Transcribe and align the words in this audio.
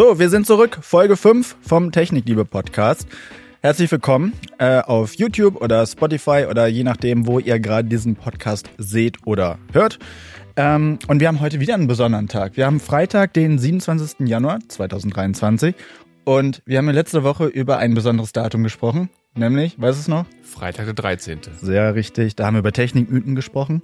So, 0.00 0.18
wir 0.18 0.30
sind 0.30 0.46
zurück. 0.46 0.78
Folge 0.80 1.14
5 1.14 1.56
vom 1.60 1.92
Technikliebe 1.92 2.46
Podcast. 2.46 3.06
Herzlich 3.60 3.92
willkommen 3.92 4.32
äh, 4.56 4.80
auf 4.80 5.12
YouTube 5.12 5.60
oder 5.60 5.84
Spotify 5.84 6.46
oder 6.48 6.68
je 6.68 6.84
nachdem, 6.84 7.26
wo 7.26 7.38
ihr 7.38 7.60
gerade 7.60 7.86
diesen 7.86 8.16
Podcast 8.16 8.70
seht 8.78 9.18
oder 9.26 9.58
hört. 9.74 9.98
Ähm, 10.56 10.98
und 11.08 11.20
wir 11.20 11.28
haben 11.28 11.40
heute 11.40 11.60
wieder 11.60 11.74
einen 11.74 11.86
besonderen 11.86 12.28
Tag. 12.28 12.56
Wir 12.56 12.64
haben 12.64 12.80
Freitag, 12.80 13.34
den 13.34 13.58
27. 13.58 14.26
Januar 14.26 14.60
2023. 14.66 15.74
Und 16.24 16.62
wir 16.64 16.78
haben 16.78 16.86
ja 16.86 16.92
letzte 16.92 17.22
Woche 17.22 17.44
über 17.48 17.76
ein 17.76 17.92
besonderes 17.92 18.32
Datum 18.32 18.62
gesprochen. 18.62 19.10
Nämlich, 19.34 19.78
weißt 19.78 19.98
du 19.98 20.00
es 20.00 20.08
noch? 20.08 20.24
Freitag 20.40 20.86
der 20.86 20.94
13. 20.94 21.40
Sehr 21.60 21.94
richtig. 21.94 22.36
Da 22.36 22.46
haben 22.46 22.54
wir 22.54 22.60
über 22.60 22.72
Technikmythen 22.72 23.34
gesprochen. 23.34 23.82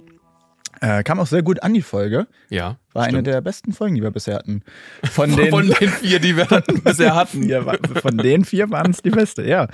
Äh, 0.81 1.03
kam 1.03 1.19
auch 1.19 1.27
sehr 1.27 1.43
gut 1.43 1.63
an 1.63 1.73
die 1.73 1.81
Folge. 1.81 2.27
Ja. 2.49 2.77
War 2.93 3.03
eine 3.03 3.13
stimmt. 3.13 3.27
der 3.27 3.41
besten 3.41 3.73
Folgen, 3.73 3.95
die 3.95 4.01
wir 4.01 4.11
bisher 4.11 4.35
hatten. 4.35 4.63
Von 5.11 5.35
den, 5.35 5.49
Von 5.49 5.67
den 5.67 5.89
vier, 5.89 6.19
die 6.19 6.35
wir 6.35 6.49
hatten, 6.49 6.81
bisher 6.83 7.15
hatten. 7.15 7.49
Von 8.01 8.17
den 8.17 8.45
vier 8.45 8.69
waren 8.69 8.91
es 8.91 9.01
die 9.01 9.09
beste, 9.09 9.47
ja. 9.47 9.67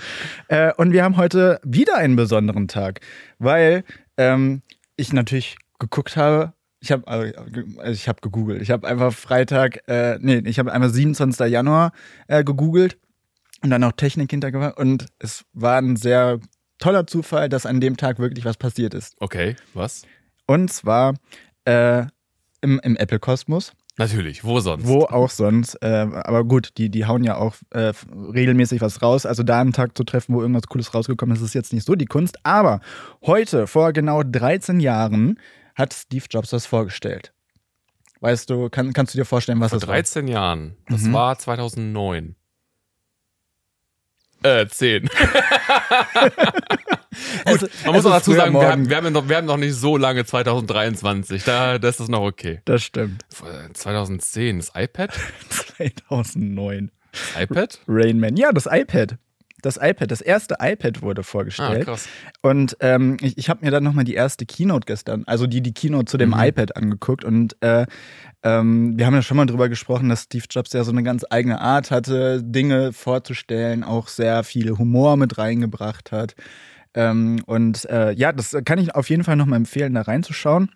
Äh, 0.48 0.74
und 0.78 0.92
wir 0.92 1.04
haben 1.04 1.18
heute 1.18 1.60
wieder 1.64 1.98
einen 1.98 2.16
besonderen 2.16 2.68
Tag, 2.68 3.02
weil 3.40 3.84
ähm, 4.18 4.62
ich 4.96 5.14
natürlich 5.14 5.58
geguckt 5.80 6.16
habe. 6.16 6.54
Ich 6.80 6.92
habe 6.92 7.08
also 7.08 7.32
ich 7.92 8.08
habe 8.10 8.20
gegoogelt. 8.22 8.62
Ich 8.62 8.70
habe 8.70 8.88
einfach 8.88 9.14
Freitag, 9.14 9.88
äh, 9.88 10.18
nee, 10.20 10.42
ich 10.46 10.60
habe 10.60 10.74
einmal 10.74 10.90
27. 10.90 11.50
Januar 11.50 11.94
äh, 12.28 12.44
gegoogelt 12.44 12.98
und 13.62 13.70
dann 13.70 13.82
noch 13.82 13.94
Technik 13.94 14.32
hintergebracht 14.32 14.78
und 14.78 15.08
es 15.20 15.46
war 15.54 15.78
ein 15.78 15.96
sehr 15.96 16.40
toller 16.80 17.08
Zufall, 17.08 17.48
dass 17.48 17.66
an 17.66 17.80
dem 17.80 17.96
Tag 17.96 18.20
wirklich 18.20 18.44
was 18.44 18.58
passiert 18.58 18.94
ist. 18.94 19.16
Okay, 19.22 19.56
was? 19.74 20.04
Und 20.46 20.72
zwar 20.72 21.16
äh, 21.66 22.04
im, 22.62 22.80
im 22.84 22.96
Apple-Kosmos. 22.96 23.74
Natürlich, 23.98 24.44
wo 24.44 24.60
sonst? 24.60 24.88
Wo 24.88 25.04
auch 25.04 25.30
sonst. 25.30 25.76
Äh, 25.84 26.08
aber 26.12 26.44
gut, 26.46 26.72
die, 26.78 26.90
die 26.90 27.06
hauen 27.06 27.24
ja 27.24 27.36
auch 27.36 27.54
äh, 27.70 27.94
regelmäßig 28.10 28.82
was 28.82 29.04
raus. 29.04 29.26
Also 29.28 29.44
da 29.44 29.62
einen 29.62 29.72
Tag 29.72 29.96
zu 29.96 30.04
treffen, 30.04 30.34
wo 30.34 30.42
irgendwas 30.42 30.64
Cooles 30.68 30.94
rausgekommen 30.96 31.36
ist, 31.36 31.44
ist 31.44 31.54
jetzt 31.54 31.74
nicht 31.74 31.86
so 31.86 31.94
die 31.94 32.06
Kunst. 32.08 32.38
Aber 32.44 32.82
heute, 33.24 33.68
vor 33.68 33.94
genau 33.94 34.24
13 34.24 34.80
Jahren, 34.80 35.40
hat 35.76 35.94
Steve 35.94 36.26
Jobs 36.30 36.50
das 36.50 36.66
vorgestellt. 36.66 37.34
Weißt 38.20 38.50
du, 38.50 38.70
kann, 38.70 38.94
kannst 38.94 39.14
du 39.14 39.20
dir 39.20 39.26
vorstellen, 39.26 39.60
was 39.60 39.70
Vor 39.72 39.80
das 39.80 39.88
13 39.88 40.28
Jahren. 40.28 40.76
Das 40.88 41.02
Mhm. 41.02 41.14
war 41.14 41.38
2009. 41.38 42.36
Äh, 44.42 44.66
10. 44.68 45.08
Gut, 47.46 47.70
man 47.86 47.94
muss 47.94 48.00
es 48.02 48.06
auch 48.06 48.12
dazu 48.16 48.34
sagen, 48.34 48.54
wir 48.54 48.68
haben, 48.70 48.90
wir, 48.90 48.98
haben 48.98 49.12
noch, 49.14 49.28
wir 49.30 49.38
haben 49.38 49.48
noch 49.48 49.58
nicht 49.58 49.76
so 49.76 49.98
lange 49.98 50.26
2023. 50.26 51.44
Da, 51.44 51.78
das 51.80 52.00
ist 52.00 52.10
noch 52.10 52.22
okay. 52.24 52.62
Das 52.66 52.84
stimmt. 52.84 53.24
Vor 53.30 53.48
2010, 53.74 54.58
das 54.60 54.72
iPad? 54.76 55.12
2009. 55.50 56.92
Das 57.12 57.44
iPad? 57.44 57.80
Rain 57.88 58.20
Man. 58.20 58.38
Ja, 58.38 58.52
das 58.52 58.68
iPad. 58.70 59.18
Das 59.62 59.78
iPad, 59.82 60.12
das 60.12 60.20
erste 60.20 60.58
iPad 60.60 61.02
wurde 61.02 61.22
Ah, 61.22 61.24
vorgestellt. 61.24 61.86
krass. 61.86 62.10
Und 62.42 62.76
ähm, 62.82 63.16
ich, 63.22 63.38
ich 63.38 63.50
habe 63.50 63.64
mir 63.64 63.72
dann 63.72 63.82
nochmal 63.84 64.04
die 64.04 64.14
erste 64.14 64.46
Keynote 64.46 64.86
gestern, 64.86 65.24
also 65.26 65.48
die, 65.48 65.62
die 65.62 65.74
Keynote 65.74 66.04
zu 66.06 66.18
dem 66.18 66.32
Mhm. 66.32 66.40
iPad 66.42 66.76
angeguckt. 66.76 67.24
Und 67.24 67.56
äh, 67.62 67.86
ähm, 68.44 68.98
wir 68.98 69.06
haben 69.06 69.14
ja 69.14 69.22
schon 69.22 69.38
mal 69.38 69.46
drüber 69.46 69.70
gesprochen, 69.70 70.10
dass 70.10 70.24
Steve 70.24 70.44
Jobs 70.50 70.74
ja 70.74 70.84
so 70.84 70.92
eine 70.92 71.02
ganz 71.04 71.24
eigene 71.30 71.62
Art 71.62 71.92
hatte, 71.92 72.44
Dinge 72.44 72.92
vorzustellen, 72.92 73.86
auch 73.86 74.10
sehr 74.10 74.44
viel 74.44 74.78
Humor 74.78 75.16
mit 75.16 75.38
reingebracht 75.38 76.12
hat. 76.12 76.36
Ähm, 76.94 77.42
und 77.46 77.86
äh, 77.90 78.12
ja, 78.14 78.32
das 78.32 78.56
kann 78.66 78.80
ich 78.80 78.96
auf 78.96 79.10
jeden 79.10 79.24
Fall 79.24 79.36
nochmal 79.36 79.58
empfehlen, 79.58 79.94
da 79.94 80.02
reinzuschauen. 80.02 80.70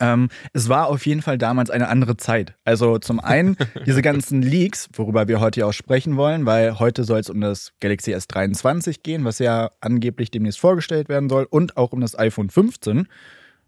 Ähm, 0.00 0.28
es 0.52 0.68
war 0.68 0.88
auf 0.88 1.06
jeden 1.06 1.22
Fall 1.22 1.38
damals 1.38 1.70
eine 1.70 1.88
andere 1.88 2.16
Zeit. 2.16 2.54
Also 2.64 2.98
zum 2.98 3.20
einen 3.20 3.56
diese 3.86 4.02
ganzen 4.02 4.42
Leaks, 4.42 4.88
worüber 4.92 5.28
wir 5.28 5.40
heute 5.40 5.60
ja 5.60 5.66
auch 5.66 5.72
sprechen 5.72 6.16
wollen, 6.16 6.44
weil 6.44 6.78
heute 6.78 7.04
soll 7.04 7.20
es 7.20 7.30
um 7.30 7.40
das 7.40 7.72
Galaxy 7.80 8.14
S23 8.14 9.02
gehen, 9.02 9.24
was 9.24 9.38
ja 9.38 9.70
angeblich 9.80 10.30
demnächst 10.30 10.58
vorgestellt 10.58 11.08
werden 11.08 11.28
soll, 11.28 11.46
und 11.48 11.76
auch 11.76 11.92
um 11.92 12.00
das 12.00 12.18
iPhone 12.18 12.50
15, 12.50 13.06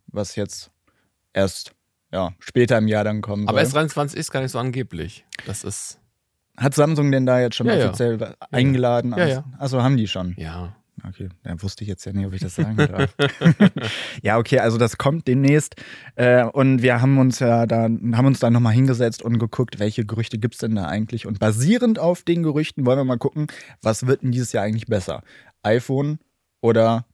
was 0.08 0.36
jetzt 0.36 0.70
erst 1.32 1.72
ja, 2.12 2.32
später 2.40 2.78
im 2.78 2.88
Jahr 2.88 3.04
dann 3.04 3.20
kommen 3.20 3.48
Aber 3.48 3.64
soll. 3.64 3.82
S23 3.82 4.16
ist 4.16 4.30
gar 4.32 4.40
nicht 4.40 4.52
so 4.52 4.58
angeblich. 4.58 5.24
Das 5.46 5.62
ist, 5.62 6.00
Hat 6.56 6.74
Samsung 6.74 7.12
denn 7.12 7.26
da 7.26 7.40
jetzt 7.40 7.54
schon 7.54 7.66
Ja, 7.66 7.74
ja. 7.74 7.84
offiziell 7.86 8.34
eingeladen? 8.50 9.14
Ja, 9.16 9.26
ja. 9.26 9.44
Also 9.58 9.82
haben 9.82 9.96
die 9.96 10.08
schon. 10.08 10.34
ja. 10.36 10.74
Okay, 11.06 11.28
dann 11.44 11.62
wusste 11.62 11.84
ich 11.84 11.88
jetzt 11.88 12.04
ja 12.04 12.12
nicht, 12.12 12.26
ob 12.26 12.32
ich 12.32 12.40
das 12.40 12.56
sagen 12.56 12.76
darf. 12.76 13.14
ja, 14.22 14.38
okay, 14.38 14.58
also 14.58 14.78
das 14.78 14.98
kommt 14.98 15.28
demnächst. 15.28 15.76
Äh, 16.16 16.44
und 16.44 16.82
wir 16.82 17.00
haben 17.00 17.18
uns 17.18 17.38
ja 17.38 17.66
da, 17.66 17.84
haben 17.84 18.26
uns 18.26 18.40
da 18.40 18.50
nochmal 18.50 18.72
hingesetzt 18.72 19.22
und 19.22 19.38
geguckt, 19.38 19.78
welche 19.78 20.04
Gerüchte 20.04 20.38
gibt's 20.38 20.58
denn 20.58 20.74
da 20.74 20.86
eigentlich. 20.86 21.26
Und 21.26 21.38
basierend 21.38 21.98
auf 21.98 22.22
den 22.22 22.42
Gerüchten 22.42 22.84
wollen 22.86 22.98
wir 22.98 23.04
mal 23.04 23.18
gucken, 23.18 23.46
was 23.82 24.06
wird 24.06 24.22
denn 24.22 24.32
dieses 24.32 24.52
Jahr 24.52 24.64
eigentlich 24.64 24.86
besser? 24.86 25.22
iPhone 25.62 26.18
oder 26.60 27.04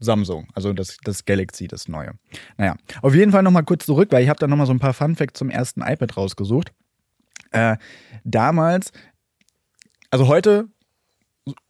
Samsung, 0.00 0.48
also 0.54 0.72
das, 0.72 0.96
das 1.04 1.24
Galaxy, 1.26 1.68
das 1.68 1.86
neue. 1.86 2.12
Naja, 2.56 2.76
auf 3.02 3.14
jeden 3.14 3.32
Fall 3.32 3.42
nochmal 3.42 3.64
kurz 3.64 3.84
zurück, 3.84 4.08
weil 4.10 4.22
ich 4.22 4.28
habe 4.30 4.38
da 4.38 4.46
nochmal 4.46 4.66
so 4.66 4.72
ein 4.72 4.78
paar 4.78 4.94
Fun 4.94 5.14
Facts 5.14 5.38
zum 5.38 5.50
ersten 5.50 5.82
iPad 5.82 6.16
rausgesucht. 6.16 6.72
Äh, 7.52 7.76
damals, 8.24 8.92
also 10.10 10.26
heute 10.26 10.68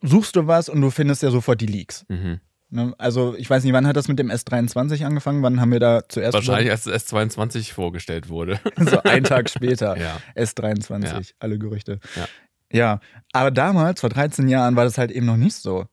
suchst 0.03 0.37
du 0.37 0.47
was 0.47 0.69
und 0.69 0.81
du 0.81 0.91
findest 0.91 1.23
ja 1.23 1.31
sofort 1.31 1.61
die 1.61 1.67
Leaks. 1.67 2.05
Mhm. 2.09 2.41
Ne? 2.73 2.95
Also 2.99 3.35
ich 3.37 3.51
weiß 3.51 3.65
nicht, 3.65 3.73
wann 3.73 3.87
hat 3.87 3.97
das 3.97 4.07
mit 4.09 4.19
dem 4.19 4.31
S23 4.31 5.05
angefangen? 5.05 5.43
Wann 5.43 5.61
haben 5.61 5.73
wir 5.73 5.81
da 5.81 6.09
zuerst 6.09 6.35
Wahrscheinlich, 6.35 6.71
als 6.71 6.85
das 6.85 7.09
S22 7.13 7.73
vorgestellt 7.73 8.29
wurde. 8.29 8.61
so 8.77 9.03
einen 9.03 9.25
Tag 9.25 9.51
später 9.51 9.97
Ja. 9.99 10.19
S23, 10.37 11.05
Ja. 11.05 11.21
alle 11.41 11.59
Gerüchte. 11.59 11.99
Ja. 12.17 12.27
ja, 12.73 13.01
aber 13.33 13.51
damals 13.51 14.01
vor 14.01 14.11
13 14.11 14.49
Jahren 14.49 14.77
war 14.77 14.85
das 14.85 14.99
halt 14.99 15.11
eben 15.11 15.27
noch 15.27 15.37
nicht 15.37 15.57
so. 15.57 15.87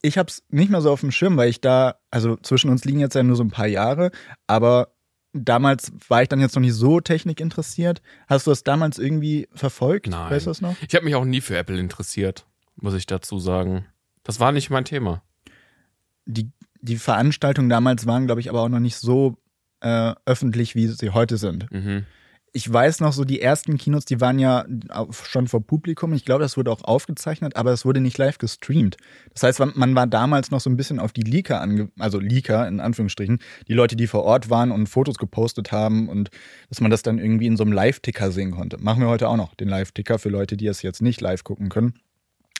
Ich 0.00 0.18
hab's 0.18 0.42
nicht 0.48 0.70
mehr 0.70 0.80
so 0.80 0.90
auf 0.90 1.00
dem 1.00 1.12
Schirm, 1.12 1.36
weil 1.36 1.48
ich 1.50 1.60
da, 1.60 1.96
also 2.10 2.36
zwischen 2.36 2.70
uns 2.70 2.84
liegen 2.84 2.98
jetzt 3.00 3.14
ja 3.14 3.22
nur 3.22 3.36
so 3.36 3.44
ein 3.44 3.50
paar 3.50 3.68
Jahre, 3.68 4.10
aber 4.46 4.94
damals 5.34 5.92
war 6.08 6.22
ich 6.22 6.28
dann 6.28 6.40
jetzt 6.40 6.54
noch 6.56 6.60
nicht 6.60 6.74
so 6.74 7.00
technikinteressiert. 7.00 8.02
Hast 8.26 8.46
du 8.46 8.50
das 8.50 8.64
damals 8.64 8.98
irgendwie 8.98 9.48
verfolgt? 9.54 10.08
Nein. 10.08 10.30
Weißt 10.30 10.46
du 10.46 10.50
das 10.50 10.60
noch? 10.60 10.74
Ich 10.88 10.94
habe 10.94 11.04
mich 11.04 11.14
auch 11.14 11.24
nie 11.24 11.40
für 11.40 11.56
Apple 11.56 11.78
interessiert, 11.78 12.46
muss 12.82 12.94
ich 12.94 13.06
dazu 13.06 13.38
sagen. 13.38 13.86
Das 14.24 14.40
war 14.40 14.52
nicht 14.52 14.70
mein 14.70 14.84
Thema. 14.84 15.22
die, 16.26 16.50
die 16.80 16.96
Veranstaltungen 16.96 17.68
damals 17.68 18.06
waren, 18.06 18.26
glaube 18.26 18.40
ich, 18.40 18.48
aber 18.50 18.62
auch 18.62 18.68
noch 18.68 18.80
nicht 18.80 18.96
so 18.96 19.36
äh, 19.80 20.14
öffentlich, 20.26 20.74
wie 20.74 20.86
sie 20.88 21.10
heute 21.10 21.36
sind. 21.36 21.70
Mhm. 21.72 22.04
Ich 22.54 22.70
weiß 22.70 23.00
noch, 23.00 23.14
so 23.14 23.24
die 23.24 23.40
ersten 23.40 23.78
Kinos, 23.78 24.04
die 24.04 24.20
waren 24.20 24.38
ja 24.38 24.66
schon 25.10 25.48
vor 25.48 25.66
Publikum. 25.66 26.12
Ich 26.12 26.26
glaube, 26.26 26.42
das 26.42 26.58
wurde 26.58 26.70
auch 26.70 26.84
aufgezeichnet, 26.84 27.56
aber 27.56 27.72
es 27.72 27.86
wurde 27.86 28.00
nicht 28.00 28.18
live 28.18 28.36
gestreamt. 28.36 28.98
Das 29.32 29.42
heißt, 29.42 29.58
man- 29.74 29.94
war 29.94 30.06
damals 30.06 30.50
noch 30.50 30.60
so 30.60 30.68
ein 30.68 30.76
bisschen 30.76 30.98
auf 30.98 31.12
die 31.12 31.22
Leaker 31.22 31.62
ange 31.62 31.90
also 31.98 32.18
Leaker 32.20 32.68
in 32.68 32.78
Anführungsstrichen, 32.80 33.38
die 33.68 33.72
Leute, 33.72 33.96
die 33.96 34.06
vor 34.06 34.24
Ort 34.24 34.50
waren 34.50 34.70
und 34.70 34.88
Fotos 34.88 35.16
gepostet 35.16 35.72
haben 35.72 36.08
und 36.10 36.30
dass 36.68 36.80
man 36.82 36.90
das 36.90 37.02
dann 37.02 37.18
irgendwie 37.18 37.46
in 37.46 37.56
so 37.56 37.62
einem 37.64 37.72
Live-Ticker 37.72 38.30
sehen 38.30 38.50
konnte. 38.50 38.76
Machen 38.78 39.00
wir 39.00 39.08
heute 39.08 39.28
auch 39.30 39.36
noch, 39.38 39.54
den 39.54 39.68
Live-Ticker 39.68 40.18
für 40.18 40.28
Leute, 40.28 40.58
die 40.58 40.66
es 40.66 40.82
jetzt 40.82 41.00
nicht 41.00 41.22
live 41.22 41.44
gucken 41.44 41.70
können 41.70 41.94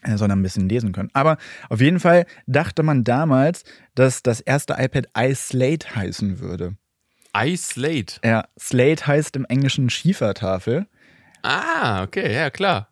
sondern 0.04 0.40
ein 0.40 0.42
bisschen 0.42 0.68
lesen 0.68 0.92
können. 0.92 1.10
Aber 1.12 1.36
auf 1.68 1.80
jeden 1.80 2.00
Fall 2.00 2.26
dachte 2.46 2.82
man 2.82 3.04
damals, 3.04 3.64
dass 3.94 4.22
das 4.22 4.40
erste 4.40 4.74
iPad 4.78 5.06
iSlate 5.16 5.94
heißen 5.94 6.40
würde. 6.40 6.76
iSlate. 7.36 8.20
Ja, 8.24 8.44
Slate 8.58 9.06
heißt 9.06 9.36
im 9.36 9.44
Englischen 9.46 9.90
Schiefertafel. 9.90 10.86
Ah, 11.42 12.02
okay, 12.02 12.32
ja, 12.34 12.50
klar. 12.50 12.88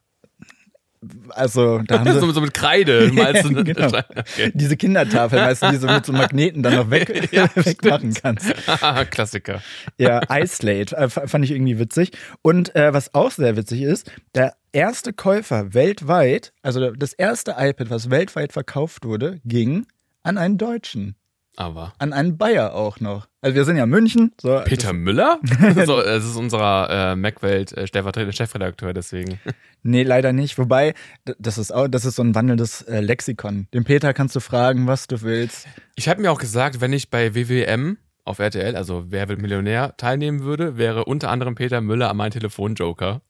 Also 1.31 1.78
da 1.78 2.00
haben 2.00 2.12
sie 2.12 2.21
so, 2.21 2.31
so 2.31 2.41
mit 2.43 2.53
Kreide 2.53 3.10
malst 3.15 3.44
du 3.44 3.65
Genau. 3.65 3.87
okay. 4.10 4.53
diese 4.54 4.77
Kindertafel, 4.77 5.39
weißt 5.39 5.63
du, 5.63 5.71
die 5.71 5.78
du 5.78 5.86
mit 5.86 6.04
so 6.04 6.13
Magneten 6.13 6.63
dann 6.63 6.74
noch 6.74 6.91
weg, 6.91 7.33
Ja, 7.33 7.48
wegmachen 7.54 8.13
kannst. 8.13 8.53
Ah, 8.66 9.04
Klassiker. 9.06 9.63
Ja, 9.98 10.21
iSlate 10.30 10.95
äh, 10.97 11.09
fand 11.09 11.45
ich 11.45 11.53
irgendwie 11.53 11.78
witzig. 11.78 12.10
Und 12.42 12.74
äh, 12.77 12.92
was 12.92 13.15
auch 13.15 13.30
sehr 13.30 13.56
witzig 13.56 13.83
ist, 13.83 14.10
der 14.34 14.54
erste 14.72 15.13
Käufer 15.13 15.75
weltweit, 15.75 16.53
also 16.63 16.91
das 16.91 17.13
erste 17.13 17.57
iPad, 17.59 17.91
was 17.91 18.11
weltweit 18.11 18.53
verkauft 18.53 19.05
wurde, 19.05 19.41
ging 19.45 19.87
an 20.22 20.39
einen 20.39 20.59
Deutschen. 20.59 21.17
Aber. 21.57 21.93
An 21.99 22.13
einen 22.13 22.39
Bayer 22.39 22.75
auch 22.75 23.01
noch. 23.01 23.27
Also 23.43 23.55
wir 23.55 23.65
sind 23.65 23.77
ja 23.77 23.84
München. 23.84 24.33
So, 24.41 24.61
Peter 24.65 24.93
Müller? 24.95 25.41
so, 25.84 26.01
es 26.01 26.25
ist 26.25 26.37
unserer 26.37 27.13
äh, 27.13 27.17
Macwelt 27.17 27.77
äh, 27.77 27.87
stellvertretender 27.87 28.33
Chefredakteur, 28.33 28.95
deswegen. 28.95 29.39
Nee, 29.83 30.03
leider 30.03 30.33
nicht. 30.33 30.59
Wobei, 30.59 30.95
das 31.39 31.59
ist 31.59 31.73
auch, 31.73 31.89
das 31.89 32.05
ist 32.05 32.16
so 32.16 32.23
ein 32.23 32.34
wandelndes 32.34 32.83
äh, 32.83 33.01
Lexikon. 33.01 33.66
Den 33.75 33.84
Peter 33.84 34.15
kannst 34.15 34.37
du 34.37 34.41
fragen, 34.41 34.87
was 34.87 35.07
du 35.07 35.23
willst. 35.23 35.66
Ich 35.97 36.09
habe 36.09 36.23
mir 36.23 36.31
auch 36.31 36.39
gesagt, 36.39 36.81
wenn 36.81 36.93
ich 36.93 37.11
bei 37.11 37.34
WWM 37.34 37.99
auf 38.25 38.39
RTL, 38.39 38.77
also 38.77 39.07
Wer 39.09 39.28
wird 39.28 39.41
Millionär, 39.41 39.97
teilnehmen 39.97 40.41
würde, 40.45 40.77
wäre 40.77 41.05
unter 41.05 41.31
anderem 41.31 41.57
Peter 41.57 41.81
Müller 41.81 42.13
mein 42.15 42.31
Telefonjoker. 42.31 43.23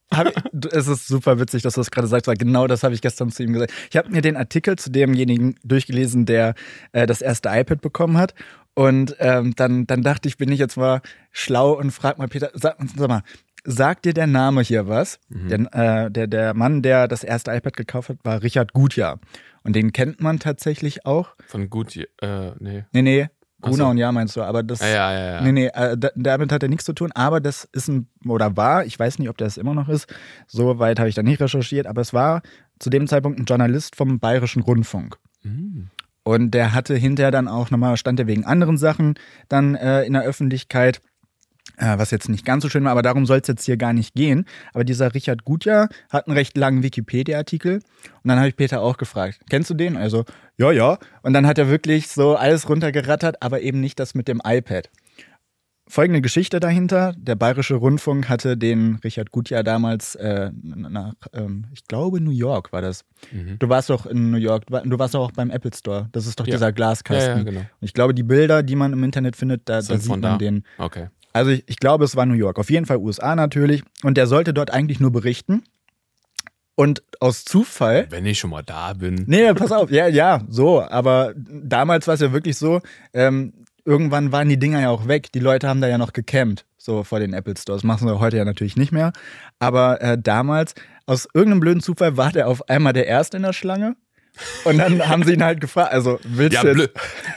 Es 0.73 0.89
ist 0.89 1.07
super 1.07 1.39
witzig, 1.39 1.62
dass 1.62 1.75
du 1.75 1.81
das 1.81 1.91
gerade 1.91 2.09
sagst, 2.09 2.27
weil 2.27 2.37
genau 2.37 2.67
das 2.67 2.83
habe 2.83 2.95
ich 2.95 3.01
gestern 3.01 3.31
zu 3.31 3.43
ihm 3.43 3.53
gesagt. 3.53 3.73
Ich 3.91 3.97
habe 3.97 4.11
mir 4.11 4.23
den 4.23 4.37
Artikel 4.37 4.77
zu 4.77 4.91
demjenigen 4.91 5.55
durchgelesen, 5.65 6.27
der 6.27 6.55
äh, 6.93 7.07
das 7.07 7.23
erste 7.23 7.49
iPad 7.49 7.81
bekommen 7.81 8.19
hat. 8.19 8.35
Und 8.75 9.17
ähm, 9.19 9.55
dann, 9.57 9.87
dann 9.87 10.03
dachte 10.03 10.29
ich, 10.29 10.37
bin 10.37 10.51
ich 10.51 10.59
jetzt 10.59 10.77
mal 10.77 11.01
schlau 11.33 11.73
und 11.73 11.91
frag 11.91 12.19
mal 12.19 12.29
Peter, 12.29 12.51
sag, 12.55 12.77
sag 12.97 13.09
mal, 13.09 13.23
sagt 13.65 14.05
dir 14.05 14.15
der 14.15 14.27
Name 14.27 14.62
hier 14.62 14.89
was? 14.89 15.19
Mhm. 15.29 15.49
Der, 15.49 16.05
äh, 16.05 16.11
der, 16.11 16.27
der 16.27 16.55
Mann, 16.55 16.83
der 16.83 17.09
das 17.09 17.25
erste 17.25 17.53
iPad 17.53 17.77
gekauft 17.77 18.09
hat, 18.09 18.19
war 18.25 18.43
Richard 18.43 18.73
Gutjahr. 18.73 19.21
Und 19.62 19.77
den 19.77 19.93
kennt 19.93 20.21
man 20.21 20.39
tatsächlich 20.39 21.05
auch. 21.05 21.35
Von 21.47 21.69
gut, 21.69 21.97
äh, 21.97 22.53
nee. 22.59 22.85
Nee, 22.93 23.03
nee, 23.03 23.29
Ach 23.62 23.73
so. 23.73 23.87
und 23.87 23.99
Ja 23.99 24.11
meinst 24.12 24.37
du, 24.37 24.43
aber 24.43 24.62
das. 24.62 24.81
Ja, 24.81 24.87
ja, 24.89 25.12
ja. 25.12 25.25
ja. 25.35 25.41
Nee, 25.43 25.53
nee, 25.53 25.67
äh, 25.67 25.97
da- 25.99 26.11
damit 26.15 26.53
hat 26.53 26.62
er 26.62 26.69
nichts 26.69 26.85
zu 26.85 26.93
tun, 26.93 27.11
aber 27.12 27.41
das 27.41 27.69
ist 27.73 27.89
ein, 27.89 28.09
oder 28.27 28.57
war, 28.57 28.85
ich 28.85 28.99
weiß 28.99 29.19
nicht, 29.19 29.29
ob 29.29 29.37
das 29.39 29.57
immer 29.57 29.75
noch 29.75 29.89
ist, 29.89 30.12
so 30.47 30.79
weit 30.79 30.99
habe 30.99 31.09
ich 31.09 31.15
da 31.15 31.23
nicht 31.23 31.41
recherchiert, 31.41 31.87
aber 31.87 32.01
es 32.01 32.12
war 32.12 32.43
zu 32.79 32.91
dem 32.91 33.07
Zeitpunkt 33.07 33.39
ein 33.39 33.45
Journalist 33.45 33.97
vom 33.97 34.19
Bayerischen 34.19 34.62
Rundfunk. 34.62 35.17
Mhm. 35.43 35.89
Und 36.23 36.53
der 36.53 36.75
hatte 36.75 36.95
hinterher 36.95 37.31
dann 37.31 37.49
auch 37.49 37.71
nochmal, 37.71 37.97
stand 37.97 38.21
er 38.21 38.27
wegen 38.27 38.45
anderen 38.45 38.77
Sachen 38.79 39.15
dann 39.49 39.75
äh, 39.75 40.03
in 40.05 40.12
der 40.12 40.23
Öffentlichkeit, 40.23 41.01
äh, 41.81 41.99
was 41.99 42.11
jetzt 42.12 42.29
nicht 42.29 42.44
ganz 42.44 42.62
so 42.62 42.69
schön 42.69 42.85
war, 42.85 42.93
aber 42.93 43.03
darum 43.03 43.27
soll 43.27 43.38
es 43.38 43.49
jetzt 43.49 43.65
hier 43.65 43.77
gar 43.77 43.93
nicht 43.93 44.15
gehen. 44.15 44.44
Aber 44.73 44.85
dieser 44.85 45.15
Richard 45.15 45.44
Gutjahr 45.44 45.88
hat 46.11 46.27
einen 46.29 46.37
recht 46.37 46.56
langen 46.56 46.82
Wikipedia-Artikel. 46.82 47.75
Und 47.77 48.29
dann 48.29 48.38
habe 48.38 48.49
ich 48.49 48.56
Peter 48.56 48.81
auch 48.81 48.97
gefragt, 48.99 49.41
kennst 49.50 49.71
du 49.71 49.75
den? 49.75 49.97
Also, 49.97 50.25
ja, 50.59 50.71
ja. 50.73 50.99
Und 51.23 51.32
dann 51.32 51.47
hat 51.47 51.59
er 51.59 51.69
wirklich 51.69 52.09
so 52.09 52.37
alles 52.37 52.69
runtergerattert, 52.69 53.43
aber 53.43 53.61
eben 53.62 53.81
nicht 53.81 53.99
das 53.99 54.15
mit 54.15 54.29
dem 54.29 54.41
iPad. 54.44 54.91
Folgende 55.88 56.21
Geschichte 56.21 56.61
dahinter. 56.61 57.15
Der 57.19 57.35
Bayerische 57.35 57.75
Rundfunk 57.75 58.29
hatte 58.29 58.56
den 58.56 59.00
Richard 59.03 59.33
Gutjahr 59.33 59.65
damals 59.65 60.15
äh, 60.15 60.53
nach, 60.62 61.15
ähm, 61.33 61.65
ich 61.73 61.85
glaube, 61.88 62.21
New 62.21 62.31
York 62.31 62.73
war 62.73 62.81
das. 62.81 63.05
Mhm. 63.33 63.59
Du 63.59 63.69
warst 63.69 63.91
doch 63.91 64.06
in 64.06 64.31
New 64.31 64.37
York, 64.38 64.67
du 64.67 64.73
war- 64.75 64.83
du 64.83 64.99
warst 65.00 65.15
doch 65.15 65.21
auch 65.25 65.33
beim 65.33 65.50
Apple 65.50 65.73
Store. 65.75 66.09
Das 66.12 66.26
ist 66.26 66.38
doch 66.38 66.47
Ja. 66.47 66.53
dieser 66.55 66.71
Glaskasten. 66.71 67.31
Ja, 67.31 67.37
ja, 67.38 67.43
genau. 67.43 67.61
Und 67.61 67.67
ich 67.81 67.93
glaube, 67.93 68.15
die 68.15 68.23
Bilder, 68.23 68.62
die 68.62 68.76
man 68.76 68.93
im 68.93 69.03
Internet 69.03 69.35
findet, 69.35 69.62
da, 69.69 69.81
da 69.81 69.99
sieht 69.99 70.06
man 70.09 70.23
da? 70.23 70.38
den. 70.38 70.62
Okay. 70.79 71.09
Also 71.32 71.50
ich, 71.50 71.65
ich 71.67 71.79
glaube, 71.79 72.05
es 72.05 72.17
war 72.17 72.27
New 72.27 72.35
York. 72.35 72.59
Auf 72.59 72.71
jeden 72.71 72.87
Fall 72.87 72.99
USA 72.99 73.37
natürlich. 73.37 73.82
Und 74.03 74.17
der 74.17 74.27
sollte 74.27 74.53
dort 74.53 74.71
eigentlich 74.73 75.00
nur 75.00 75.12
berichten. 75.12 75.62
Und 76.75 77.03
aus 77.21 77.44
Zufall. 77.44 78.06
Wenn 78.09 78.25
ich 78.25 78.38
schon 78.38 78.50
mal 78.50 78.62
da 78.62 78.94
bin. 78.94 79.25
Nee, 79.27 79.53
pass 79.53 79.71
auf, 79.71 79.91
ja, 79.91 80.06
ja, 80.06 80.43
so. 80.49 80.82
Aber 80.82 81.35
damals 81.37 82.06
war 82.06 82.15
es 82.15 82.21
ja 82.21 82.32
wirklich 82.32 82.56
so, 82.56 82.81
ähm, 83.12 83.53
irgendwann 83.85 84.32
waren 84.32 84.49
die 84.49 84.59
Dinger 84.59 84.81
ja 84.81 84.91
auch 84.91 85.06
weg. 85.06 85.31
Die 85.32 85.41
Leute 85.41 85.69
haben 85.69 85.81
da 85.81 85.88
ja 85.88 85.99
noch 85.99 86.12
gecampt, 86.12 86.65
so 86.79 87.05
vor 87.05 87.21
den 87.21 87.35
Apple 87.35 87.55
Stores. 87.59 87.85
Machen 87.85 88.09
sie 88.09 88.19
heute 88.19 88.38
ja 88.38 88.44
natürlich 88.44 88.76
nicht 88.76 88.93
mehr. 88.93 89.12
Aber 89.59 90.00
äh, 90.00 90.17
damals, 90.19 90.75
aus 91.05 91.29
irgendeinem 91.35 91.61
blöden 91.61 91.83
Zufall, 91.83 92.17
war 92.17 92.33
der 92.33 92.49
auf 92.49 92.69
einmal 92.71 92.94
der 92.94 93.06
Erste 93.06 93.37
in 93.37 93.43
der 93.43 93.53
Schlange. 93.53 93.97
Und 94.65 94.79
dann 94.79 95.06
haben 95.09 95.25
sie 95.25 95.35
ihn 95.35 95.44
halt 95.44 95.61
gefragt, 95.61 95.93
also 95.93 96.19
willst 96.25 96.55
Ja, 96.55 96.62
du 96.62 96.73
blöd, 96.75 96.91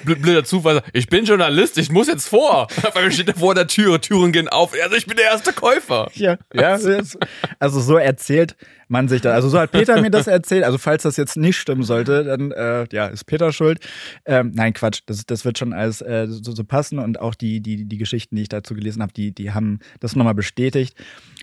blöd, 0.04 0.22
blöder 0.22 0.44
Zufall. 0.44 0.82
Ich 0.94 1.08
bin 1.08 1.26
Journalist, 1.26 1.78
ich 1.78 1.92
muss 1.92 2.08
jetzt 2.08 2.28
vor. 2.28 2.68
Weil 2.94 3.12
steht 3.12 3.28
er 3.28 3.36
vor 3.36 3.56
der 3.56 3.68
Tür, 3.68 4.00
Türen 4.00 4.32
gehen 4.32 4.48
auf. 4.48 4.74
Also 4.82 4.96
ich 4.96 5.06
bin 5.06 5.18
der 5.18 5.26
erste 5.26 5.54
Käufer. 5.54 6.10
Ja, 6.16 6.38
ja. 6.54 6.80
Also 7.60 7.80
so 7.80 7.98
erzählt 7.98 8.56
man 8.88 9.08
sich 9.08 9.22
das. 9.22 9.34
Also 9.34 9.50
so 9.50 9.60
hat 9.60 9.72
Peter 9.72 10.02
mir 10.02 10.12
das 10.12 10.28
erzählt. 10.28 10.64
Also 10.64 10.78
falls 10.78 11.04
das 11.04 11.18
jetzt 11.18 11.36
nicht 11.38 11.58
stimmen 11.58 11.84
sollte, 11.84 12.24
dann 12.24 12.52
äh, 12.52 12.86
ja, 12.92 13.08
ist 13.08 13.26
Peter 13.26 13.52
schuld. 13.52 13.80
Ähm, 14.26 14.52
nein, 14.54 14.74
Quatsch. 14.74 15.02
Das, 15.06 15.26
das 15.26 15.46
wird 15.46 15.58
schon 15.58 15.74
alles 15.74 16.02
äh, 16.02 16.28
so, 16.30 16.54
so 16.54 16.64
passen 16.64 17.00
und 17.00 17.20
auch 17.20 17.36
die, 17.36 17.62
die, 17.62 17.86
die 17.86 17.98
Geschichten, 17.98 18.36
die 18.36 18.44
ich 18.44 18.50
dazu 18.50 18.74
gelesen 18.76 19.02
habe, 19.02 19.14
die, 19.14 19.34
die 19.34 19.52
haben 19.52 19.80
das 20.00 20.16
nochmal 20.16 20.36
bestätigt. 20.36 20.96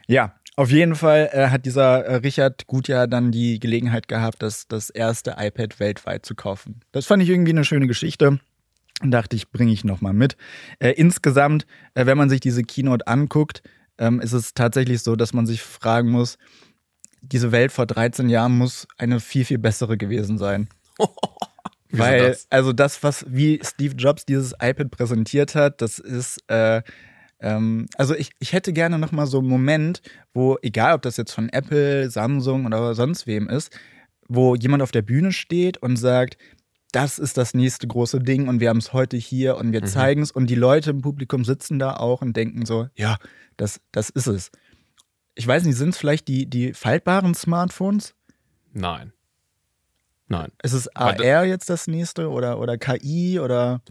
Ja, 0.06 0.35
auf 0.61 0.71
jeden 0.71 0.95
Fall 0.95 1.31
äh, 1.33 1.49
hat 1.49 1.65
dieser 1.65 2.05
äh, 2.05 2.17
Richard 2.17 2.67
Gutjahr 2.67 3.07
dann 3.07 3.33
die 3.33 3.59
Gelegenheit 3.59 4.09
gehabt, 4.09 4.43
das, 4.43 4.69
das 4.69 4.91
erste 4.91 5.37
iPad 5.39 5.81
weltweit 5.81 6.27
zu 6.27 6.35
kaufen. 6.35 6.81
Das 6.93 7.07
fand 7.07 7.23
ich 7.23 7.31
irgendwie 7.31 7.53
eine 7.53 7.65
schöne 7.65 7.87
Geschichte. 7.87 8.39
Und 9.03 9.11
dachte 9.11 9.37
ich, 9.37 9.51
bringe 9.51 9.73
ich 9.73 9.85
nochmal 9.85 10.12
mit. 10.12 10.37
Äh, 10.79 10.91
insgesamt, 10.91 11.67
äh, 11.95 12.05
wenn 12.05 12.19
man 12.19 12.29
sich 12.29 12.41
diese 12.41 12.62
Keynote 12.62 13.07
anguckt, 13.07 13.62
ähm, 13.97 14.21
ist 14.21 14.35
es 14.35 14.53
tatsächlich 14.53 15.03
so, 15.03 15.17
dass 15.17 15.33
man 15.33 15.47
sich 15.47 15.62
fragen 15.62 16.11
muss, 16.11 16.37
diese 17.23 17.53
Welt 17.53 17.73
vor 17.73 17.87
13 17.87 18.29
Jahren 18.29 18.59
muss 18.59 18.87
eine 18.99 19.19
viel, 19.19 19.47
viel 19.47 19.59
bessere 19.59 19.97
gewesen 19.97 20.37
sein. 20.37 20.69
Weil, 21.91 22.29
das? 22.29 22.47
also 22.51 22.75
das, 22.75 23.03
was 23.03 23.25
wie 23.27 23.63
Steve 23.65 23.95
Jobs 23.97 24.27
dieses 24.27 24.53
iPad 24.61 24.91
präsentiert 24.91 25.55
hat, 25.55 25.81
das 25.81 25.99
ist, 25.99 26.39
äh, 26.49 26.83
ähm, 27.41 27.87
also 27.97 28.15
ich, 28.15 28.31
ich 28.39 28.53
hätte 28.53 28.73
gerne 28.73 28.99
nochmal 28.99 29.27
so 29.27 29.39
einen 29.39 29.49
Moment, 29.49 30.03
wo, 30.35 30.59
egal 30.63 30.95
ob 30.95 31.03
das 31.03 31.17
jetzt 31.17 31.33
von 31.33 31.49
Apple, 31.49 32.11
Samsung 32.11 32.67
oder 32.67 32.95
sonst 32.95 33.27
wem 33.27 33.49
ist, 33.49 33.77
wo 34.29 34.55
jemand 34.55 34.83
auf 34.83 34.93
der 34.93 35.03
Bühne 35.03 35.33
steht 35.33 35.79
und 35.79 35.97
sagt, 35.97 36.37
das 36.93 37.19
ist 37.19 37.37
das 37.37 37.55
nächste 37.55 37.87
große 37.87 38.19
Ding 38.19 38.49
und 38.49 38.61
wir 38.61 38.69
haben 38.69 38.79
es 38.79 38.93
heute 38.93 39.17
hier 39.17 39.57
und 39.57 39.73
wir 39.73 39.81
Mhm. 39.83 39.87
zeigen 39.87 40.23
es 40.23 40.33
und 40.33 40.49
die 40.49 40.55
Leute 40.57 40.91
im 40.91 41.03
Publikum 41.03 41.45
sitzen 41.45 41.79
da 41.79 41.97
auch 41.97 42.21
und 42.21 42.37
denken 42.37 42.67
so, 42.67 42.89
ja, 42.97 43.17
das, 43.57 43.81
das 43.93 44.11
ist 44.11 44.27
es. 44.27 44.51
Ich 45.37 45.47
weiß 45.47 45.65
nicht, 45.65 45.77
sind 45.77 45.91
es 45.91 45.99
vielleicht 45.99 46.27
die, 46.29 46.47
die 46.47 46.75
faltbaren 46.75 47.35
Smartphones? 47.35 48.15
Nein. 48.73 49.13
Nein. 50.27 50.51
Ist 50.63 50.73
es 50.73 50.89
AR 50.97 51.45
jetzt 51.45 51.71
das 51.71 51.87
nächste 51.87 52.29
oder, 52.29 52.59
oder 52.59 52.77
KI 52.79 53.41
oder 53.41 53.83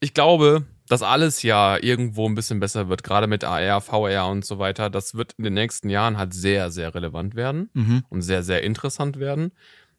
Ich 0.00 0.14
glaube, 0.14 0.64
dass 0.88 1.02
alles 1.02 1.42
ja 1.42 1.76
irgendwo 1.82 2.28
ein 2.28 2.34
bisschen 2.34 2.60
besser 2.60 2.88
wird, 2.88 3.02
gerade 3.02 3.26
mit 3.26 3.44
AR, 3.44 3.80
VR 3.80 4.26
und 4.28 4.44
so 4.44 4.58
weiter. 4.58 4.88
Das 4.90 5.14
wird 5.14 5.32
in 5.38 5.44
den 5.44 5.54
nächsten 5.54 5.88
Jahren 5.90 6.16
halt 6.18 6.34
sehr, 6.34 6.70
sehr 6.70 6.94
relevant 6.94 7.34
werden 7.34 7.70
Mhm. 7.74 8.04
und 8.08 8.22
sehr, 8.22 8.42
sehr 8.42 8.62
interessant 8.62 9.18
werden. 9.18 9.52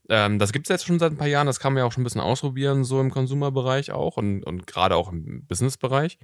Ähm, 0.10 0.40
das 0.40 0.54
gibt 0.54 0.68
es 0.68 0.70
jetzt 0.70 0.86
schon 0.86 1.00
seit 1.00 1.12
ein 1.12 1.18
paar 1.18 1.28
Jahren, 1.28 1.48
das 1.48 1.60
kann 1.60 1.74
man 1.74 1.82
ja 1.82 1.86
auch 1.86 1.92
schon 1.92 2.02
ein 2.02 2.06
bisschen 2.06 2.22
ausprobieren, 2.22 2.84
so 2.86 3.02
im 3.02 3.12
Konsumerbereich 3.12 3.92
auch 3.92 4.16
und, 4.18 4.44
und 4.44 4.66
gerade 4.68 4.96
auch 4.96 5.12
im 5.12 5.44
Businessbereich. 5.46 6.18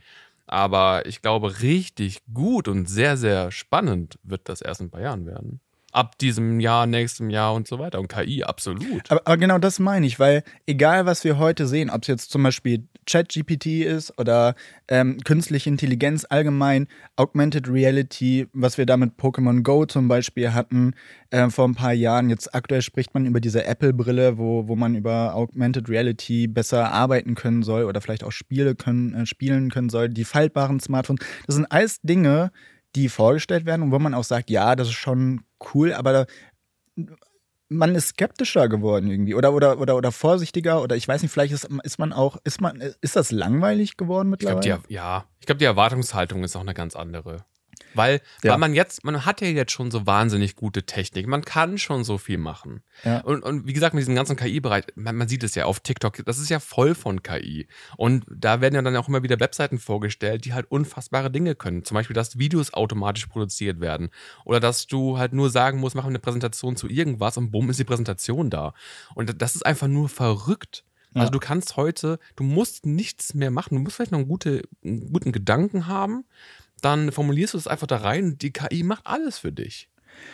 Aber 0.45 1.06
ich 1.06 1.21
glaube, 1.21 1.62
richtig 1.62 2.21
gut 2.33 2.68
und 2.68 2.88
sehr, 2.89 3.18
sehr 3.18 3.51
spannend 3.51 4.19
wird 4.24 4.48
das 4.50 4.62
erst 4.62 4.81
in 4.81 4.88
ein 4.88 4.92
paar 4.92 5.01
Jahren 5.01 5.25
werden. 5.25 5.60
Ab 5.94 6.18
diesem 6.18 6.60
Jahr, 6.60 6.88
nächstem 6.88 7.30
Jahr 7.30 7.54
und 7.54 7.68
so 7.68 7.80
weiter. 7.80 8.00
Und 8.00 8.07
KI, 8.07 8.44
absolut. 8.44 9.10
Aber, 9.10 9.22
aber 9.25 9.38
genau 9.38 9.60
das 9.60 9.80
meine 9.80 10.06
ich, 10.06 10.19
weil 10.19 10.44
egal 10.66 11.06
was 11.06 11.24
wir 11.24 11.38
heute 11.38 11.68
sehen, 11.68 11.90
ob 11.90 12.01
es 12.01 12.07
jetzt 12.07 12.31
zum 12.31 12.44
Beispiel 12.44 12.84
ChatGPT 13.06 13.84
ist 13.84 14.18
oder 14.18 14.56
ähm, 14.88 15.19
künstliche 15.24 15.69
Intelligenz 15.69 16.25
allgemein, 16.30 16.88
Augmented 17.16 17.68
Reality, 17.68 18.48
was 18.54 18.78
wir 18.78 18.86
da 18.86 18.98
mit 18.98 19.18
Pokémon 19.18 19.62
Go 19.62 19.86
zum 19.86 20.07
Beispiel 20.07 20.54
hatten 20.54 20.94
äh, 21.30 21.50
vor 21.50 21.68
ein 21.68 21.75
paar 21.75 21.94
Jahren. 21.94 22.30
Jetzt 22.30 22.54
aktuell 22.54 22.81
spricht 22.81 23.13
man 23.13 23.25
über 23.25 23.39
diese 23.39 23.66
Apple-Brille, 23.66 24.38
wo, 24.38 24.68
wo 24.68 24.75
man 24.75 24.96
über 24.96 25.36
Augmented 25.36 25.89
Reality 25.89 26.48
besser 26.48 26.92
arbeiten 26.92 27.36
können 27.36 27.63
soll 27.63 27.84
oder 27.84 28.01
vielleicht 28.01 28.24
auch 28.24 28.32
Spiele 28.32 28.75
können, 28.75 29.13
äh, 29.13 29.25
spielen 29.25 29.70
können 29.70 29.89
soll. 29.89 30.10
Die 30.10 30.25
faltbaren 30.25 30.79
Smartphones, 30.79 31.25
das 31.46 31.56
sind 31.56 31.72
alles 31.72 32.01
Dinge, 32.01 32.51
die 32.95 33.09
vorgestellt 33.09 33.65
werden 33.65 33.81
und 33.81 33.91
wo 33.91 34.00
man 34.00 34.13
auch 34.13 34.23
sagt, 34.23 34.50
ja, 34.50 34.75
das 34.75 34.88
ist 34.88 34.93
schon 34.93 35.41
cool, 35.73 35.93
aber 35.93 36.13
da, 36.13 36.25
man 37.69 37.95
ist 37.95 38.09
skeptischer 38.09 38.69
geworden 38.69 39.09
irgendwie 39.09 39.33
oder 39.33 39.53
oder 39.53 39.79
oder 39.79 39.95
oder 39.95 40.12
vorsichtiger 40.12 40.81
oder 40.81 40.95
ich 40.95 41.07
weiß 41.07 41.21
nicht, 41.21 41.31
vielleicht 41.31 41.53
ist, 41.53 41.67
ist 41.83 42.00
man 42.00 42.13
auch 42.13 42.38
ist 42.43 42.62
man 42.62 42.81
ist 43.01 43.15
das 43.15 43.31
langweilig 43.31 43.97
geworden 43.97 44.31
Ich 44.33 44.39
glaube, 44.39 44.57
mittlerweile? 44.57 44.83
die, 44.88 44.93
ja, 44.93 45.25
ich 45.39 45.45
glaube, 45.45 45.59
die 45.59 45.65
Erwartungshaltung 45.65 46.43
ist 46.43 46.55
auch 46.55 46.62
eine 46.62 46.73
ganz 46.73 46.95
andere. 46.95 47.45
Weil, 47.95 48.21
Ja. 48.43 48.51
weil 48.51 48.57
man 48.59 48.73
jetzt, 48.73 49.03
man 49.03 49.25
hat 49.25 49.41
ja 49.41 49.47
jetzt 49.47 49.71
schon 49.71 49.91
so 49.91 50.05
wahnsinnig 50.05 50.55
gute 50.55 50.83
Technik. 50.83 51.27
Man 51.27 51.43
kann 51.43 51.77
schon 51.77 52.03
so 52.03 52.17
viel 52.17 52.38
machen. 52.38 52.83
Ja. 53.03 53.21
Und, 53.21 53.43
und 53.43 53.67
wie 53.67 53.73
gesagt, 53.73 53.93
mit 53.93 54.01
diesem 54.01 54.15
ganzen 54.15 54.35
KI-Bereich, 54.35 54.85
man, 54.95 55.15
man 55.15 55.27
sieht 55.27 55.43
es 55.43 55.55
ja 55.55 55.65
auf 55.65 55.79
TikTok, 55.79 56.25
das 56.25 56.39
ist 56.39 56.50
ja 56.50 56.59
voll 56.59 56.95
von 56.95 57.21
KI. 57.23 57.67
Und 57.97 58.25
da 58.29 58.62
werden 58.62 58.75
ja 58.75 58.81
dann 58.81 58.95
auch 58.97 59.07
immer 59.07 59.23
wieder 59.23 59.39
Webseiten 59.39 59.79
vorgestellt, 59.79 60.45
die 60.45 60.53
halt 60.53 60.69
unfassbare 60.69 61.31
Dinge 61.31 61.55
können. 61.55 61.83
Zum 61.85 61.95
Beispiel, 61.95 62.13
dass 62.13 62.38
Videos 62.39 62.73
automatisch 62.73 63.25
produziert 63.27 63.79
werden. 63.79 64.09
Oder 64.45 64.59
dass 64.59 64.88
du 64.88 65.17
halt 65.17 65.33
nur 65.33 65.50
sagen 65.50 65.79
musst, 65.79 65.95
mach 65.95 66.05
eine 66.05 66.19
Präsentation 66.19 66.75
zu 66.75 66.88
irgendwas 66.88 67.38
und 67.38 67.51
bumm 67.51 67.69
ist 67.69 67.79
die 67.79 67.83
Präsentation 67.83 68.50
da. 68.50 68.73
Und 69.15 69.41
das 69.41 69.55
ist 69.55 69.65
einfach 69.65 69.88
nur 69.88 70.09
verrückt. 70.09 70.83
Also 71.15 71.25
Ja. 71.27 71.29
du 71.31 71.39
kannst 71.39 71.77
heute, 71.77 72.17
du 72.35 72.43
musst 72.43 72.88
nichts 72.88 73.35
mehr 73.35 73.51
machen. 73.51 73.75
Du 73.75 73.81
musst 73.81 73.97
vielleicht 73.97 74.12
noch 74.12 74.17
einen, 74.17 74.27
gute, 74.27 74.63
einen 74.83 75.12
guten 75.13 75.31
Gedanken 75.31 75.85
haben. 75.85 76.25
Dann 76.84 77.12
formulierst 77.12 77.54
du 77.54 77.58
es 77.58 77.68
einfach 77.68 77.88
da 77.88 77.98
rein 77.98 78.25
und 78.25 78.42
die 78.42 78.52
KI 78.52 78.84
macht 78.84 79.06
alles 79.08 79.38
für 79.40 79.52
dich. 79.52 79.90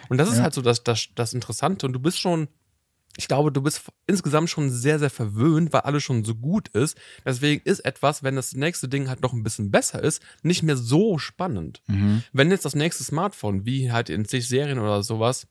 Und 0.10 0.18
das 0.18 0.30
ist 0.30 0.38
Ja. 0.38 0.44
halt 0.44 0.54
so 0.54 0.62
das, 0.62 0.84
das, 0.84 1.10
das 1.16 1.34
Interessante. 1.34 1.86
Und 1.86 1.94
du 1.94 2.00
bist 2.00 2.20
schon, 2.20 2.48
ich 3.18 3.28
glaube, 3.28 3.52
du 3.52 3.62
bist 3.62 3.84
insgesamt 4.08 4.50
schon 4.50 4.70
sehr, 4.72 4.98
sehr 5.00 5.10
verwöhnt, 5.10 5.72
weil 5.74 5.82
alles 5.82 6.04
schon 6.04 6.24
so 6.26 6.36
gut 6.36 6.68
ist. 6.70 6.98
Deswegen 7.26 7.62
ist 7.66 7.82
etwas, 7.82 8.24
wenn 8.24 8.36
das 8.36 8.54
nächste 8.54 8.88
Ding 8.90 9.10
halt 9.10 9.22
noch 9.22 9.34
ein 9.34 9.44
bisschen 9.44 9.72
besser 9.72 10.02
ist, 10.04 10.22
nicht 10.42 10.64
mehr 10.64 10.76
so 10.78 11.18
spannend. 11.18 11.82
Mhm. 11.88 12.24
Wenn 12.34 12.50
jetzt 12.52 12.66
das 12.66 12.76
nächste 12.76 13.04
Smartphone, 13.04 13.66
wie 13.66 13.92
halt 13.92 14.10
in 14.10 14.26
zig 14.26 14.48
Serien 14.48 14.80
oder 14.80 15.04
sowas, 15.04 15.48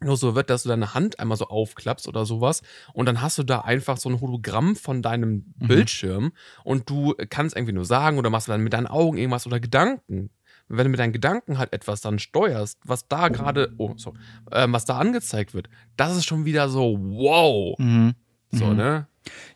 nur 0.00 0.16
so 0.16 0.36
wird, 0.36 0.48
dass 0.48 0.62
du 0.62 0.68
deine 0.68 0.94
Hand 0.94 1.18
einmal 1.18 1.36
so 1.36 1.48
aufklappst 1.48 2.06
oder 2.06 2.24
sowas 2.24 2.62
und 2.94 3.06
dann 3.06 3.20
hast 3.20 3.36
du 3.36 3.42
da 3.42 3.62
einfach 3.62 3.96
so 3.96 4.08
ein 4.08 4.20
Hologramm 4.20 4.76
von 4.76 5.02
deinem 5.02 5.52
Mhm. 5.58 5.66
Bildschirm 5.66 6.32
und 6.62 6.88
du 6.88 7.14
kannst 7.30 7.56
irgendwie 7.56 7.72
nur 7.72 7.84
sagen 7.84 8.16
oder 8.18 8.30
machst 8.30 8.48
dann 8.48 8.62
mit 8.62 8.72
deinen 8.74 8.86
Augen 8.86 9.18
irgendwas 9.18 9.44
oder 9.46 9.58
Gedanken. 9.58 10.30
Wenn 10.68 10.84
du 10.84 10.90
mit 10.90 11.00
deinen 11.00 11.12
Gedanken 11.12 11.58
halt 11.58 11.72
etwas 11.72 12.00
dann 12.00 12.18
steuerst, 12.18 12.78
was 12.84 13.08
da 13.08 13.28
gerade, 13.28 13.72
oh, 13.78 13.94
sorry, 13.96 14.18
ähm, 14.52 14.72
was 14.72 14.84
da 14.84 14.98
angezeigt 14.98 15.54
wird, 15.54 15.68
das 15.96 16.16
ist 16.16 16.26
schon 16.26 16.44
wieder 16.44 16.68
so, 16.68 16.98
wow. 17.00 17.78
Mhm. 17.78 18.14
So, 18.50 18.66
Mhm. 18.66 18.76
ne? 18.76 19.06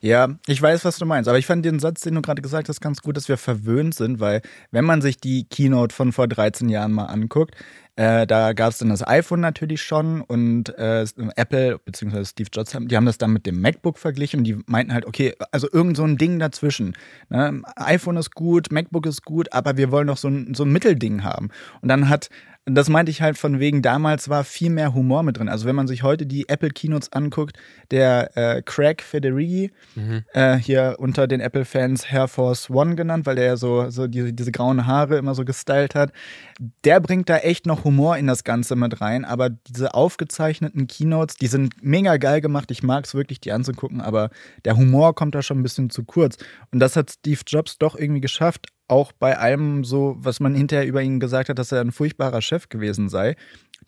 Ja, 0.01 0.29
ich 0.47 0.61
weiß, 0.61 0.85
was 0.85 0.99
du 0.99 1.07
meinst. 1.07 1.29
Aber 1.29 1.39
ich 1.39 1.47
fand 1.47 1.65
den 1.65 1.79
Satz, 1.79 2.03
den 2.03 2.15
du 2.15 2.21
gerade 2.21 2.43
gesagt 2.43 2.69
hast, 2.69 2.81
ganz 2.83 3.01
gut, 3.01 3.17
dass 3.17 3.29
wir 3.29 3.39
verwöhnt 3.39 3.95
sind, 3.95 4.21
weil 4.21 4.43
wenn 4.71 4.85
man 4.85 5.01
sich 5.01 5.17
die 5.17 5.45
Keynote 5.45 5.95
von 5.95 6.13
vor 6.13 6.29
13 6.29 6.69
Jahren 6.69 6.93
mal 6.93 7.07
anguckt, 7.07 7.55
äh, 7.97 8.27
da 8.27 8.55
gab 8.55 8.71
es 8.71 8.79
dann 8.79 8.89
das 8.89 9.07
iPhone 9.07 9.41
natürlich 9.41 9.83
schon 9.83 10.23
und 10.23 10.77
äh, 10.79 11.05
Apple 11.37 11.79
bzw. 11.79 12.25
Steve 12.25 12.49
Jobs, 12.53 12.77
die 12.79 12.97
haben 12.97 13.07
das 13.07 13.19
dann 13.19 13.33
mit 13.33 13.45
dem 13.45 13.61
MacBook 13.61 13.99
verglichen 13.99 14.41
und 14.41 14.45
die 14.45 14.59
meinten 14.67 14.95
halt, 14.95 15.07
okay, 15.07 15.35
also 15.51 15.69
irgend 15.71 15.99
so 15.99 16.05
ein 16.05 16.17
Ding 16.17 16.39
dazwischen. 16.39 16.97
Ne? 17.29 17.63
iPhone 17.77 18.17
ist 18.17 18.35
gut, 18.35 18.73
MacBook 18.73 19.07
ist 19.07 19.25
gut, 19.25 19.53
aber 19.53 19.77
wir 19.77 19.91
wollen 19.91 20.07
noch 20.07 20.17
so 20.17 20.29
ein, 20.29 20.55
so 20.55 20.65
ein 20.65 20.73
Mittelding 20.73 21.23
haben. 21.23 21.51
Und 21.83 21.89
dann 21.89 22.09
hat 22.09 22.31
das 22.65 22.89
meinte 22.89 23.11
ich 23.11 23.21
halt 23.21 23.37
von 23.37 23.59
wegen, 23.59 23.83
damals 23.83 24.29
war 24.29 24.45
viel 24.45 24.71
mehr 24.71 24.95
Humor 24.95 25.25
mit 25.25 25.39
drin. 25.39 25.49
Also 25.49 25.67
wenn 25.67 25.75
man 25.75 25.89
sich 25.89 26.05
heute 26.05 26.27
die 26.27 26.49
Apple 26.49 26.71
Keynotes 26.71 27.13
anguckt, 27.13 27.59
der 27.91 28.37
äh, 28.37 28.63
Craig 28.63 29.03
Federighi, 29.03 29.73
mhm. 29.97 30.25
äh, 30.33 30.57
hier 30.57 30.95
unter 30.99 31.27
den 31.27 31.41
Apple-Fans 31.41 32.05
Air 32.13 32.29
Force 32.29 32.71
One 32.71 32.95
genannt, 32.95 33.27
weil 33.27 33.35
der 33.35 33.47
ja 33.47 33.57
so, 33.57 33.91
so 33.91 34.07
diese, 34.07 34.33
diese 34.33 34.53
grauen 34.53 34.87
Haare 34.87 35.17
immer 35.17 35.35
so 35.35 35.45
gestylt 35.45 35.97
hat, 35.97 36.13
der 36.85 37.01
bringt 37.01 37.29
da 37.29 37.39
echt 37.39 37.67
noch 37.67 37.83
Humor 37.83 38.17
in 38.17 38.29
das 38.29 38.45
Ganze 38.45 38.77
mit 38.77 39.01
rein. 39.01 39.25
Aber 39.25 39.51
diese 39.51 39.95
aufgezeichneten 39.95 40.87
Keynotes, 40.87 41.37
die 41.37 41.49
sind 41.49 41.83
mega 41.83 42.17
geil 42.17 42.41
gemacht. 42.41 42.71
Ich 42.71 42.85
mag 42.85 43.07
es 43.07 43.15
wirklich, 43.15 43.41
die 43.41 43.51
anzugucken, 43.51 44.01
aber 44.01 44.31
der 44.65 44.77
Humor 44.77 45.17
kommt 45.17 45.35
da 45.35 45.43
schon 45.43 45.59
ein 45.59 45.65
bisschen 45.65 45.91
zu 45.91 46.05
kurz. 46.05 46.37
Und 46.71 46.79
das 46.79 46.95
hat 46.95 47.11
Steve 47.11 47.41
Jobs 47.45 47.79
doch 47.79 47.97
irgendwie 47.97 48.21
geschafft, 48.21 48.69
auch 48.93 49.13
bei 49.13 49.39
allem 49.39 49.85
so, 49.85 50.17
was 50.19 50.39
man 50.39 50.55
hinterher 50.55 50.87
über 50.87 51.03
ihn 51.03 51.19
gesagt 51.19 51.49
hat, 51.49 51.59
dass 51.59 51.73
er 51.73 51.81
ein 51.81 51.93
furchtbarer 51.93 52.43
Chef 52.43 52.69
gewesen 52.69 53.09
sei. 53.09 53.37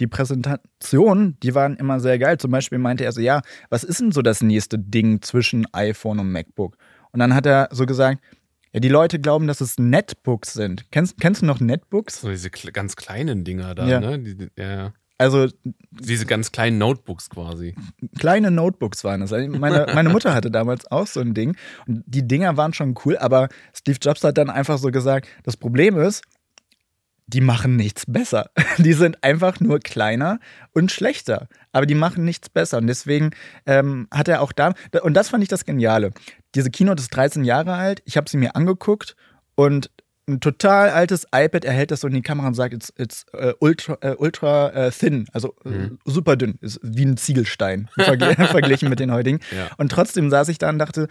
Die 0.01 0.07
Präsentationen, 0.07 1.39
die 1.43 1.55
waren 1.55 1.77
immer 1.77 2.01
sehr 2.01 2.19
geil. 2.19 2.39
Zum 2.39 2.51
Beispiel 2.51 2.79
meinte 2.79 3.05
er 3.05 3.13
so, 3.13 3.21
ja, 3.21 3.43
was 3.69 3.85
ist 3.85 4.01
denn 4.01 4.13
so 4.13 4.23
das 4.23 4.41
nächste 4.41 4.79
Ding 4.79 5.21
zwischen 5.21 5.67
iPhone 5.75 6.21
und 6.21 6.33
MacBook? 6.33 6.79
Und 7.13 7.21
dann 7.21 7.35
hat 7.35 7.45
er 7.45 7.69
so 7.71 7.85
gesagt, 7.85 8.19
ja, 8.73 8.81
die 8.81 8.89
Leute 8.89 9.21
glauben, 9.21 9.47
dass 9.47 9.61
es 9.61 9.79
Netbooks 9.79 10.55
sind. 10.55 10.91
Kennst, 10.91 11.21
kennst 11.21 11.43
du 11.43 11.47
noch 11.47 11.61
Netbooks? 11.61 12.23
So 12.23 12.31
diese 12.31 12.51
ganz 12.51 12.97
kleinen 12.97 13.45
Dinger 13.45 13.75
da, 13.75 13.87
ja. 13.87 14.01
ne? 14.01 14.19
Die, 14.19 14.49
ja. 14.59 14.95
Also 15.16 15.49
diese 15.90 16.26
ganz 16.26 16.50
kleinen 16.50 16.78
Notebooks 16.78 17.30
quasi. 17.30 17.76
Kleine 18.18 18.50
Notebooks 18.50 19.04
waren 19.04 19.23
es. 19.23 19.33
Also 19.33 19.49
meine, 19.59 19.87
meine 19.94 20.09
Mutter 20.09 20.35
hatte 20.35 20.50
damals 20.50 20.90
auch 20.90 21.06
so 21.06 21.21
ein 21.21 21.35
Ding. 21.35 21.56
Und 21.87 22.02
die 22.06 22.26
Dinger 22.26 22.56
waren 22.56 22.73
schon 22.73 22.94
cool, 23.04 23.16
aber 23.18 23.49
Steve 23.73 23.99
Jobs 24.00 24.25
hat 24.25 24.38
dann 24.38 24.50
einfach 24.50 24.78
so 24.78 24.90
gesagt: 24.90 25.28
Das 25.44 25.56
Problem 25.56 25.97
ist, 25.99 26.23
die 27.26 27.40
machen 27.40 27.76
nichts 27.76 28.04
besser. 28.06 28.50
Die 28.78 28.92
sind 28.92 29.23
einfach 29.23 29.61
nur 29.61 29.78
kleiner 29.78 30.40
und 30.73 30.92
schlechter. 30.92 31.49
Aber 31.73 31.87
die 31.87 31.94
machen 31.94 32.25
nichts 32.25 32.49
besser. 32.49 32.78
Und 32.78 32.87
deswegen 32.87 33.30
ähm, 33.66 34.09
hat 34.11 34.28
er 34.28 34.42
auch 34.42 34.52
da. 34.52 34.75
Und 35.02 35.14
das 35.14 35.30
fand 35.30 35.42
ich 35.42 35.49
das 35.49 35.64
Geniale. 35.64 36.11
Diese 36.54 36.71
Keynote 36.71 37.00
ist 37.00 37.14
13 37.14 37.44
Jahre 37.44 37.75
alt. 37.75 38.02
Ich 38.04 38.16
habe 38.16 38.28
sie 38.28 38.37
mir 38.37 38.54
angeguckt 38.56 39.16
und 39.54 39.90
ein 40.26 40.40
total 40.40 40.90
altes 40.90 41.26
iPad, 41.35 41.64
er 41.64 41.73
hält 41.73 41.90
das 41.90 42.00
so 42.00 42.09
in 42.09 42.14
die 42.14 42.23
Kamera 42.23 42.47
und 42.47 42.54
sagt, 42.54 42.73
it's, 42.73 42.93
it's 42.97 43.26
uh, 43.35 43.52
ultra, 43.61 43.99
uh, 44.04 44.14
ultra 44.19 44.87
uh, 44.87 44.90
thin, 44.90 45.26
also 45.33 45.54
mhm. 45.64 45.99
super 46.04 46.37
dünn, 46.37 46.59
ist 46.61 46.81
wie 46.83 47.04
ein 47.04 47.16
Ziegelstein 47.16 47.88
verg 47.99 48.23
verglichen 48.50 48.88
mit 48.88 49.00
den 49.00 49.12
heutigen. 49.12 49.40
Ja. 49.54 49.71
Und 49.76 49.93
trotzdem 49.93 50.31
saß 50.31 50.49
ich 50.49 50.59
da 50.59 50.71
und 50.71 50.78
dachte, 50.78 51.09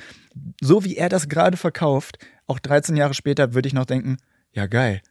so 0.62 0.84
wie 0.84 0.96
er 0.96 1.10
das 1.10 1.29
gerade 1.29 1.58
verkauft, 1.58 2.17
auch 2.48 2.60
13 2.60 2.98
Jahre 2.98 3.13
später 3.13 3.53
würde 3.53 3.67
ich 3.67 3.74
noch 3.74 3.86
denken, 3.86 4.17
ja 4.51 4.65
geil, 4.65 5.01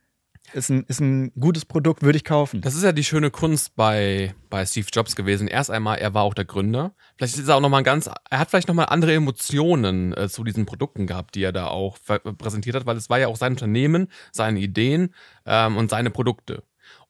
ist 0.53 0.71
ein, 0.71 0.85
ist 0.89 1.01
ein 1.01 1.33
gutes 1.39 1.65
Produkt, 1.65 2.03
würde 2.03 2.17
ich 2.17 2.25
kaufen. 2.25 2.61
Das 2.61 2.75
ist 2.75 2.83
ja 2.83 2.93
die 2.93 3.05
schöne 3.05 3.31
Kunst 3.31 3.75
bei, 3.75 4.35
bei 4.51 4.67
Steve 4.67 4.87
Jobs 4.93 5.17
gewesen. 5.17 5.49
Erst 5.49 5.71
einmal, 5.71 5.99
er 5.99 6.15
war 6.15 6.25
auch 6.25 6.35
der 6.35 6.45
Gründer. 6.45 6.95
Vielleicht 7.17 7.39
ist 7.39 7.49
er 7.49 7.57
auch 7.57 7.61
nochmal 7.61 7.83
ganz, 7.83 8.11
er 8.31 8.39
hat 8.39 8.51
vielleicht 8.51 8.69
nochmal 8.69 8.87
andere 8.87 9.15
Emotionen 9.15 10.13
äh, 10.17 10.29
zu 10.29 10.45
diesen 10.45 10.67
Produkten 10.67 11.07
gehabt, 11.07 11.35
die 11.35 11.43
er 11.43 11.53
da 11.53 11.69
auch 11.69 11.99
präsentiert 12.39 12.77
hat, 12.77 12.87
weil 12.87 12.97
es 12.97 13.09
war 13.09 13.19
ja 13.19 13.29
auch 13.29 13.37
sein 13.37 13.53
Unternehmen, 13.53 14.09
seine 14.33 14.61
Ideen 14.61 15.15
ähm, 15.47 15.77
und 15.77 15.91
seine 15.91 16.11
Produkte. 16.11 16.65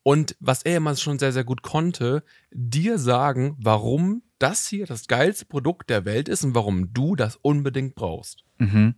Und 0.04 0.36
was 0.40 0.62
er 0.62 0.76
immer 0.78 0.96
schon 0.96 1.18
sehr, 1.18 1.32
sehr 1.32 1.44
gut 1.44 1.62
konnte, 1.62 2.24
dir 2.50 2.98
sagen, 2.98 3.56
warum 3.58 4.22
das 4.38 4.66
hier 4.66 4.86
das 4.86 5.06
geilste 5.06 5.46
Produkt 5.46 5.90
der 5.90 6.04
Welt 6.04 6.28
ist 6.28 6.44
und 6.44 6.54
warum 6.54 6.92
du 6.92 7.14
das 7.14 7.36
unbedingt 7.36 7.94
brauchst. 7.94 8.44
Mhm. 8.58 8.96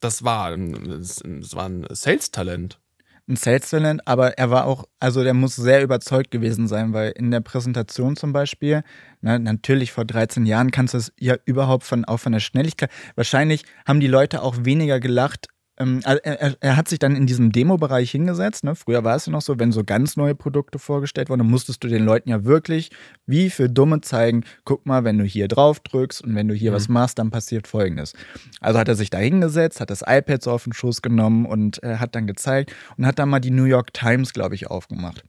Das 0.00 0.24
war, 0.24 0.56
das 0.56 1.22
war 1.24 1.68
ein 1.68 1.86
Sales-Talent 1.88 2.80
ein 3.28 3.36
Sales 3.36 3.70
Talent, 3.70 4.06
aber 4.06 4.38
er 4.38 4.50
war 4.50 4.66
auch, 4.66 4.84
also 5.00 5.24
der 5.24 5.34
muss 5.34 5.56
sehr 5.56 5.82
überzeugt 5.82 6.30
gewesen 6.30 6.68
sein, 6.68 6.92
weil 6.92 7.10
in 7.10 7.30
der 7.30 7.40
Präsentation 7.40 8.16
zum 8.16 8.32
Beispiel, 8.32 8.82
na, 9.20 9.38
ne, 9.38 9.44
natürlich 9.44 9.92
vor 9.92 10.04
13 10.04 10.46
Jahren 10.46 10.70
kannst 10.70 10.94
du 10.94 10.98
es 10.98 11.12
ja 11.18 11.34
überhaupt 11.44 11.84
von, 11.84 12.04
auch 12.04 12.18
von 12.18 12.32
der 12.32 12.40
Schnelligkeit, 12.40 12.90
wahrscheinlich 13.16 13.64
haben 13.84 14.00
die 14.00 14.06
Leute 14.06 14.42
auch 14.42 14.56
weniger 14.60 15.00
gelacht, 15.00 15.48
ähm, 15.78 16.00
er, 16.04 16.56
er, 16.60 16.76
hat 16.76 16.88
sich 16.88 16.98
dann 16.98 17.16
in 17.16 17.26
diesem 17.26 17.52
Demo-Bereich 17.52 18.10
hingesetzt. 18.10 18.64
Ne? 18.64 18.74
Früher 18.74 19.04
war 19.04 19.16
es 19.16 19.26
ja 19.26 19.32
noch 19.32 19.42
so, 19.42 19.58
wenn 19.58 19.72
so 19.72 19.84
ganz 19.84 20.16
neue 20.16 20.34
Produkte 20.34 20.78
vorgestellt 20.78 21.28
wurden, 21.28 21.40
dann 21.40 21.50
musstest 21.50 21.84
du 21.84 21.88
den 21.88 22.04
Leuten 22.04 22.30
ja 22.30 22.44
wirklich 22.44 22.90
wie 23.26 23.50
für 23.50 23.68
Dumme 23.68 24.00
zeigen, 24.00 24.44
guck 24.64 24.86
mal, 24.86 25.04
wenn 25.04 25.18
du 25.18 25.24
hier 25.24 25.48
drauf 25.48 25.80
drückst 25.80 26.24
und 26.24 26.34
wenn 26.34 26.48
du 26.48 26.54
hier 26.54 26.70
mhm. 26.70 26.76
was 26.76 26.88
machst, 26.88 27.18
dann 27.18 27.30
passiert 27.30 27.66
folgendes. 27.66 28.14
Also 28.60 28.78
hat 28.78 28.88
er 28.88 28.94
sich 28.94 29.10
da 29.10 29.18
hingesetzt, 29.18 29.80
hat 29.80 29.90
das 29.90 30.02
iPad 30.06 30.42
so 30.42 30.50
auf 30.50 30.64
den 30.64 30.72
Schoß 30.72 31.02
genommen 31.02 31.46
und 31.46 31.82
äh, 31.82 31.96
hat 31.96 32.14
dann 32.14 32.26
gezeigt 32.26 32.74
und 32.96 33.06
hat 33.06 33.18
dann 33.18 33.28
mal 33.28 33.40
die 33.40 33.50
New 33.50 33.64
York 33.64 33.92
Times, 33.92 34.32
glaube 34.32 34.54
ich, 34.54 34.68
aufgemacht. 34.68 35.24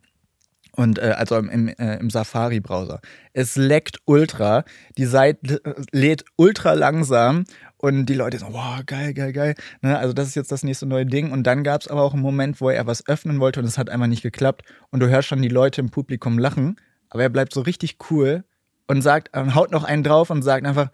Und 0.77 1.00
äh, 1.00 1.16
also 1.18 1.38
im, 1.38 1.50
im, 1.50 1.68
äh, 1.70 1.98
im 1.98 2.12
Safari-Browser. 2.12 3.01
Es 3.34 3.56
leckt 3.56 3.98
ultra. 4.06 4.63
Die 4.98 5.06
Seite 5.06 5.60
äh, 5.66 5.74
lädt 5.92 6.24
ultra 6.36 6.74
langsam 6.74 7.46
und 7.77 8.07
die 8.07 8.13
Leute 8.15 8.39
so, 8.39 8.48
wow, 8.51 8.81
geil, 8.86 9.13
geil, 9.13 9.34
geil. 9.34 9.55
Ne, 9.81 9.98
also 9.98 10.13
das 10.13 10.27
ist 10.27 10.36
jetzt 10.36 10.51
das 10.51 10.63
nächste 10.63 10.86
neue 10.86 11.05
Ding. 11.05 11.31
Und 11.31 11.43
dann 11.43 11.63
gab 11.63 11.81
es 11.81 11.88
aber 11.88 12.01
auch 12.01 12.13
einen 12.13 12.24
Moment, 12.24 12.60
wo 12.60 12.69
er 12.69 12.88
was 12.88 13.07
öffnen 13.07 13.39
wollte 13.39 13.60
und 13.60 13.65
es 13.65 13.77
hat 13.77 13.89
einfach 13.89 14.07
nicht 14.07 14.24
geklappt. 14.24 14.63
Und 14.89 15.00
du 15.00 15.10
hörst 15.10 15.27
schon 15.27 15.41
die 15.41 15.48
Leute 15.48 15.81
im 15.81 15.89
Publikum 15.89 16.39
lachen, 16.39 16.77
aber 17.10 17.24
er 17.24 17.29
bleibt 17.29 17.53
so 17.53 17.62
richtig 17.62 17.98
cool 18.10 18.43
und 18.88 19.01
sagt, 19.01 19.36
äh, 19.36 19.51
haut 19.53 19.72
noch 19.72 19.84
einen 19.84 20.03
drauf 20.03 20.29
und 20.29 20.41
sagt 20.41 20.65
einfach, 20.65 20.89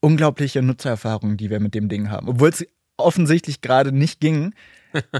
unglaubliche 0.00 0.62
Nutzererfahrungen, 0.62 1.36
die 1.36 1.50
wir 1.50 1.60
mit 1.60 1.74
dem 1.74 1.88
Ding 1.88 2.10
haben. 2.10 2.28
Obwohl 2.28 2.50
es 2.50 2.66
offensichtlich 2.96 3.60
gerade 3.60 3.92
nicht 3.92 4.20
ging 4.20 4.54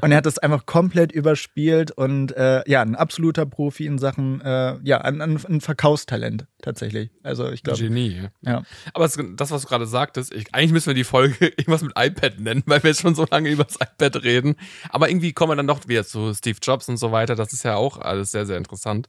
und 0.01 0.11
er 0.13 0.19
hat 0.19 0.27
das 0.27 0.39
einfach 0.39 0.67
komplett 0.67 1.13
überspielt 1.13 1.91
und 1.91 2.37
äh, 2.37 2.63
ja, 2.69 2.83
ein 2.83 2.95
absoluter 2.95 3.47
Profi 3.47 3.87
in 3.87 3.99
Sachen, 3.99 4.41
äh, 4.41 4.77
ja, 4.83 5.01
ein, 5.01 5.21
ein, 5.21 5.61
Verkaufstalent 5.61 6.47
tatsächlich. 6.63 7.11
Also 7.23 7.51
ich 7.51 7.63
glaube. 7.63 7.79
Genie. 7.79 8.29
Ja. 8.43 8.63
Aber 8.93 9.09
das, 9.09 9.51
was 9.51 9.63
du 9.63 9.69
gerade 9.69 9.87
sagtest, 9.87 10.33
ich, 10.33 10.55
eigentlich 10.55 10.73
müssen 10.73 10.89
wir 10.89 10.95
die 10.95 11.05
Folge 11.05 11.47
irgendwas 11.57 11.83
mit 11.83 11.93
iPad 11.97 12.41
nennen, 12.41 12.63
weil 12.67 12.83
wir 12.83 12.91
jetzt 12.91 13.03
schon 13.03 13.15
so 13.15 13.27
lange 13.31 13.51
über 13.51 13.65
das 13.65 13.77
iPad 13.77 14.23
reden. 14.23 14.57
Aber 14.91 15.09
irgendwie 15.09 15.33
kommen 15.33 15.53
wir 15.53 15.57
dann 15.57 15.67
doch 15.67 15.87
wieder 15.89 16.05
zu 16.05 16.33
Steve 16.35 16.59
Jobs 16.63 16.89
und 16.89 16.97
so 16.97 17.13
weiter. 17.13 17.35
Das 17.35 17.53
ist 17.53 17.65
ja 17.65 17.77
auch 17.77 17.99
alles 17.99 18.31
sehr, 18.31 18.47
sehr 18.47 18.59
interessant. 18.59 19.09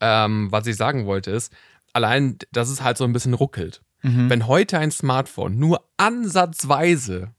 Ähm, 0.00 0.48
was 0.50 0.66
ich 0.66 0.76
sagen 0.76 1.06
wollte 1.06 1.30
ist, 1.30 1.52
allein, 1.92 2.36
dass 2.52 2.68
es 2.68 2.82
halt 2.82 2.98
so 2.98 3.04
ein 3.04 3.12
bisschen 3.12 3.34
ruckelt. 3.34 3.82
Mhm. 4.02 4.30
Wenn 4.30 4.46
heute 4.46 4.78
ein 4.78 4.90
Smartphone 4.90 5.58
nur 5.58 5.88
ansatzweise 5.96 7.32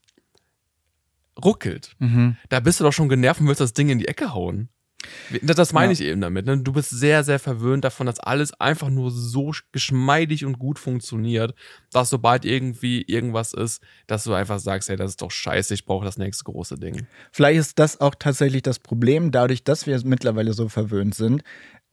ruckelt, 1.44 1.96
mhm. 2.00 2.38
da 2.50 2.60
bist 2.60 2.79
du 2.79 2.84
doch 2.84 2.94
schon 2.94 3.10
genervt 3.10 3.41
und 3.41 3.48
willst 3.48 3.62
das 3.62 3.74
Ding 3.74 3.89
in 3.89 4.00
die 4.00 4.08
Ecke 4.08 4.34
hauen. 4.34 4.70
Das 5.41 5.74
meine 5.74 5.88
ja. 5.88 5.91
ich 5.94 6.01
eben 6.01 6.22
damit. 6.22 6.46
Ne? 6.46 6.58
Du 6.58 6.74
bist 6.74 6.89
sehr, 6.89 7.24
sehr 7.24 7.39
verwöhnt 7.39 7.84
davon, 7.84 8.08
dass 8.08 8.20
alles 8.20 8.53
einfach 8.60 8.89
nur 8.89 9.12
so 9.12 9.51
geschmeidig 9.72 10.44
und 10.44 10.60
gut 10.60 10.79
funktioniert, 10.79 11.53
dass 11.91 12.10
sobald 12.10 12.46
irgendwie 12.46 13.03
irgendwas 13.03 13.53
ist, 13.53 13.82
dass 14.08 14.24
du 14.24 14.34
einfach 14.34 14.60
sagst, 14.60 14.89
hey, 14.89 14.98
das 14.98 15.12
ist 15.12 15.22
doch 15.22 15.32
scheiße, 15.32 15.74
ich 15.74 15.86
brauche 15.86 16.06
das 16.06 16.17
nächste 16.17 16.46
große 16.46 16.75
Ding. 16.77 17.06
Vielleicht 17.32 17.60
ist 17.60 17.79
das 17.79 18.01
auch 18.01 18.15
tatsächlich 18.17 18.63
das 18.63 18.79
Problem, 18.79 19.32
dadurch, 19.32 19.63
dass 19.63 19.86
wir 19.86 20.00
mittlerweile 20.03 20.53
so 20.53 20.67
verwöhnt 20.67 21.15
sind 21.15 21.44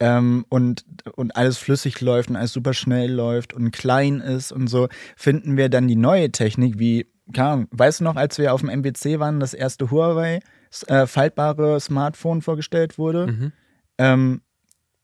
ähm, 0.00 0.44
und, 0.48 0.84
und 1.14 1.36
alles 1.36 1.58
flüssig 1.58 2.00
läuft 2.00 2.30
und 2.30 2.36
alles 2.36 2.52
super 2.52 2.74
schnell 2.74 3.12
läuft 3.12 3.52
und 3.52 3.70
klein 3.70 4.20
ist 4.20 4.50
und 4.50 4.68
so, 4.68 4.88
finden 5.16 5.56
wir 5.56 5.68
dann 5.68 5.88
die 5.88 5.96
neue 5.96 6.32
Technik 6.32 6.78
wie 6.78 7.06
klar, 7.32 7.66
weißt 7.70 8.00
du 8.00 8.04
noch, 8.04 8.16
als 8.16 8.38
wir 8.38 8.52
auf 8.52 8.60
dem 8.60 8.70
MWC 8.70 9.18
waren, 9.18 9.40
das 9.40 9.54
erste 9.54 9.90
Huawei 9.90 10.40
äh, 10.86 11.06
faltbare 11.06 11.80
Smartphone 11.80 12.42
vorgestellt 12.42 12.98
wurde, 12.98 13.26
mhm. 13.26 13.52
ähm, 13.98 14.42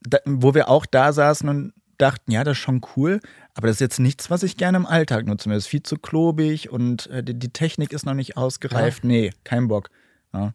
da, 0.02 0.18
wo 0.24 0.54
wir 0.54 0.68
auch 0.68 0.86
da 0.86 1.12
saßen 1.12 1.48
und 1.48 1.72
dachten, 1.98 2.32
ja, 2.32 2.44
das 2.44 2.56
ist 2.56 2.62
schon 2.62 2.80
cool, 2.96 3.20
aber 3.54 3.66
das 3.66 3.76
ist 3.76 3.80
jetzt 3.80 4.00
nichts, 4.00 4.30
was 4.30 4.42
ich 4.42 4.56
gerne 4.56 4.78
im 4.78 4.86
Alltag 4.86 5.26
nutze. 5.26 5.48
Das 5.48 5.58
ist 5.58 5.66
viel 5.66 5.82
zu 5.82 5.96
klobig 5.96 6.70
und 6.70 7.06
äh, 7.08 7.22
die, 7.22 7.38
die, 7.38 7.52
Technik 7.52 7.92
ist 7.92 8.06
noch 8.06 8.14
nicht 8.14 8.36
ausgereift. 8.36 9.04
Ja. 9.04 9.08
Nee, 9.08 9.30
kein 9.44 9.68
Bock. 9.68 9.90
Ja. 10.32 10.54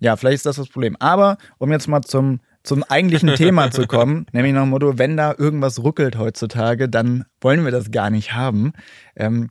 ja, 0.00 0.16
vielleicht 0.16 0.36
ist 0.36 0.46
das 0.46 0.56
das 0.56 0.68
Problem. 0.68 0.96
Aber 0.98 1.36
um 1.58 1.70
jetzt 1.72 1.88
mal 1.88 2.02
zum, 2.02 2.40
zum 2.62 2.82
eigentlichen 2.84 3.34
Thema 3.34 3.70
zu 3.70 3.86
kommen, 3.86 4.26
nämlich 4.32 4.54
nach 4.54 4.62
dem 4.62 4.70
Motto, 4.70 4.98
wenn 4.98 5.16
da 5.16 5.34
irgendwas 5.36 5.82
ruckelt 5.82 6.16
heutzutage, 6.16 6.88
dann 6.88 7.24
wollen 7.40 7.64
wir 7.64 7.72
das 7.72 7.90
gar 7.90 8.10
nicht 8.10 8.32
haben. 8.32 8.72
Ähm, 9.14 9.48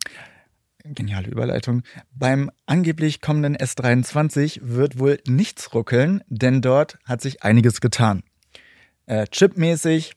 geniale 0.94 1.28
Überleitung. 1.28 1.82
Beim 2.14 2.50
angeblich 2.66 3.20
kommenden 3.20 3.56
S23 3.56 4.60
wird 4.62 4.98
wohl 4.98 5.20
nichts 5.26 5.74
ruckeln, 5.74 6.22
denn 6.28 6.60
dort 6.62 6.98
hat 7.04 7.20
sich 7.20 7.42
einiges 7.42 7.80
getan. 7.80 8.22
Äh, 9.06 9.26
chipmäßig, 9.26 10.14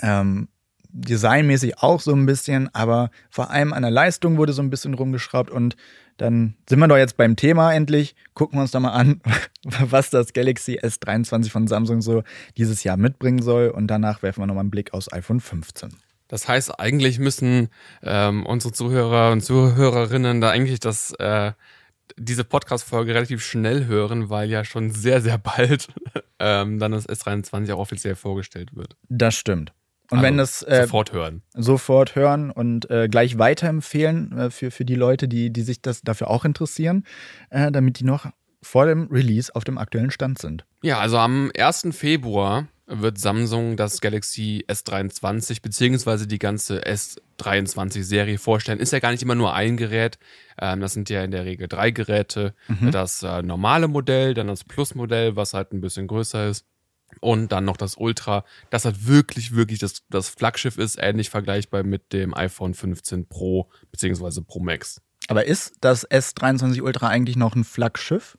ähm, 0.00 0.48
designmäßig 0.90 1.78
auch 1.78 2.00
so 2.00 2.12
ein 2.12 2.26
bisschen, 2.26 2.74
aber 2.74 3.10
vor 3.30 3.50
allem 3.50 3.72
an 3.72 3.82
der 3.82 3.90
Leistung 3.90 4.36
wurde 4.36 4.52
so 4.52 4.62
ein 4.62 4.70
bisschen 4.70 4.94
rumgeschraubt 4.94 5.50
und 5.50 5.76
dann 6.16 6.56
sind 6.68 6.80
wir 6.80 6.88
doch 6.88 6.96
jetzt 6.96 7.16
beim 7.16 7.36
Thema 7.36 7.72
endlich. 7.72 8.16
Gucken 8.34 8.58
wir 8.58 8.62
uns 8.62 8.72
doch 8.72 8.80
mal 8.80 8.90
an, 8.90 9.20
was 9.64 10.10
das 10.10 10.32
Galaxy 10.32 10.78
S23 10.78 11.50
von 11.50 11.68
Samsung 11.68 12.02
so 12.02 12.24
dieses 12.56 12.82
Jahr 12.82 12.96
mitbringen 12.96 13.40
soll 13.40 13.68
und 13.68 13.86
danach 13.86 14.22
werfen 14.22 14.42
wir 14.42 14.46
nochmal 14.46 14.62
einen 14.62 14.70
Blick 14.70 14.94
aufs 14.94 15.12
iPhone 15.12 15.40
15. 15.40 16.07
Das 16.28 16.46
heißt, 16.46 16.78
eigentlich 16.78 17.18
müssen 17.18 17.68
ähm, 18.02 18.46
unsere 18.46 18.72
Zuhörer 18.72 19.32
und 19.32 19.40
Zuhörerinnen 19.40 20.40
da 20.40 20.50
eigentlich 20.50 20.78
das, 20.78 21.12
äh, 21.18 21.52
diese 22.16 22.44
Podcast-Folge 22.44 23.14
relativ 23.14 23.44
schnell 23.44 23.86
hören, 23.86 24.30
weil 24.30 24.50
ja 24.50 24.64
schon 24.64 24.90
sehr, 24.90 25.20
sehr 25.20 25.38
bald 25.38 25.88
ähm, 26.38 26.78
dann 26.78 26.92
das 26.92 27.08
S23 27.08 27.72
auch 27.72 27.78
offiziell 27.78 28.14
vorgestellt 28.14 28.76
wird. 28.76 28.96
Das 29.08 29.34
stimmt. 29.34 29.72
Und 30.10 30.18
Also, 30.18 30.26
wenn 30.26 30.38
das 30.38 30.62
äh, 30.62 30.82
Sofort 30.82 31.12
hören. 31.12 31.42
sofort 31.54 32.16
hören 32.16 32.50
und 32.50 32.90
äh, 32.90 33.08
gleich 33.08 33.38
weiterempfehlen 33.38 34.38
äh, 34.38 34.50
für, 34.50 34.70
für 34.70 34.86
die 34.86 34.94
Leute, 34.94 35.28
die, 35.28 35.50
die 35.50 35.62
sich 35.62 35.82
das 35.82 36.00
dafür 36.00 36.30
auch 36.30 36.46
interessieren, 36.46 37.04
äh, 37.50 37.70
damit 37.70 38.00
die 38.00 38.04
noch 38.04 38.26
vor 38.62 38.86
dem 38.86 39.08
Release 39.08 39.54
auf 39.54 39.64
dem 39.64 39.76
aktuellen 39.76 40.10
Stand 40.10 40.38
sind. 40.38 40.64
Ja, 40.82 40.98
also 40.98 41.18
am 41.18 41.52
1. 41.56 41.88
Februar 41.92 42.66
wird 42.90 43.18
Samsung 43.18 43.76
das 43.76 44.00
Galaxy 44.00 44.64
S23 44.66 45.60
beziehungsweise 45.62 46.26
die 46.26 46.38
ganze 46.38 46.80
S23-Serie 46.86 48.38
vorstellen. 48.38 48.80
Ist 48.80 48.92
ja 48.92 48.98
gar 48.98 49.10
nicht 49.12 49.22
immer 49.22 49.34
nur 49.34 49.54
ein 49.54 49.76
Gerät. 49.76 50.18
Ähm, 50.60 50.80
das 50.80 50.94
sind 50.94 51.10
ja 51.10 51.22
in 51.22 51.30
der 51.30 51.44
Regel 51.44 51.68
drei 51.68 51.90
Geräte. 51.90 52.54
Das 52.90 53.22
äh, 53.22 53.42
normale 53.42 53.88
Modell, 53.88 54.34
dann 54.34 54.46
das 54.48 54.64
Plus-Modell, 54.64 55.36
was 55.36 55.54
halt 55.54 55.72
ein 55.72 55.80
bisschen 55.80 56.06
größer 56.06 56.48
ist. 56.48 56.64
Und 57.20 57.52
dann 57.52 57.64
noch 57.64 57.78
das 57.78 57.96
Ultra, 57.96 58.44
das 58.70 58.84
halt 58.84 59.06
wirklich, 59.06 59.54
wirklich 59.54 59.78
das, 59.78 60.02
das 60.10 60.28
Flaggschiff 60.28 60.76
ist, 60.76 60.96
ähnlich 61.00 61.30
vergleichbar 61.30 61.82
mit 61.82 62.12
dem 62.12 62.34
iPhone 62.34 62.74
15 62.74 63.26
Pro 63.28 63.70
beziehungsweise 63.90 64.42
Pro 64.42 64.60
Max. 64.60 65.00
Aber 65.28 65.46
ist 65.46 65.72
das 65.80 66.08
S23 66.10 66.82
Ultra 66.82 67.08
eigentlich 67.08 67.36
noch 67.36 67.54
ein 67.56 67.64
Flaggschiff? 67.64 68.36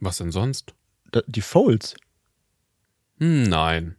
Was 0.00 0.16
denn 0.18 0.32
sonst? 0.32 0.74
Da- 1.12 1.22
Die 1.26 1.42
Folds. 1.42 1.94
Hm, 3.18 3.44
nein. 3.44 3.96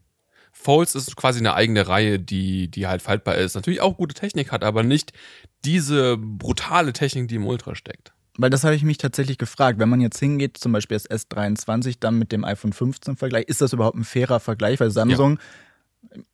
Folds 0.51 0.95
ist 0.95 1.15
quasi 1.15 1.39
eine 1.39 1.53
eigene 1.53 1.88
Reihe, 1.88 2.19
die, 2.19 2.69
die 2.69 2.88
halt 2.88 3.01
faltbar 3.01 3.36
ist. 3.36 3.55
Natürlich 3.55 3.81
auch 3.81 3.95
gute 3.97 4.15
Technik 4.15 4.51
hat, 4.51 4.63
aber 4.63 4.83
nicht 4.83 5.13
diese 5.63 6.17
brutale 6.17 6.93
Technik, 6.93 7.27
die 7.27 7.36
im 7.36 7.45
Ultra 7.45 7.75
steckt. 7.75 8.13
Weil 8.39 8.50
das 8.50 8.63
habe 8.63 8.75
ich 8.75 8.83
mich 8.83 8.97
tatsächlich 8.97 9.38
gefragt. 9.38 9.79
Wenn 9.79 9.89
man 9.89 10.01
jetzt 10.01 10.19
hingeht, 10.19 10.57
zum 10.57 10.71
Beispiel 10.71 10.95
das 10.97 11.09
S23 11.09 11.97
dann 12.00 12.19
mit 12.19 12.31
dem 12.31 12.43
iPhone 12.43 12.74
15 12.74 13.17
Vergleich, 13.17 13.45
ist 13.45 13.62
das 13.62 13.74
überhaupt 13.74 13.97
ein 13.97 14.03
fairer 14.03 14.39
Vergleich? 14.39 14.79
Weil 14.79 14.91
Samsung, 14.91 15.39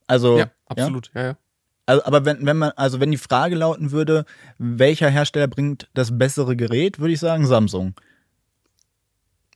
also, 0.08 0.40
ja, 0.40 0.52
absolut. 0.66 1.12
Ja, 1.14 1.24
ja. 1.24 1.38
Also, 1.86 2.04
aber 2.06 2.24
wenn, 2.26 2.46
wenn 2.46 2.58
man, 2.58 2.72
also 2.72 3.00
wenn 3.02 3.12
die 3.12 3.18
Frage 3.18 3.56
lauten 3.56 3.92
würde, 3.92 4.26
welcher 4.58 5.10
Hersteller 5.10 5.48
bringt 5.48 5.90
das 5.94 6.18
bessere 6.18 6.56
Gerät, 6.56 7.00
würde 7.00 7.14
ich 7.14 7.20
sagen 7.20 7.46
Samsung. 7.46 7.94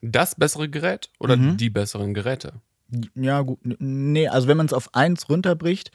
Das 0.01 0.35
bessere 0.35 0.69
Gerät 0.69 1.09
oder 1.19 1.37
Mhm. 1.37 1.57
die 1.57 1.69
besseren 1.69 2.13
Geräte? 2.13 2.53
Ja, 3.15 3.41
gut. 3.41 3.59
Nee, 3.63 4.27
also 4.27 4.47
wenn 4.47 4.57
man 4.57 4.65
es 4.65 4.73
auf 4.73 4.93
eins 4.93 5.29
runterbricht, 5.29 5.91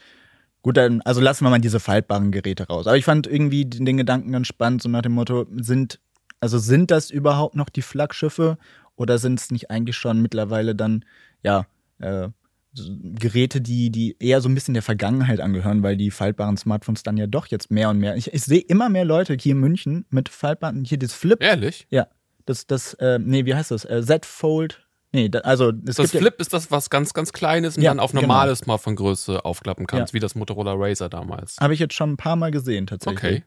gut, 0.63 0.77
dann, 0.77 1.01
also 1.03 1.21
lassen 1.21 1.45
wir 1.45 1.51
mal 1.51 1.61
diese 1.61 1.81
faltbaren 1.81 2.33
Geräte 2.33 2.67
raus. 2.69 2.87
Aber 2.87 2.97
ich 2.97 3.05
fand 3.05 3.27
irgendwie 3.27 3.65
den, 3.65 3.85
den 3.85 3.97
Gedanken 3.97 4.33
ganz 4.33 4.47
spannend, 4.47 4.83
so 4.83 4.89
nach 4.89 5.03
dem 5.03 5.13
Motto, 5.13 5.47
sind, 5.51 6.01
also 6.41 6.59
sind 6.59 6.91
das 6.91 7.11
überhaupt 7.11 7.57
noch 7.57 7.69
die 7.69 7.83
Flaggschiffe 7.83 8.59
oder 8.97 9.19
sind 9.19 9.41
es 9.41 9.51
nicht 9.51 9.71
eigentlich 9.71 9.97
schon 9.97 10.23
mittlerweile 10.23 10.75
dann, 10.75 11.05
ja, 11.43 11.67
äh, 11.99 12.29
Geräte, 12.75 13.61
die, 13.61 13.91
die 13.91 14.17
eher 14.19 14.41
so 14.41 14.49
ein 14.49 14.55
bisschen 14.55 14.73
der 14.73 14.83
Vergangenheit 14.83 15.41
angehören, 15.41 15.83
weil 15.83 15.99
die 15.99 16.11
faltbaren 16.11 16.57
Smartphones 16.57 17.03
dann 17.03 17.19
ja 17.19 17.27
doch 17.27 17.47
jetzt 17.49 17.71
mehr 17.71 17.91
und 17.91 17.99
mehr. 17.99 18.17
Ich, 18.17 18.33
ich 18.33 18.43
sehe 18.43 18.61
immer 18.61 18.89
mehr 18.89 19.05
Leute 19.05 19.37
hier 19.39 19.53
in 19.53 19.61
München 19.61 20.07
mit 20.09 20.31
faltbaren, 20.31 20.85
hier 20.85 20.99
das 20.99 21.13
Flip. 21.13 21.43
Ehrlich? 21.43 21.87
Ja, 21.91 22.09
das, 22.47 22.67
das, 22.67 22.95
äh, 22.95 23.19
nee, 23.19 23.45
wie 23.45 23.55
heißt 23.55 23.73
das? 23.73 23.85
Äh, 23.85 24.03
Z-Fold. 24.03 24.87
Nee, 25.15 25.29
da, 25.29 25.41
also 25.41 25.69
es 25.87 25.97
Das 25.97 26.11
gibt 26.11 26.15
ja- 26.15 26.21
Flip 26.21 26.41
ist 26.41 26.53
das, 26.55 26.71
was 26.71 26.89
ganz, 26.89 27.13
ganz 27.13 27.33
klein 27.33 27.65
ist 27.65 27.77
und 27.77 27.83
Ja, 27.83 27.91
dann 27.91 28.01
auf 28.01 28.13
genau. 28.13 28.23
normale 28.23 28.57
Smartphone-Größe 28.57 29.45
aufklappen 29.45 29.87
kannst, 29.87 30.13
Ja. 30.13 30.15
wie 30.15 30.21
das 30.21 30.35
Motorola 30.35 30.73
Razer 30.75 31.09
damals. 31.11 31.57
Habe 31.61 31.75
ich 31.75 31.81
jetzt 31.81 31.95
schon 31.95 32.13
ein 32.13 32.17
paar 32.17 32.37
Mal 32.37 32.51
gesehen, 32.51 32.87
tatsächlich. 32.87 33.19
Okay. 33.23 33.45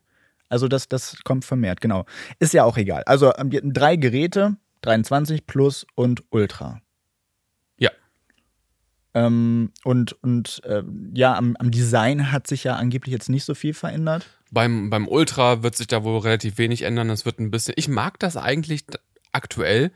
Also 0.47 0.67
das, 0.67 0.87
das 0.87 1.17
kommt 1.23 1.43
vermehrt, 1.43 1.81
genau. 1.81 2.05
Ist 2.37 2.53
ja 2.53 2.63
auch 2.65 2.77
egal. 2.77 3.01
Also 3.07 3.33
ähm, 3.35 3.49
drei 3.73 3.95
Geräte, 3.95 4.57
23 4.81 5.47
Plus 5.47 5.87
und 5.95 6.23
Ultra. 6.29 6.81
Ja. 7.79 7.89
Ähm, 9.15 9.71
und 9.83 10.13
und 10.21 10.61
äh, 10.65 10.83
ja, 11.15 11.35
am, 11.35 11.55
am 11.57 11.71
Design 11.71 12.31
hat 12.31 12.45
sich 12.47 12.63
ja 12.63 12.75
angeblich 12.75 13.11
jetzt 13.11 13.29
nicht 13.29 13.43
so 13.45 13.55
viel 13.55 13.73
verändert. 13.73 14.27
Beim, 14.51 14.89
beim 14.91 15.07
Ultra 15.07 15.63
wird 15.63 15.75
sich 15.75 15.87
da 15.87 16.03
wohl 16.03 16.19
relativ 16.19 16.57
wenig 16.59 16.83
ändern. 16.83 17.09
Es 17.09 17.25
wird 17.25 17.39
ein 17.39 17.49
bisschen. 17.49 17.73
Ich 17.77 17.87
mag 17.87 18.19
das 18.19 18.37
eigentlich 18.37 18.85
aktuell, 19.31 19.91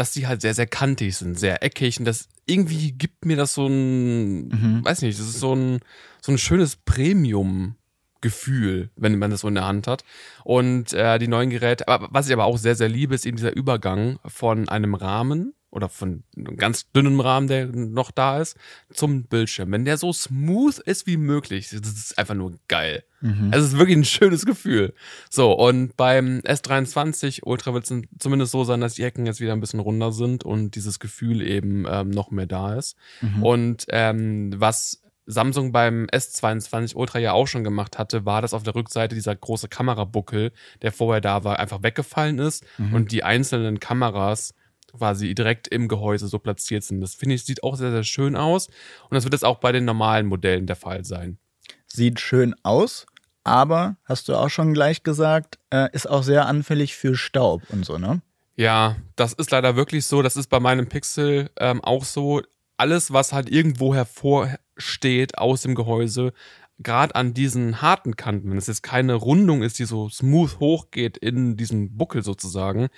dass 0.00 0.12
die 0.12 0.26
halt 0.26 0.40
sehr, 0.40 0.54
sehr 0.54 0.66
kantig 0.66 1.14
sind, 1.16 1.38
sehr 1.38 1.62
eckig. 1.62 1.98
Und 1.98 2.06
das 2.06 2.28
irgendwie 2.46 2.92
gibt 2.92 3.26
mir 3.26 3.36
das 3.36 3.52
so 3.54 3.66
ein, 3.66 4.48
Mhm. 4.48 4.84
weiß 4.84 5.02
nicht, 5.02 5.18
das 5.20 5.28
ist 5.28 5.40
so 5.40 5.54
ein, 5.54 5.80
so 6.22 6.32
ein 6.32 6.38
schönes 6.38 6.76
Premium-Gefühl, 6.76 8.90
wenn 8.96 9.18
man 9.18 9.30
das 9.30 9.40
so 9.40 9.48
in 9.48 9.54
der 9.54 9.66
Hand 9.66 9.86
hat. 9.86 10.04
Und 10.44 10.92
äh, 10.92 11.18
die 11.18 11.28
neuen 11.28 11.50
Geräte, 11.50 11.88
aber 11.88 12.08
was 12.10 12.26
ich 12.28 12.32
aber 12.32 12.44
auch 12.44 12.58
sehr, 12.58 12.74
sehr 12.76 12.88
liebe, 12.88 13.14
ist 13.14 13.26
eben 13.26 13.36
dieser 13.36 13.54
Übergang 13.54 14.18
von 14.26 14.68
einem 14.68 14.94
Rahmen 14.94 15.54
oder 15.70 15.88
von 15.88 16.24
einem 16.36 16.56
ganz 16.56 16.90
dünnen 16.92 17.20
Rahmen, 17.20 17.46
der 17.46 17.66
noch 17.66 18.10
da 18.10 18.40
ist, 18.40 18.56
zum 18.92 19.24
Bildschirm. 19.24 19.70
Wenn 19.70 19.84
der 19.84 19.96
so 19.98 20.12
smooth 20.12 20.78
ist 20.80 21.06
wie 21.06 21.16
möglich, 21.16 21.68
das 21.70 21.92
ist 21.92 22.18
einfach 22.18 22.34
nur 22.34 22.54
geil. 22.68 23.04
Mhm. 23.20 23.50
Also 23.52 23.66
es 23.66 23.72
ist 23.72 23.78
wirklich 23.78 23.96
ein 23.98 24.04
schönes 24.04 24.46
Gefühl. 24.46 24.94
So, 25.28 25.52
und 25.52 25.96
beim 25.96 26.40
S23 26.40 27.42
Ultra 27.44 27.72
wird 27.72 27.90
es 27.90 28.02
zumindest 28.18 28.52
so 28.52 28.64
sein, 28.64 28.80
dass 28.80 28.94
die 28.94 29.04
Ecken 29.04 29.26
jetzt 29.26 29.40
wieder 29.40 29.52
ein 29.52 29.60
bisschen 29.60 29.80
runder 29.80 30.12
sind 30.12 30.44
und 30.44 30.74
dieses 30.74 30.98
Gefühl 30.98 31.42
eben 31.42 31.86
ähm, 31.88 32.10
noch 32.10 32.30
mehr 32.30 32.46
da 32.46 32.74
ist. 32.74 32.96
Mhm. 33.20 33.42
Und 33.42 33.86
ähm, 33.90 34.52
was 34.56 35.02
Samsung 35.26 35.70
beim 35.70 36.06
S22 36.06 36.96
Ultra 36.96 37.20
ja 37.20 37.32
auch 37.32 37.46
schon 37.46 37.62
gemacht 37.62 37.98
hatte, 37.98 38.24
war, 38.24 38.42
dass 38.42 38.54
auf 38.54 38.64
der 38.64 38.74
Rückseite 38.74 39.14
dieser 39.14 39.36
große 39.36 39.68
Kamerabuckel, 39.68 40.50
der 40.82 40.90
vorher 40.90 41.20
da 41.20 41.44
war, 41.44 41.60
einfach 41.60 41.84
weggefallen 41.84 42.40
ist 42.40 42.64
Mhm. 42.78 42.94
und 42.94 43.12
die 43.12 43.22
einzelnen 43.22 43.78
Kameras 43.78 44.54
quasi 44.92 45.34
direkt 45.34 45.68
im 45.68 45.88
Gehäuse 45.88 46.28
so 46.28 46.38
platziert 46.38 46.84
sind. 46.84 47.00
Das 47.00 47.14
finde 47.14 47.34
ich, 47.34 47.44
sieht 47.44 47.62
auch 47.62 47.76
sehr, 47.76 47.90
sehr 47.90 48.04
schön 48.04 48.36
aus. 48.36 48.68
Und 48.68 49.14
das 49.14 49.24
wird 49.24 49.34
jetzt 49.34 49.44
auch 49.44 49.58
bei 49.58 49.72
den 49.72 49.84
normalen 49.84 50.26
Modellen 50.26 50.66
der 50.66 50.76
Fall 50.76 51.04
sein. 51.04 51.38
Sieht 51.86 52.20
schön 52.20 52.54
aus, 52.62 53.06
aber 53.44 53.96
hast 54.04 54.28
du 54.28 54.36
auch 54.36 54.48
schon 54.48 54.74
gleich 54.74 55.02
gesagt, 55.02 55.58
äh, 55.70 55.88
ist 55.92 56.08
auch 56.08 56.22
sehr 56.22 56.46
anfällig 56.46 56.94
für 56.96 57.16
Staub 57.16 57.62
und 57.70 57.84
so, 57.84 57.98
ne? 57.98 58.22
Ja, 58.56 58.96
das 59.16 59.32
ist 59.32 59.50
leider 59.50 59.74
wirklich 59.76 60.04
so. 60.06 60.20
Das 60.22 60.36
ist 60.36 60.48
bei 60.48 60.60
meinem 60.60 60.86
Pixel 60.88 61.50
ähm, 61.58 61.82
auch 61.82 62.04
so. 62.04 62.42
Alles, 62.76 63.12
was 63.12 63.32
halt 63.32 63.50
irgendwo 63.50 63.94
hervorsteht 63.94 65.36
aus 65.36 65.62
dem 65.62 65.74
Gehäuse, 65.74 66.32
gerade 66.78 67.14
an 67.14 67.34
diesen 67.34 67.82
harten 67.82 68.16
Kanten, 68.16 68.50
wenn 68.50 68.58
es 68.58 68.66
jetzt 68.66 68.82
keine 68.82 69.14
Rundung 69.14 69.62
ist, 69.62 69.78
die 69.78 69.84
so 69.84 70.08
smooth 70.08 70.58
hochgeht 70.60 71.18
in 71.18 71.56
diesen 71.56 71.96
Buckel 71.96 72.22
sozusagen, 72.22 72.88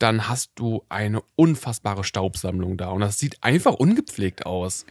dann 0.00 0.28
hast 0.28 0.52
du 0.56 0.82
eine 0.88 1.22
unfassbare 1.36 2.02
Staubsammlung 2.04 2.76
da. 2.76 2.88
Und 2.88 3.00
das 3.00 3.18
sieht 3.18 3.38
einfach 3.42 3.74
ungepflegt 3.74 4.46
aus. 4.46 4.86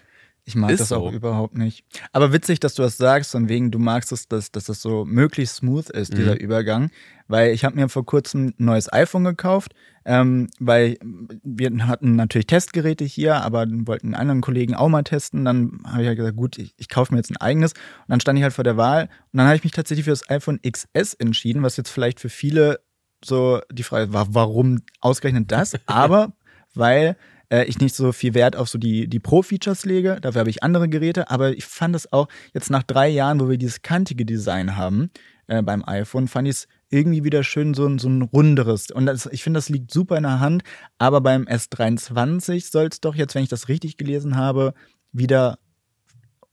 Ich 0.46 0.56
mag 0.56 0.72
Ist 0.72 0.80
das 0.80 0.90
so. 0.90 0.96
auch 0.96 1.12
überhaupt 1.12 1.56
nicht. 1.58 1.84
Aber 2.12 2.34
witzig, 2.34 2.60
dass 2.60 2.74
du 2.74 2.82
das 2.82 2.98
sagst, 2.98 3.32
von 3.32 3.50
wegen, 3.50 3.70
du 3.70 3.78
magst 3.78 4.12
es, 4.12 4.28
dass, 4.28 4.52
dass 4.52 4.66
das 4.66 4.82
so 4.82 5.06
möglichst 5.06 5.58
smooth 5.58 5.90
ist, 5.92 6.14
dieser 6.18 6.32
Mhm. 6.36 6.40
Übergang. 6.40 6.92
Weil 7.28 7.52
ich 7.52 7.66
habe 7.66 7.76
mir 7.76 7.88
vor 7.90 8.04
kurzem 8.06 8.48
ein 8.48 8.54
neues 8.58 8.92
iPhone 8.92 9.26
gekauft, 9.26 9.74
ähm, 10.06 10.48
weil 10.60 10.98
wir 11.44 11.70
hatten 11.88 12.16
natürlich 12.16 12.48
Testgeräte 12.48 13.04
hier, 13.04 13.44
aber 13.44 13.68
wollten 13.70 14.08
einen 14.08 14.16
anderen 14.16 14.42
Kollegen 14.42 14.74
auch 14.74 14.90
mal 14.90 15.04
testen. 15.04 15.46
Dann 15.46 15.82
habe 15.86 16.02
ich 16.02 16.08
halt 16.08 16.18
gesagt, 16.18 16.38
gut, 16.38 16.58
ich, 16.58 16.74
ich 16.78 16.90
kaufe 16.90 17.14
mir 17.14 17.20
jetzt 17.20 17.30
ein 17.30 17.38
eigenes. 17.38 17.74
Und 17.74 17.80
dann 18.08 18.20
stand 18.20 18.40
ich 18.40 18.44
halt 18.44 18.54
vor 18.54 18.64
der 18.64 18.78
Wahl 18.78 19.04
und 19.32 19.38
dann 19.38 19.46
habe 19.46 19.56
ich 19.58 19.64
mich 19.64 19.74
tatsächlich 19.74 20.06
für 20.06 20.12
das 20.12 20.28
iPhone 20.32 20.60
XS 20.68 21.14
entschieden, 21.16 21.62
was 21.62 21.78
jetzt 21.78 21.90
vielleicht 21.92 22.20
für 22.20 22.30
viele 22.30 22.80
so 23.24 23.60
die 23.72 23.84
Frage 23.84 24.14
war, 24.14 24.34
warum 24.34 24.82
ausgerechnet 25.02 25.52
das? 25.52 25.74
Aber 25.86 26.34
weil 26.76 27.16
äh, 27.52 27.66
ich 27.66 27.80
nicht 27.80 27.96
so 27.96 28.12
viel 28.12 28.34
Wert 28.36 28.56
auf 28.56 28.70
so 28.70 28.78
die, 28.78 29.08
die 29.08 29.20
Pro-Features 29.20 29.86
lege. 29.86 30.20
Dafür 30.22 30.40
habe 30.42 30.50
ich 30.50 30.62
andere 30.64 30.88
Geräte. 30.88 31.30
Aber 31.32 31.52
ich 31.52 31.66
fand 31.66 31.96
es 31.96 32.12
auch 32.14 32.28
jetzt 32.54 32.70
nach 32.70 32.84
drei 32.84 33.08
Jahren, 33.10 33.40
wo 33.40 33.50
wir 33.50 33.58
dieses 33.58 33.82
kantige 33.82 34.26
Design 34.26 34.76
haben 34.76 35.10
äh, 35.48 35.62
beim 35.64 35.84
iPhone, 35.86 36.28
fand 36.28 36.48
ich 36.48 36.56
es 36.56 36.68
irgendwie 36.92 37.24
wieder 37.24 37.44
schön, 37.44 37.74
so, 37.74 37.86
ein- 37.88 37.98
so 38.00 38.08
ein 38.08 38.22
runderes. 38.22 38.92
Und 38.92 39.06
das, 39.08 39.26
ich 39.28 39.44
finde, 39.44 39.58
das 39.58 39.70
liegt 39.70 39.92
super 39.92 40.18
in 40.18 40.24
der 40.24 40.40
Hand. 40.40 40.64
Aber 41.00 41.22
beim 41.22 41.44
S23 41.46 42.70
soll 42.72 42.88
es 42.92 43.02
doch 43.02 43.16
jetzt, 43.16 43.36
wenn 43.36 43.44
ich 43.44 43.50
das 43.50 43.68
richtig 43.68 43.98
gelesen 43.98 44.36
habe, 44.38 44.74
wieder 45.12 45.58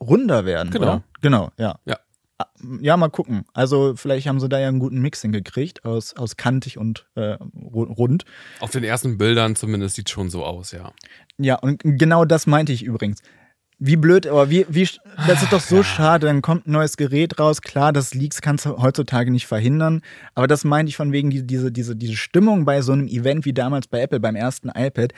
runder 0.01 0.45
werden. 0.45 0.71
Genau. 0.71 0.85
Oder? 0.87 1.03
Genau, 1.23 1.51
ja. 1.59 1.79
Ja. 1.85 1.99
Ah, 2.39 2.47
Ja, 2.81 2.97
mal 2.97 3.09
gucken. 3.09 3.45
Also 3.55 3.95
vielleicht 3.97 4.27
haben 4.27 4.41
sie 4.41 4.49
da 4.49 4.59
ja 4.59 4.69
einen 4.69 4.79
guten 4.79 5.01
Mix 5.01 5.23
hingekriegt 5.23 5.85
aus, 5.85 6.15
aus 6.17 6.37
kantig 6.37 6.77
und 6.79 7.07
äh, 7.15 7.37
ru- 7.55 7.93
rund. 7.95 8.25
Auf 8.61 8.71
den 8.71 8.85
ersten 8.85 9.17
Bildern 9.19 9.57
zumindest 9.57 9.97
sieht 9.97 10.11
schon 10.11 10.29
so 10.29 10.45
aus, 10.45 10.73
ja. 10.73 10.93
Ja, 11.39 11.55
und 11.57 11.81
genau 11.85 12.25
das 12.25 12.47
meinte 12.47 12.73
ich 12.73 12.83
übrigens. 12.83 13.21
Wie 13.79 13.97
blöd, 13.97 14.27
aber 14.27 14.49
wie, 14.49 14.65
wie, 14.71 14.89
das 15.27 15.43
ist 15.43 15.53
doch 15.53 15.61
so 15.61 15.83
schade. 15.83 16.27
Dann 16.27 16.41
kommt 16.41 16.67
ein 16.67 16.73
neues 16.73 16.97
Gerät 16.97 17.39
raus. 17.39 17.61
Klar, 17.61 17.93
das 17.93 18.15
Leaks 18.15 18.41
kannst 18.41 18.65
du 18.65 18.79
heutzutage 18.79 19.31
nicht 19.31 19.47
verhindern. 19.47 20.01
Aber 20.35 20.47
das 20.47 20.65
meinte 20.65 20.89
ich 20.89 20.97
von 20.97 21.13
wegen 21.13 21.29
die, 21.29 21.47
diese, 21.47 21.71
diese, 21.71 21.95
diese 21.95 22.17
Stimmung 22.17 22.65
bei 22.65 22.81
so 22.81 22.93
einem 22.93 23.07
Event 23.07 23.45
wie 23.45 23.53
damals 23.53 23.87
bei 23.87 24.01
Apple 24.01 24.19
beim 24.19 24.35
ersten 24.35 24.71
iPad, 24.71 25.13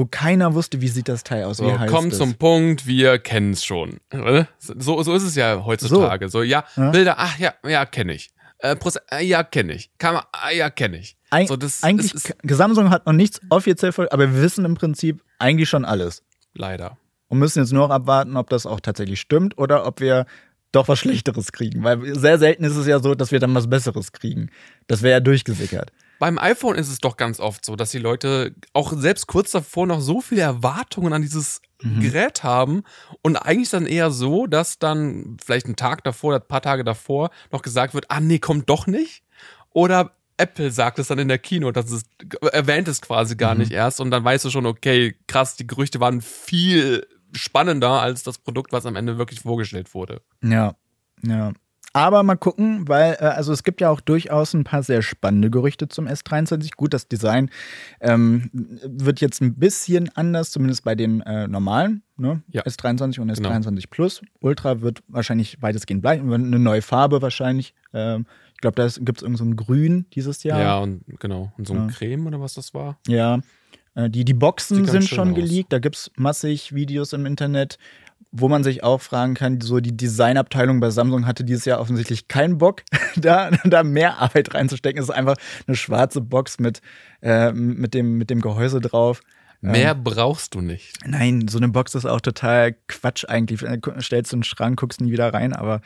wo 0.00 0.06
keiner 0.06 0.54
wusste, 0.54 0.80
wie 0.80 0.88
sieht 0.88 1.08
das 1.08 1.24
Teil 1.24 1.44
aus, 1.44 1.58
So, 1.58 1.66
wie 1.66 1.78
heißt 1.78 1.92
komm 1.92 2.10
zum 2.10 2.36
Punkt, 2.36 2.86
wir 2.86 3.18
kennen 3.18 3.52
es 3.52 3.62
schon. 3.62 4.00
Äh? 4.08 4.44
So, 4.58 5.02
so 5.02 5.14
ist 5.14 5.24
es 5.24 5.34
ja 5.34 5.62
heutzutage. 5.66 6.30
So, 6.30 6.42
ja, 6.42 6.64
Ja. 6.74 6.90
Bilder, 6.90 7.16
ach 7.18 7.38
ja, 7.38 7.52
ja, 7.68 7.84
kenne 7.84 8.14
ich. 8.14 8.30
Äh, 8.60 8.76
Proze 8.76 9.02
äh, 9.10 9.22
ja, 9.22 9.42
kenne 9.42 9.74
ich. 9.74 9.90
Kamera, 9.98 10.26
ah, 10.32 10.50
ja, 10.50 10.70
kenne 10.70 10.96
ich. 10.96 11.18
Eig 11.28 11.48
so, 11.48 11.56
das, 11.56 11.82
eigentlich, 11.82 12.14
ist 12.14 12.34
Samsung 12.48 12.88
hat 12.88 13.04
noch 13.04 13.12
nichts 13.12 13.42
offiziell 13.50 13.92
voll, 13.92 14.08
aber 14.10 14.32
wir 14.32 14.42
wissen 14.42 14.64
im 14.64 14.74
Prinzip 14.74 15.22
eigentlich 15.38 15.68
schon 15.68 15.84
alles. 15.84 16.22
leider. 16.54 16.96
Und 17.28 17.38
müssen 17.38 17.60
jetzt 17.60 17.72
nur 17.72 17.88
noch 17.88 17.94
abwarten, 17.94 18.38
ob 18.38 18.48
das 18.48 18.64
auch 18.64 18.80
tatsächlich 18.80 19.20
stimmt 19.20 19.58
oder 19.58 19.86
ob 19.86 20.00
wir 20.00 20.24
doch 20.72 20.88
was 20.88 20.98
Schlechteres 20.98 21.52
kriegen. 21.52 21.84
Weil 21.84 22.14
sehr 22.18 22.38
selten 22.38 22.64
ist 22.64 22.76
es 22.76 22.86
ja 22.86 23.00
so, 23.00 23.14
dass 23.14 23.32
wir 23.32 23.38
dann 23.38 23.54
was 23.54 23.68
Besseres 23.68 24.12
kriegen. 24.12 24.50
Das 24.86 25.02
wäre 25.02 25.12
ja 25.12 25.20
durchgesickert. 25.20 25.92
Beim 26.20 26.38
iPhone 26.38 26.76
ist 26.76 26.88
es 26.88 26.98
doch 26.98 27.16
ganz 27.16 27.40
oft 27.40 27.64
so, 27.64 27.74
dass 27.74 27.90
die 27.90 27.98
Leute 27.98 28.54
auch 28.74 28.92
selbst 28.92 29.26
kurz 29.26 29.50
davor 29.50 29.86
noch 29.88 30.00
so 30.00 30.20
viele 30.20 30.42
Erwartungen 30.42 31.12
an 31.12 31.22
dieses 31.22 31.60
Mhm. 31.82 32.00
Gerät 32.00 32.44
haben 32.44 32.82
und 33.22 33.36
eigentlich 33.38 33.70
dann 33.70 33.86
eher 33.86 34.10
so, 34.10 34.46
dass 34.46 34.78
dann 34.78 35.38
vielleicht 35.42 35.64
einen 35.64 35.76
Tag 35.76 36.04
davor 36.04 36.34
oder 36.34 36.44
ein 36.44 36.46
paar 36.46 36.60
Tage 36.60 36.84
davor 36.84 37.30
noch 37.50 37.62
gesagt 37.62 37.94
wird, 37.94 38.10
ah 38.10 38.20
nee, 38.20 38.38
kommt 38.38 38.68
doch 38.68 38.86
nicht. 38.86 39.22
Oder 39.70 40.14
Apple 40.36 40.70
sagt 40.72 40.98
es 40.98 41.08
dann 41.08 41.18
in 41.18 41.28
der 41.28 41.38
Kino, 41.38 41.70
dass 41.72 41.90
es 41.90 42.02
erwähnt 42.52 42.86
es 42.86 43.00
quasi 43.00 43.34
gar 43.34 43.54
Mhm. 43.54 43.60
nicht 43.60 43.72
erst 43.72 43.98
und 43.98 44.10
dann 44.10 44.22
weißt 44.22 44.44
du 44.44 44.50
schon, 44.50 44.66
okay, 44.66 45.16
krass, 45.26 45.56
die 45.56 45.66
Gerüchte 45.66 46.00
waren 46.00 46.20
viel 46.20 47.06
spannender 47.32 48.02
als 48.02 48.24
das 48.24 48.36
Produkt, 48.36 48.72
was 48.72 48.84
am 48.84 48.96
Ende 48.96 49.16
wirklich 49.16 49.40
vorgestellt 49.40 49.94
wurde. 49.94 50.20
Ja, 50.42 50.74
ja. 51.22 51.52
Aber 51.92 52.22
mal 52.22 52.36
gucken, 52.36 52.86
weil, 52.86 53.14
äh, 53.14 53.24
also 53.24 53.52
es 53.52 53.64
gibt 53.64 53.80
ja 53.80 53.90
auch 53.90 54.00
durchaus 54.00 54.54
ein 54.54 54.62
paar 54.64 54.82
sehr 54.82 55.02
spannende 55.02 55.50
Gerüchte 55.50 55.88
zum 55.88 56.06
S23. 56.06 56.76
Gut, 56.76 56.94
das 56.94 57.08
Design 57.08 57.50
ähm, 58.00 58.48
wird 58.52 59.20
jetzt 59.20 59.40
ein 59.42 59.54
bisschen 59.56 60.08
anders, 60.14 60.50
zumindest 60.52 60.84
bei 60.84 60.94
den 60.94 61.20
äh, 61.22 61.48
normalen, 61.48 62.02
ne? 62.16 62.42
Ja. 62.48 62.62
S23 62.62 63.20
und 63.20 63.34
Genau. 63.34 63.48
S23 63.50 63.84
Plus. 63.90 64.22
Ultra 64.40 64.80
wird 64.82 65.02
wahrscheinlich 65.08 65.60
weitestgehend 65.62 66.02
bleiben, 66.02 66.32
eine 66.32 66.58
neue 66.60 66.82
Farbe 66.82 67.22
wahrscheinlich. 67.22 67.74
Ähm, 67.92 68.26
ich 68.54 68.60
glaube, 68.60 68.76
da 68.76 68.86
gibt 69.02 69.18
es 69.18 69.22
irgend 69.22 69.38
so 69.38 69.44
ein 69.44 69.56
Grün 69.56 70.06
dieses 70.14 70.42
Jahr. 70.44 70.60
Ja, 70.60 70.78
und 70.78 71.02
genau. 71.18 71.52
Und 71.58 71.66
so 71.66 71.74
ein 71.74 71.88
Ja. 71.88 71.94
Creme 71.94 72.26
oder 72.26 72.40
was 72.40 72.54
das 72.54 72.72
war? 72.74 72.98
Ja, 73.08 73.40
äh, 73.96 74.08
die, 74.08 74.24
die 74.24 74.34
Boxen 74.34 74.84
sind 74.84 75.08
schon 75.08 75.30
aus. 75.30 75.34
geleakt. 75.34 75.72
Da 75.72 75.80
gibt 75.80 75.96
es 75.96 76.10
massig 76.16 76.72
Videos 76.74 77.12
im 77.14 77.26
Internet, 77.26 77.78
wo 78.32 78.48
man 78.48 78.62
sich 78.62 78.84
auch 78.84 79.00
fragen 79.00 79.34
kann, 79.34 79.60
so 79.60 79.80
die 79.80 79.96
Designabteilung 79.96 80.80
bei 80.80 80.90
Samsung 80.90 81.26
hatte 81.26 81.44
dieses 81.44 81.64
Jahr 81.64 81.80
offensichtlich 81.80 82.28
keinen 82.28 82.58
Bock, 82.58 82.82
da, 83.16 83.50
da 83.64 83.82
mehr 83.82 84.18
Arbeit 84.18 84.54
reinzustecken. 84.54 85.02
Es 85.02 85.08
ist 85.08 85.14
einfach 85.14 85.36
eine 85.66 85.76
schwarze 85.76 86.20
Box 86.20 86.58
mit, 86.58 86.80
äh, 87.22 87.52
mit, 87.52 87.94
dem, 87.94 88.18
mit 88.18 88.30
dem 88.30 88.40
Gehäuse 88.40 88.80
drauf. 88.80 89.20
Mehr 89.62 89.94
brauchst 89.94 90.54
du 90.54 90.62
nicht. 90.62 90.94
Nein, 91.06 91.46
so 91.46 91.58
eine 91.58 91.68
Box 91.68 91.94
ist 91.94 92.06
auch 92.06 92.22
total 92.22 92.74
Quatsch 92.88 93.26
eigentlich. 93.28 93.62
Äh, 93.62 93.78
Stellst 94.00 94.32
du 94.32 94.36
in 94.36 94.40
den 94.40 94.44
Schrank, 94.44 94.80
guckst 94.80 95.02
nie 95.02 95.12
wieder 95.12 95.34
rein, 95.34 95.52
aber 95.52 95.82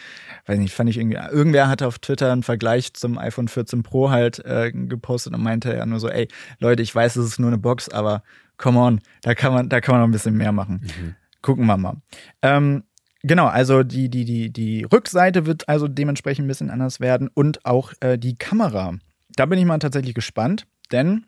weiß 0.46 0.61
nicht, 0.61 0.72
fand 0.72 0.90
ich 0.90 0.96
irgendwie. 0.96 1.16
Irgendwer 1.16 1.68
hatte 1.68 1.88
auf 1.88 1.98
Twitter 1.98 2.30
einen 2.30 2.44
Vergleich 2.44 2.94
zum 2.94 3.18
iPhone 3.18 3.48
14 3.48 3.83
Pro 3.83 4.11
halt 4.11 4.44
äh, 4.44 4.70
gepostet 4.70 5.35
und 5.35 5.42
meinte 5.42 5.74
ja 5.74 5.85
nur 5.87 5.98
so, 5.98 6.09
ey, 6.09 6.28
Leute, 6.61 6.83
ich 6.83 6.94
weiß, 6.94 7.16
es 7.16 7.26
ist 7.26 7.40
nur 7.40 7.48
eine 7.48 7.59
Box, 7.59 7.88
aber 7.88 8.22
come 8.59 8.78
on, 8.78 9.00
da 9.22 9.35
kann 9.35 9.52
man, 9.52 9.68
da 9.68 9.80
kann 9.80 9.94
man 9.94 10.02
noch 10.02 10.09
ein 10.09 10.12
bisschen 10.12 10.37
mehr 10.37 10.52
machen. 10.52 11.16
Gucken 11.44 11.66
wir 11.66 11.76
mal. 11.76 11.96
Ähm, 12.40 12.85
genau, 13.22 13.44
also 13.44 13.83
die, 13.83 14.09
die, 14.09 14.24
die, 14.24 14.50
die 14.50 14.85
Rückseite 14.85 15.44
wird 15.44 15.68
also 15.68 15.88
dementsprechend 15.88 16.46
ein 16.46 16.48
bisschen 16.48 16.70
anders 16.70 17.00
werden 17.00 17.28
und 17.35 17.66
auch 17.66 17.92
äh, 18.00 18.16
die 18.16 18.38
Kamera. 18.38 18.94
Da 19.37 19.44
bin 19.44 19.59
ich 19.59 19.66
mal 19.66 19.78
tatsächlich 19.78 20.14
gespannt, 20.14 20.66
denn 20.90 21.26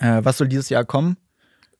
äh, 0.00 0.24
was 0.24 0.38
soll 0.38 0.48
dieses 0.48 0.70
Jahr 0.70 0.86
kommen? 0.86 1.18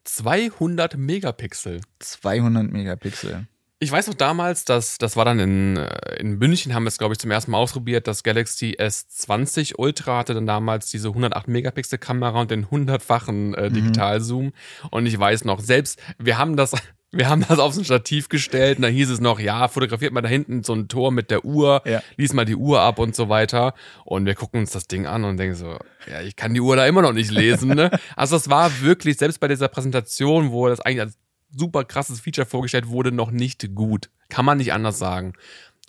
200 0.04 0.98
Megapixel. 0.98 1.80
200 2.00 2.70
Megapixel. 2.70 3.46
Ich 3.78 3.90
weiß 3.90 4.06
noch 4.06 4.14
damals, 4.14 4.64
dass 4.64 4.98
das 4.98 5.16
war 5.16 5.24
dann 5.24 5.38
in, 5.38 5.76
äh, 5.78 6.16
in 6.16 6.38
München, 6.38 6.74
haben 6.74 6.84
wir 6.84 6.88
es, 6.88 6.98
glaube 6.98 7.14
ich, 7.14 7.18
zum 7.18 7.30
ersten 7.30 7.50
Mal 7.50 7.58
ausprobiert. 7.58 8.06
Das 8.06 8.22
Galaxy 8.22 8.76
S20 8.78 9.74
Ultra 9.78 10.18
hatte 10.18 10.34
dann 10.34 10.46
damals 10.46 10.90
diese 10.90 11.08
108 11.08 11.48
Megapixel 11.48 11.98
Kamera 11.98 12.42
und 12.42 12.50
den 12.50 12.70
hundertfachen 12.70 13.54
äh, 13.54 13.70
Digitalzoom. 13.70 14.52
Und 14.90 15.06
ich 15.06 15.18
weiß 15.18 15.44
noch, 15.44 15.60
selbst 15.60 16.00
wir 16.18 16.38
haben 16.38 16.56
das, 16.56 16.72
wir 17.16 17.28
haben 17.28 17.44
das 17.48 17.58
auf 17.58 17.72
so 17.74 17.80
ein 17.80 17.84
Stativ 17.84 18.28
gestellt 18.28 18.78
und 18.78 18.82
dann 18.82 18.92
hieß 18.92 19.10
es 19.10 19.20
noch, 19.20 19.38
ja, 19.40 19.68
fotografiert 19.68 20.12
mal 20.12 20.20
da 20.22 20.28
hinten 20.28 20.62
so 20.62 20.74
ein 20.74 20.88
Tor 20.88 21.12
mit 21.12 21.30
der 21.30 21.44
Uhr, 21.44 21.82
Ja. 21.86 22.02
lies 22.16 22.32
mal 22.32 22.44
die 22.44 22.56
Uhr 22.56 22.80
ab 22.80 22.98
und 22.98 23.14
so 23.14 23.28
weiter. 23.28 23.74
Und 24.04 24.26
wir 24.26 24.34
gucken 24.34 24.60
uns 24.60 24.70
das 24.72 24.86
Ding 24.86 25.06
an 25.06 25.24
und 25.24 25.36
denken 25.36 25.56
so, 25.56 25.78
ja, 26.10 26.20
ich 26.22 26.36
kann 26.36 26.54
die 26.54 26.60
Uhr 26.60 26.76
da 26.76 26.86
immer 26.86 27.02
noch 27.02 27.12
nicht 27.12 27.30
lesen. 27.30 27.74
Ne? 27.74 27.90
Also 28.16 28.36
das 28.36 28.48
war 28.50 28.80
wirklich, 28.82 29.16
selbst 29.16 29.40
bei 29.40 29.48
dieser 29.48 29.68
Präsentation, 29.68 30.50
wo 30.50 30.68
das 30.68 30.80
eigentlich 30.80 31.00
als 31.00 31.18
super 31.56 31.84
krasses 31.84 32.20
Feature 32.20 32.46
vorgestellt 32.46 32.88
wurde, 32.88 33.12
noch 33.12 33.30
nicht 33.30 33.74
gut. 33.74 34.10
Kann 34.28 34.44
man 34.44 34.58
nicht 34.58 34.72
anders 34.72 34.98
sagen. 34.98 35.34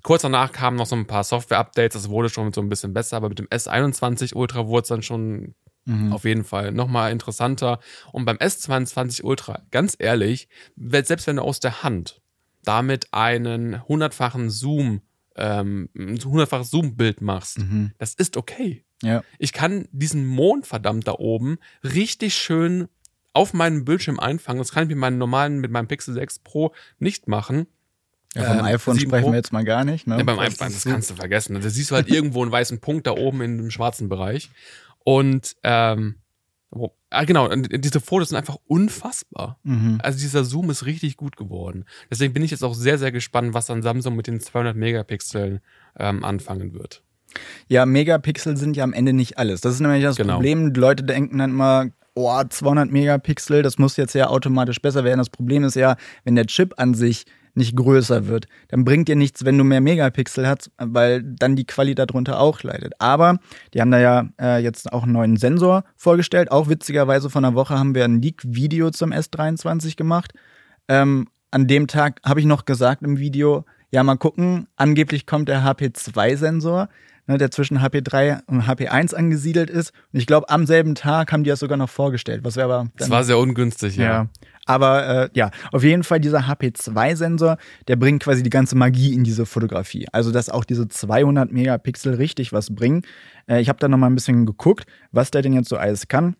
Kurz 0.03 0.21
danach 0.21 0.51
kamen 0.51 0.77
noch 0.77 0.85
so 0.85 0.95
ein 0.95 1.07
paar 1.07 1.23
Software-Updates, 1.23 1.93
das 2.03 2.09
wurde 2.11 2.29
schon 2.29 2.53
so 2.53 2.61
ein 2.61 2.69
bisschen 2.69 2.93
besser, 2.93 3.17
aber 3.17 3.29
mit 3.29 3.39
dem 3.39 3.47
S21 3.47 4.35
Ultra 4.35 4.67
wurde 4.67 4.83
es 4.83 4.87
dann 4.89 5.01
schon 5.01 5.55
auf 6.11 6.25
jeden 6.25 6.43
Fall 6.43 6.71
nochmal 6.71 7.11
interessanter. 7.11 7.79
Und 8.11 8.25
beim 8.25 8.37
S22 8.37 9.23
Ultra, 9.23 9.61
ganz 9.71 9.95
ehrlich, 9.99 10.47
selbst 10.75 11.27
wenn 11.27 11.35
du 11.35 11.43
aus 11.43 11.59
der 11.59 11.83
Hand 11.83 12.21
damit 12.63 13.07
einen 13.13 13.87
hundertfachen 13.87 14.49
Zoom, 14.49 15.01
ähm, 15.35 15.89
ein 15.95 16.17
hundertfaches 16.23 16.71
Zoom-Bild 16.71 17.21
machst, 17.21 17.59
das 17.99 18.15
ist 18.15 18.35
okay. 18.37 18.83
Ja. 19.03 19.23
Ich 19.37 19.53
kann 19.53 19.87
diesen 19.91 20.25
Mond 20.25 20.65
verdammt 20.65 21.07
da 21.07 21.13
oben 21.13 21.59
richtig 21.83 22.33
schön 22.33 22.87
auf 23.33 23.53
meinem 23.53 23.85
Bildschirm 23.85 24.19
einfangen. 24.19 24.59
Das 24.59 24.71
kann 24.71 24.83
ich 24.83 24.89
mit 24.89 24.97
meinem 24.97 25.17
normalen, 25.19 25.59
mit 25.59 25.69
meinem 25.69 25.87
Pixel 25.87 26.13
6 26.13 26.39
Pro 26.39 26.73
nicht 26.97 27.27
machen. 27.27 27.67
Ja, 28.33 28.43
vom 28.45 28.59
Ähm, 28.59 28.65
iPhone 28.65 28.95
7 28.97 29.09
sprechen 29.09 29.23
Pro. 29.25 29.31
wir 29.31 29.37
jetzt 29.37 29.53
mal 29.53 29.63
gar 29.63 29.83
nicht. 29.85 30.07
Ne? 30.07 30.17
Ja, 30.17 30.23
beim 30.23 30.39
iPhone, 30.39 30.71
das 30.73 30.83
kannst 30.85 31.09
du 31.09 31.15
vergessen. 31.15 31.59
Da 31.61 31.69
siehst 31.69 31.91
du 31.91 31.95
halt 31.95 32.09
irgendwo 32.09 32.41
einen 32.41 32.51
weißen 32.51 32.79
Punkt 32.79 33.05
da 33.07 33.11
oben 33.11 33.41
in 33.41 33.57
dem 33.57 33.71
schwarzen 33.71 34.09
Bereich. 34.09 34.49
Und 35.05 35.55
ähm, 35.63 36.15
ah, 37.11 37.23
genau, 37.25 37.47
diese 37.55 38.01
Fotos 38.01 38.29
sind 38.29 38.37
einfach 38.37 38.57
unfassbar. 38.67 39.59
Mhm. 39.63 39.99
Also 40.01 40.17
dieser 40.19 40.43
Zoom 40.43 40.69
ist 40.71 40.85
richtig 40.85 41.15
gut 41.15 41.37
geworden. 41.37 41.85
Deswegen 42.09 42.33
bin 42.33 42.43
ich 42.43 42.51
jetzt 42.51 42.63
auch 42.63 42.73
sehr, 42.73 42.97
sehr 42.97 43.11
gespannt, 43.11 43.53
was 43.53 43.67
dann 43.67 43.83
Samsung 43.83 44.15
mit 44.15 44.27
den 44.27 44.41
200 44.41 44.75
Megapixeln 44.75 45.61
ähm, 45.97 46.25
anfangen 46.25 46.73
wird. 46.73 47.03
Ja, 47.67 47.85
Megapixel 47.85 48.57
sind 48.57 48.75
ja 48.75 48.83
am 48.83 48.93
Ende 48.93 49.13
nicht 49.13 49.37
alles. 49.37 49.61
Das 49.61 49.75
ist 49.75 49.79
nämlich 49.79 50.03
das 50.03 50.15
Genau. 50.15 50.33
Problem. 50.35 50.73
Die 50.73 50.79
Leute 50.79 51.03
denken 51.03 51.37
dann 51.37 51.51
immer, 51.51 51.89
oh, 52.15 52.41
200 52.43 52.91
Megapixel, 52.91 53.61
das 53.61 53.77
muss 53.77 53.95
jetzt 53.97 54.15
ja 54.15 54.27
automatisch 54.27 54.81
besser 54.81 55.03
werden. 55.03 55.19
Das 55.19 55.29
Problem 55.29 55.63
ist 55.63 55.75
ja, 55.75 55.97
wenn 56.23 56.35
der 56.35 56.47
Chip 56.47 56.73
an 56.77 56.95
sich 56.95 57.25
nicht 57.55 57.75
größer 57.75 58.27
wird, 58.27 58.47
dann 58.69 58.85
bringt 58.85 59.07
dir 59.07 59.15
nichts, 59.15 59.45
wenn 59.45 59.57
du 59.57 59.63
mehr 59.63 59.81
Megapixel 59.81 60.47
hast, 60.47 60.71
weil 60.77 61.23
dann 61.23 61.55
die 61.55 61.65
Qualität 61.65 62.09
darunter 62.09 62.39
auch 62.39 62.63
leidet. 62.63 62.93
Aber 62.99 63.39
die 63.73 63.81
haben 63.81 63.91
da 63.91 63.99
ja 63.99 64.29
äh, 64.39 64.61
jetzt 64.61 64.91
auch 64.91 65.03
einen 65.03 65.13
neuen 65.13 65.37
Sensor 65.37 65.83
vorgestellt. 65.95 66.51
Auch 66.51 66.69
witzigerweise 66.69 67.29
von 67.29 67.45
einer 67.45 67.55
Woche 67.55 67.77
haben 67.77 67.95
wir 67.95 68.05
ein 68.05 68.21
Leak-Video 68.21 68.91
zum 68.91 69.11
S23 69.11 69.95
gemacht. 69.95 70.33
Ähm, 70.87 71.27
an 71.51 71.67
dem 71.67 71.87
Tag 71.87 72.19
habe 72.25 72.39
ich 72.39 72.45
noch 72.45 72.65
gesagt 72.65 73.01
im 73.01 73.17
Video, 73.17 73.65
ja, 73.91 74.03
mal 74.03 74.17
gucken, 74.17 74.67
angeblich 74.75 75.25
kommt 75.25 75.47
der 75.47 75.63
HP2-Sensor, 75.63 76.89
ne, 77.27 77.37
der 77.37 77.51
zwischen 77.51 77.79
HP3 77.79 78.41
und 78.47 78.63
HP1 78.63 79.13
angesiedelt 79.13 79.69
ist. 79.69 79.93
Und 80.11 80.19
ich 80.19 80.27
glaube, 80.27 80.49
am 80.49 80.65
selben 80.65 80.95
Tag 80.95 81.31
haben 81.31 81.43
die 81.43 81.49
das 81.49 81.59
sogar 81.59 81.77
noch 81.77 81.89
vorgestellt, 81.89 82.43
was 82.43 82.57
wäre 82.57 82.73
aber 82.73 82.89
Das 82.97 83.09
war 83.09 83.23
sehr 83.23 83.37
ungünstig, 83.37 83.95
ja. 83.95 84.03
ja. 84.03 84.27
Aber 84.65 85.07
äh, 85.07 85.29
ja, 85.33 85.51
auf 85.71 85.83
jeden 85.83 86.03
Fall 86.03 86.19
dieser 86.19 86.47
HP2-Sensor, 86.47 87.57
der 87.87 87.95
bringt 87.95 88.23
quasi 88.23 88.41
die 88.41 88.49
ganze 88.49 88.75
Magie 88.75 89.13
in 89.13 89.23
diese 89.23 89.45
Fotografie. 89.45 90.07
Also, 90.11 90.31
dass 90.31 90.49
auch 90.49 90.65
diese 90.65 90.87
200 90.87 91.51
Megapixel 91.51 92.15
richtig 92.15 92.51
was 92.51 92.73
bringen. 92.73 93.03
Äh, 93.47 93.61
ich 93.61 93.69
habe 93.69 93.79
da 93.79 93.87
noch 93.87 93.97
mal 93.97 94.07
ein 94.07 94.15
bisschen 94.15 94.45
geguckt, 94.45 94.85
was 95.11 95.31
der 95.31 95.43
denn 95.43 95.53
jetzt 95.53 95.69
so 95.69 95.77
alles 95.77 96.07
kann. 96.07 96.35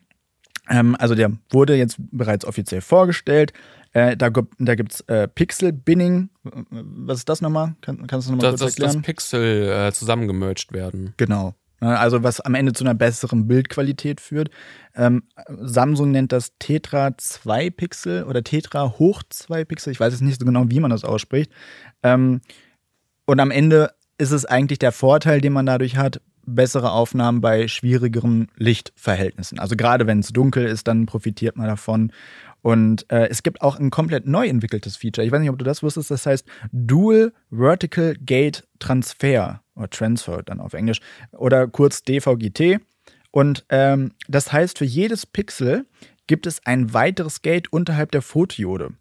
Ähm, 0.70 0.96
also, 0.98 1.14
der 1.14 1.32
wurde 1.52 1.76
jetzt 1.76 1.98
bereits 2.00 2.46
offiziell 2.46 2.82
vorgestellt. 2.82 3.54
Äh, 3.94 4.18
da 4.18 4.30
gibt 4.30 4.56
da 4.58 4.76
gibt's 4.76 5.02
äh, 5.02 5.28
Pixel-Binning. 5.28 6.30
Was 6.44 7.20
ist 7.20 7.30
das 7.30 7.42
nochmal? 7.42 7.76
Kann, 7.82 8.08
kannst 8.08 8.28
du 8.28 8.32
nochmal 8.32 8.50
kurz 8.50 8.60
dass, 8.60 8.76
dass 8.76 8.84
erklären? 8.84 9.02
Pixel 9.04 9.70
äh, 9.70 9.92
zusammengemerged 9.94 10.74
werden. 10.74 11.14
Genau. 11.18 11.54
Ne, 11.86 12.00
Also 12.00 12.24
was 12.24 12.41
am 12.41 12.56
Ende 12.56 12.74
zu 12.74 12.84
einer 12.84 12.95
besseren 12.95 13.48
Bildqualität 13.48 14.19
führt. 14.19 14.50
Ähm, 14.95 15.24
Samsung 15.48 16.12
nennt 16.12 16.32
das 16.32 16.54
Tetra 16.58 17.15
2 17.17 17.69
Pixel 17.69 18.24
oder 18.24 18.43
Tetra 18.43 18.95
hoch 18.98 19.21
2 19.30 19.65
Pixel. 19.65 19.91
Ich 19.91 20.00
weiß 20.00 20.13
jetzt 20.13 20.21
nicht 20.21 20.39
so 20.39 20.45
genau, 20.45 20.65
wie 20.69 20.80
man 20.80 20.91
das 20.91 21.04
ausspricht. 21.04 21.52
Ähm, 22.02 22.41
und 23.26 23.39
am 23.39 23.52
Ende 23.52 23.91
ist 24.17 24.32
es 24.32 24.45
eigentlich 24.45 24.80
der 24.80 24.91
Vorteil, 24.91 25.41
den 25.41 25.54
man 25.54 25.65
dadurch 25.65 25.98
hat, 25.98 26.21
bessere 26.48 26.91
Aufnahmen 26.91 27.41
bei 27.41 27.67
schwierigeren 27.67 28.48
Lichtverhältnissen. 28.56 29.60
Also 29.60 29.76
gerade 29.76 30.08
wenn 30.08 30.19
es 30.19 30.30
dunkel 30.30 30.65
ist, 30.65 30.88
dann 30.88 31.06
profitiert 31.06 31.56
man 31.58 31.67
davon. 31.67 32.12
Und 32.65 33.06
äh, 33.12 33.28
es 33.28 33.43
gibt 33.43 33.62
auch 33.62 33.80
ein 33.80 33.91
komplett 33.91 34.25
neu 34.25 34.47
entwickeltes 34.47 34.97
Feature. 34.97 35.23
Ich 35.23 35.32
weiß 35.32 35.39
nicht, 35.39 35.51
ob 35.51 35.60
du 35.60 35.63
das 35.63 35.84
wusstest. 35.84 36.10
Das 36.10 36.25
heißt 36.25 36.47
Dual 36.71 37.32
Vertical 37.51 38.15
Gate 38.19 38.67
Transfer 38.80 39.62
oder 39.75 39.88
Transfer 39.91 40.41
dann 40.41 40.60
auf 40.60 40.73
Englisch 40.73 40.99
oder 41.32 41.67
kurz 41.67 42.01
DVGT. 42.01 42.80
Und 43.30 43.65
ähm, 43.69 44.13
das 44.28 44.51
heißt, 44.51 44.80
für 44.80 44.86
jedes 44.86 45.28
Pixel 45.28 45.86
gibt 46.25 46.47
es 46.47 46.65
ein 46.65 46.91
weiteres 46.91 47.43
Gate 47.43 47.71
unterhalb 47.71 48.10
der 48.10 48.23
Photodiode. 48.23 48.93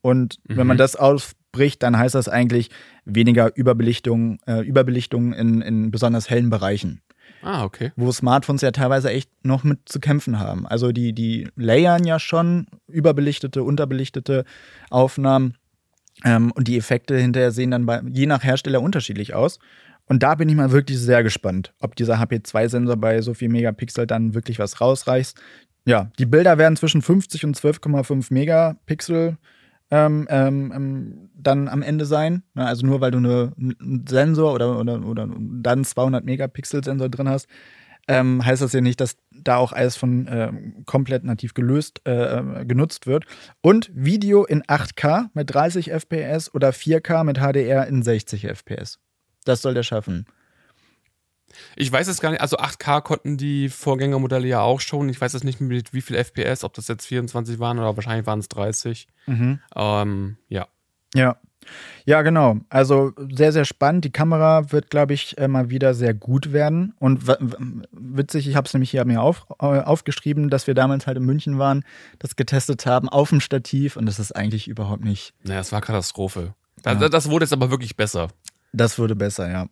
Und 0.00 0.38
mhm. 0.44 0.56
wenn 0.56 0.66
man 0.66 0.76
mhm. 0.76 0.78
das 0.78 0.96
ausbricht, 0.96 1.82
dann 1.82 1.98
heißt 1.98 2.14
das 2.14 2.30
eigentlich 2.30 2.70
weniger 3.04 3.54
Überbelichtung, 3.54 4.38
äh, 4.46 4.62
Überbelichtung 4.62 5.34
in, 5.34 5.60
in 5.60 5.90
besonders 5.90 6.30
hellen 6.30 6.48
Bereichen. 6.48 7.02
Ah, 7.42 7.64
okay. 7.64 7.92
Wo 7.96 8.10
Smartphones 8.12 8.62
ja 8.62 8.70
teilweise 8.70 9.10
echt 9.10 9.30
noch 9.42 9.64
mit 9.64 9.88
zu 9.88 10.00
kämpfen 10.00 10.38
haben. 10.38 10.66
Also 10.66 10.92
die, 10.92 11.12
die 11.12 11.48
layern 11.56 12.04
ja 12.04 12.18
schon 12.18 12.66
überbelichtete, 12.88 13.62
unterbelichtete 13.62 14.44
Aufnahmen. 14.90 15.56
Ähm, 16.24 16.50
und 16.52 16.68
die 16.68 16.76
Effekte 16.76 17.16
hinterher 17.16 17.52
sehen 17.52 17.70
dann 17.70 17.86
bei, 17.86 18.02
je 18.10 18.26
nach 18.26 18.42
Hersteller 18.42 18.82
unterschiedlich 18.82 19.34
aus. 19.34 19.58
Und 20.06 20.22
da 20.22 20.34
bin 20.34 20.48
ich 20.48 20.56
mal 20.56 20.72
wirklich 20.72 20.98
sehr 20.98 21.22
gespannt, 21.22 21.74
ob 21.80 21.94
dieser 21.94 22.18
HP2-Sensor 22.18 22.96
bei 22.96 23.20
so 23.20 23.34
viel 23.34 23.50
Megapixel 23.50 24.06
dann 24.06 24.34
wirklich 24.34 24.58
was 24.58 24.80
rausreißt. 24.80 25.38
Ja, 25.84 26.10
die 26.18 26.26
Bilder 26.26 26.58
werden 26.58 26.76
zwischen 26.76 27.02
50 27.02 27.44
und 27.44 27.56
12,5 27.56 28.32
Megapixel 28.32 29.36
ähm, 29.90 30.26
ähm, 30.30 30.72
ähm, 30.74 31.30
dann 31.34 31.68
am 31.68 31.82
Ende 31.82 32.04
sein. 32.04 32.42
Ne? 32.54 32.66
Also 32.66 32.86
nur 32.86 33.00
weil 33.00 33.10
du 33.10 33.18
eine, 33.18 33.52
einen 33.58 34.04
Sensor 34.08 34.52
oder, 34.52 34.78
oder, 34.78 35.04
oder 35.04 35.28
dann 35.28 35.84
200 35.84 36.24
Megapixel 36.24 36.84
Sensor 36.84 37.08
drin 37.08 37.28
hast, 37.28 37.48
ähm, 38.08 38.44
heißt 38.44 38.62
das 38.62 38.72
ja 38.72 38.80
nicht, 38.80 39.00
dass 39.00 39.16
da 39.30 39.56
auch 39.56 39.72
alles 39.72 39.96
von 39.96 40.26
äh, 40.26 40.52
komplett 40.86 41.24
nativ 41.24 41.54
gelöst 41.54 42.00
äh, 42.04 42.64
genutzt 42.64 43.06
wird. 43.06 43.24
Und 43.60 43.90
Video 43.94 44.44
in 44.44 44.62
8K 44.62 45.28
mit 45.34 45.52
30 45.54 45.90
FPS 45.90 46.52
oder 46.54 46.70
4K 46.70 47.24
mit 47.24 47.38
HDR 47.38 47.86
in 47.86 48.02
60 48.02 48.46
FPS. 48.46 48.98
Das 49.44 49.62
soll 49.62 49.74
der 49.74 49.82
schaffen. 49.82 50.26
Ich 51.76 51.90
weiß 51.90 52.08
es 52.08 52.20
gar 52.20 52.30
nicht, 52.30 52.40
also 52.40 52.58
8K 52.58 53.00
konnten 53.02 53.36
die 53.36 53.68
Vorgängermodelle 53.68 54.46
ja 54.46 54.60
auch 54.60 54.80
schon. 54.80 55.08
Ich 55.08 55.20
weiß 55.20 55.32
jetzt 55.32 55.44
nicht 55.44 55.60
mit 55.60 55.92
wie 55.92 56.00
viel 56.00 56.16
FPS, 56.16 56.64
ob 56.64 56.74
das 56.74 56.88
jetzt 56.88 57.06
24 57.06 57.58
waren 57.58 57.78
oder 57.78 57.96
wahrscheinlich 57.96 58.26
waren 58.26 58.40
es 58.40 58.48
30. 58.48 59.08
Mhm. 59.26 59.60
Ähm, 59.74 60.36
ja. 60.48 60.66
Ja. 61.14 61.36
Ja, 62.04 62.22
genau. 62.22 62.56
Also 62.70 63.12
sehr, 63.30 63.52
sehr 63.52 63.64
spannend. 63.64 64.04
Die 64.04 64.12
Kamera 64.12 64.72
wird, 64.72 64.90
glaube 64.90 65.12
ich, 65.12 65.36
äh, 65.36 65.48
mal 65.48 65.68
wieder 65.68 65.92
sehr 65.92 66.14
gut 66.14 66.52
werden. 66.52 66.94
Und 66.98 67.26
witzig, 67.92 68.48
ich 68.48 68.56
habe 68.56 68.66
es 68.66 68.72
nämlich 68.72 68.90
hier 68.90 69.04
mir 69.04 69.20
auf, 69.20 69.46
äh, 69.60 69.80
aufgeschrieben, 69.80 70.48
dass 70.48 70.66
wir 70.66 70.74
damals 70.74 71.06
halt 71.06 71.18
in 71.18 71.24
München 71.24 71.58
waren, 71.58 71.84
das 72.18 72.36
getestet 72.36 72.86
haben 72.86 73.08
auf 73.08 73.30
dem 73.30 73.40
Stativ 73.40 73.96
und 73.96 74.06
das 74.06 74.18
ist 74.18 74.32
eigentlich 74.32 74.68
überhaupt 74.68 75.04
nicht. 75.04 75.34
Naja, 75.42 75.60
es 75.60 75.72
war 75.72 75.80
Katastrophe. 75.80 76.54
Ja. 76.84 76.94
Das, 76.94 77.10
das 77.10 77.30
wurde 77.30 77.44
jetzt 77.44 77.52
aber 77.52 77.70
wirklich 77.70 77.96
besser. 77.96 78.28
Das 78.72 78.98
wurde 78.98 79.16
besser, 79.16 79.50
ja. 79.50 79.66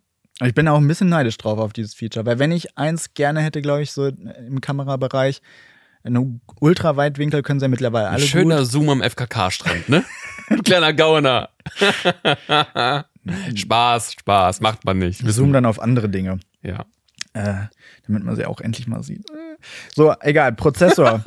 Ich 0.45 0.55
bin 0.55 0.69
auch 0.69 0.77
ein 0.79 0.87
bisschen 0.87 1.09
neidisch 1.09 1.39
drauf 1.39 1.59
auf 1.59 1.73
dieses 1.73 1.95
Feature, 1.95 2.27
weil 2.27 2.39
wenn 2.39 2.53
ich 2.53 2.77
eins 2.77 3.15
gerne 3.15 3.41
hätte, 3.41 3.63
glaube 3.63 3.83
ich, 3.83 3.93
so 3.93 4.07
im 4.07 4.61
Kamerabereich, 4.61 5.41
einen 6.05 6.41
Ultraweitwinkel 6.61 7.43
können 7.43 7.59
sie 7.59 7.65
ja 7.65 7.69
mittlerweile 7.69 8.09
alle. 8.09 8.23
Ein 8.23 8.29
schöner 8.29 8.59
gut. 8.59 8.67
Zoom 8.67 8.89
am 8.91 9.03
FKK-Strand, 9.03 9.89
ne? 9.89 10.05
Ein 10.49 10.63
kleiner 10.63 10.93
Gauner. 10.93 11.49
Spaß, 13.55 14.13
Spaß, 14.13 14.61
macht 14.61 14.85
man 14.85 14.99
nicht. 14.99 15.23
Zoom 15.27 15.53
dann 15.53 15.67
auf 15.67 15.81
andere 15.81 16.09
Dinge. 16.09 16.39
Ja. 16.63 16.85
Äh, 17.33 17.67
damit 18.07 18.25
man 18.25 18.37
sie 18.37 18.47
auch 18.47 18.61
endlich 18.61 18.87
mal 18.87 19.03
sieht. 19.03 19.27
So, 19.95 20.15
egal, 20.21 20.53
Prozessor. 20.53 21.25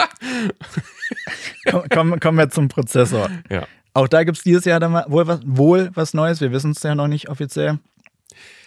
Komm, 1.91 2.19
kommen 2.19 2.37
wir 2.37 2.49
zum 2.49 2.67
Prozessor. 2.67 3.29
Ja. 3.49 3.67
Auch 3.93 4.07
da 4.07 4.23
gibt 4.23 4.37
es 4.37 4.43
dieses 4.43 4.65
Jahr 4.65 4.79
dann 4.79 4.93
wohl 5.11 5.27
was, 5.27 5.41
wohl 5.43 5.91
was 5.93 6.13
Neues. 6.13 6.41
Wir 6.41 6.51
wissen 6.51 6.71
es 6.71 6.81
ja 6.83 6.95
noch 6.95 7.07
nicht 7.07 7.29
offiziell. 7.29 7.79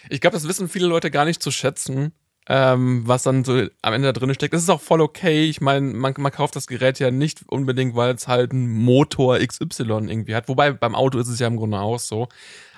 Ich 0.09 0.21
glaube, 0.21 0.35
das 0.35 0.47
wissen 0.47 0.69
viele 0.69 0.87
Leute 0.87 1.11
gar 1.11 1.25
nicht 1.25 1.41
zu 1.41 1.51
schätzen, 1.51 2.13
ähm, 2.47 3.03
was 3.05 3.23
dann 3.23 3.43
so 3.43 3.67
am 3.81 3.93
Ende 3.93 4.11
da 4.11 4.19
drin 4.19 4.33
steckt. 4.33 4.53
Das 4.53 4.61
ist 4.63 4.69
auch 4.69 4.81
voll 4.81 5.01
okay. 5.01 5.45
Ich 5.45 5.61
meine, 5.61 5.93
man, 5.93 6.13
man 6.17 6.31
kauft 6.31 6.55
das 6.55 6.67
Gerät 6.67 6.99
ja 6.99 7.11
nicht 7.11 7.41
unbedingt, 7.47 7.95
weil 7.95 8.13
es 8.13 8.27
halt 8.27 8.51
einen 8.51 8.69
Motor 8.69 9.39
XY 9.39 9.83
irgendwie 9.83 10.35
hat. 10.35 10.47
Wobei 10.49 10.71
beim 10.71 10.95
Auto 10.95 11.19
ist 11.19 11.29
es 11.29 11.39
ja 11.39 11.47
im 11.47 11.57
Grunde 11.57 11.79
auch 11.79 11.99
so. 11.99 12.27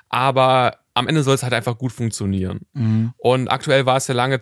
Aber 0.09 0.77
am 0.93 1.09
Ende 1.09 1.23
soll 1.23 1.35
es 1.35 1.43
halt 1.43 1.53
einfach 1.53 1.77
gut 1.77 1.91
funktionieren. 1.91 2.61
Mhm. 2.73 3.13
Und 3.17 3.49
aktuell 3.49 3.85
war 3.85 3.97
es 3.97 4.07
ja 4.07 4.15
lange, 4.15 4.39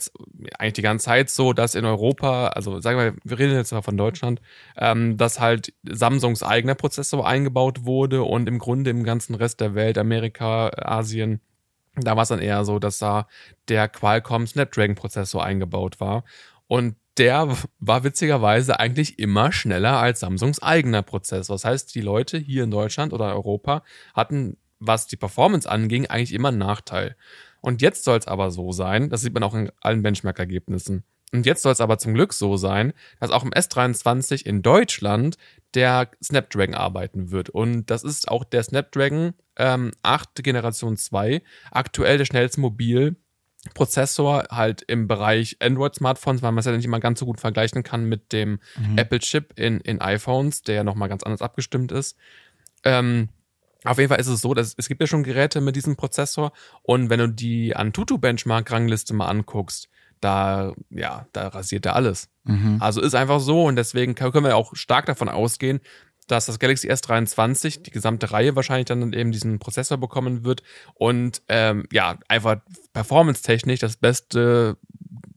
eigentlich 0.60 0.74
die 0.74 0.82
ganze 0.84 1.06
Zeit 1.06 1.32
so, 1.32 1.52
dass 1.52 1.74
in 1.74 1.84
Europa, 1.84 2.50
also 2.50 2.80
sagen 2.80 3.00
wir, 3.00 3.15
wir 3.24 3.39
reden 3.39 3.56
jetzt 3.56 3.72
mal 3.72 3.82
von 3.82 3.98
Deutschland, 3.98 4.39
ähm, 4.78 5.17
dass 5.17 5.39
halt 5.39 5.74
Samsungs 5.84 6.43
eigener 6.43 6.76
Prozessor 6.76 7.28
eingebaut 7.28 7.86
wurde 7.86 8.24
und 8.24 8.48
im 8.48 8.60
Grunde 8.60 8.91
im 8.91 9.04
ganzen 9.04 9.34
Rest 9.34 9.62
der 9.62 9.74
Welt, 9.74 9.98
Amerika, 9.98 10.69
Asien, 10.76 11.41
da 11.95 12.15
war 12.15 12.23
es 12.23 12.29
dann 12.29 12.39
eher 12.39 12.65
so, 12.65 12.79
dass 12.79 12.97
da 12.97 13.27
der 13.67 13.88
Qualcomm 13.88 14.47
Snapdragon 14.47 14.95
Prozessor 14.95 15.43
eingebaut 15.43 15.99
war. 15.99 16.23
Und 16.67 16.95
der 17.17 17.56
war 17.79 18.03
witzigerweise 18.03 18.79
eigentlich 18.79 19.19
immer 19.19 19.51
schneller 19.51 19.99
als 19.99 20.21
Samsungs 20.21 20.62
eigener 20.62 21.03
Prozessor. 21.03 21.56
Das 21.56 21.65
heißt, 21.65 21.93
die 21.93 22.01
Leute 22.01 22.38
hier 22.38 22.63
in 22.63 22.71
Deutschland 22.71 23.13
oder 23.13 23.34
Europa 23.34 23.84
hatten, 24.15 24.58
was 24.79 25.08
die 25.08 25.17
Performance 25.17 25.69
anging, 25.69 26.08
eigentlich 26.08 26.34
immer 26.34 26.49
einen 26.49 26.58
Nachteil. 26.58 27.15
Und 27.62 27.82
jetzt 27.82 28.03
soll 28.03 28.17
es 28.17 28.27
aber 28.27 28.51
so 28.51 28.71
sein, 28.71 29.10
das 29.10 29.21
sieht 29.21 29.34
man 29.34 29.43
auch 29.43 29.53
in 29.53 29.71
allen 29.79 30.01
Benchmark-Ergebnissen. 30.01 31.03
Und 31.34 31.48
jetzt 31.48 31.63
soll 31.63 31.72
es 31.72 31.82
aber 31.82 31.98
zum 31.98 32.13
Glück 32.13 32.32
so 32.32 32.58
sein, 32.58 32.93
dass 33.19 33.32
auch 33.32 33.43
im 33.43 33.50
S23 33.50 34.46
in 34.46 34.62
Deutschland 34.62 35.38
der 35.74 36.12
Snapdragon 36.24 36.76
arbeiten 36.76 37.32
wird. 37.32 37.50
Und 37.50 37.89
das 37.89 38.04
ist 38.04 38.28
auch 38.30 38.43
der 38.43 38.62
Snapdragon 38.62 39.34
ähm, 39.58 39.91
8 40.04 40.43
Generation 40.43 40.96
2, 40.96 41.41
aktuell 41.72 42.19
der 42.19 42.26
schnellste 42.26 42.62
Mobilprozessor 42.62 44.43
halt 44.52 44.84
im 44.84 45.08
Bereich 45.08 45.58
Android-Smartphones, 45.60 46.43
weil 46.43 46.52
man 46.52 46.60
es 46.60 46.65
ja 46.65 46.72
nicht 46.72 46.86
immer 46.86 47.00
ganz 47.00 47.19
so 47.19 47.26
gut 47.26 47.39
vergleichen 47.39 47.82
kann 47.82 48.06
mit 48.06 48.32
dem 48.32 48.60
mhm. 48.78 49.00
Apple-Chip 49.00 49.58
in, 49.58 49.80
in 49.80 50.02
iPhones, 50.02 50.62
der 50.62 50.76
ja 50.76 50.84
nochmal 50.84 51.10
ganz 51.10 51.24
anders 51.24 51.41
abgestimmt 51.41 51.91
ist. 51.91 52.15
Ähm, 52.84 53.30
auf 53.86 53.98
jeden 53.98 54.10
Fall 54.10 54.19
ist 54.19 54.28
es 54.28 54.41
so, 54.41 54.54
dass 54.54 54.76
es 54.78 54.88
gibt 54.88 55.02
ja 55.02 55.08
schon 55.08 55.24
Geräte 55.24 55.62
mit 55.62 55.76
diesem 55.76 55.96
Prozessor 55.96 56.54
und 56.84 57.10
wenn 57.10 57.19
du 57.19 57.28
die 57.28 57.76
Antutu 57.76 58.19
Benchmark 58.19 58.72
Rangliste 58.72 59.13
mal 59.13 59.28
anguckst, 59.28 59.89
da 60.23 60.73
ja, 60.89 61.27
da 61.33 61.47
rasiert 61.49 61.86
er 61.86 61.95
alles. 61.95 62.29
Mhm. 62.43 62.77
Also 62.79 63.01
ist 63.01 63.15
einfach 63.15 63.39
so 63.39 63.65
und 63.65 63.75
deswegen 63.75 64.15
können 64.15 64.45
wir 64.45 64.55
auch 64.55 64.75
stark 64.75 65.05
davon 65.05 65.29
ausgehen, 65.29 65.79
dass 66.27 66.45
das 66.45 66.59
Galaxy 66.59 66.89
S23, 66.89 67.83
die 67.83 67.91
gesamte 67.91 68.31
Reihe 68.31 68.55
wahrscheinlich 68.55 68.86
dann 68.86 69.13
eben 69.13 69.31
diesen 69.31 69.59
Prozessor 69.59 69.97
bekommen 69.97 70.45
wird 70.45 70.63
und 70.95 71.41
ähm, 71.49 71.86
ja, 71.91 72.17
einfach 72.27 72.57
performance-technisch 72.93 73.79
das 73.79 73.97
Beste 73.97 74.77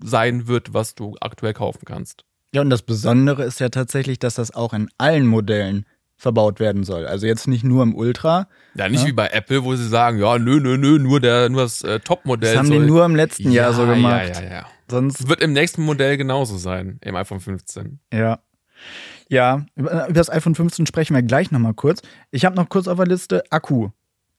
sein 0.02 0.46
wird, 0.46 0.74
was 0.74 0.94
du 0.94 1.16
aktuell 1.20 1.54
kaufen 1.54 1.82
kannst. 1.84 2.24
Ja, 2.52 2.60
und 2.60 2.70
das 2.70 2.82
Besondere 2.82 3.44
ist 3.44 3.60
ja 3.60 3.68
tatsächlich, 3.68 4.18
dass 4.18 4.36
das 4.36 4.54
auch 4.54 4.72
in 4.72 4.88
allen 4.98 5.26
Modellen 5.26 5.84
verbaut 6.16 6.60
werden 6.60 6.84
soll. 6.84 7.06
Also 7.06 7.26
jetzt 7.26 7.46
nicht 7.46 7.64
nur 7.64 7.82
im 7.82 7.94
Ultra. 7.94 8.48
Ja, 8.74 8.88
nicht 8.88 9.02
ja. 9.02 9.08
wie 9.08 9.12
bei 9.12 9.28
Apple, 9.28 9.64
wo 9.64 9.76
sie 9.76 9.86
sagen, 9.86 10.18
ja, 10.18 10.38
nö, 10.38 10.60
nö, 10.60 10.78
nö, 10.78 10.98
nur 10.98 11.20
der, 11.20 11.48
nur 11.50 11.62
das 11.62 11.82
äh, 11.82 12.00
Top-Modell. 12.00 12.52
Das 12.52 12.58
haben 12.58 12.68
soll. 12.68 12.80
die 12.80 12.86
nur 12.86 13.04
im 13.04 13.16
letzten 13.16 13.50
ja, 13.50 13.64
Jahr 13.64 13.72
so 13.74 13.86
gemacht. 13.86 14.36
Ja, 14.36 14.42
ja, 14.42 14.50
ja. 14.50 14.66
Sonst 14.88 15.28
wird 15.28 15.40
im 15.40 15.52
nächsten 15.52 15.82
Modell 15.82 16.16
genauso 16.16 16.56
sein, 16.58 16.98
im 17.02 17.16
iPhone 17.16 17.40
15. 17.40 18.00
Ja. 18.12 18.40
Ja, 19.28 19.66
über 19.74 20.08
das 20.10 20.30
iPhone 20.30 20.54
15 20.54 20.86
sprechen 20.86 21.14
wir 21.14 21.22
gleich 21.22 21.50
nochmal 21.50 21.74
kurz. 21.74 22.02
Ich 22.30 22.44
habe 22.44 22.54
noch 22.54 22.68
kurz 22.68 22.86
auf 22.86 22.96
der 22.96 23.06
Liste 23.06 23.42
Akku. 23.50 23.90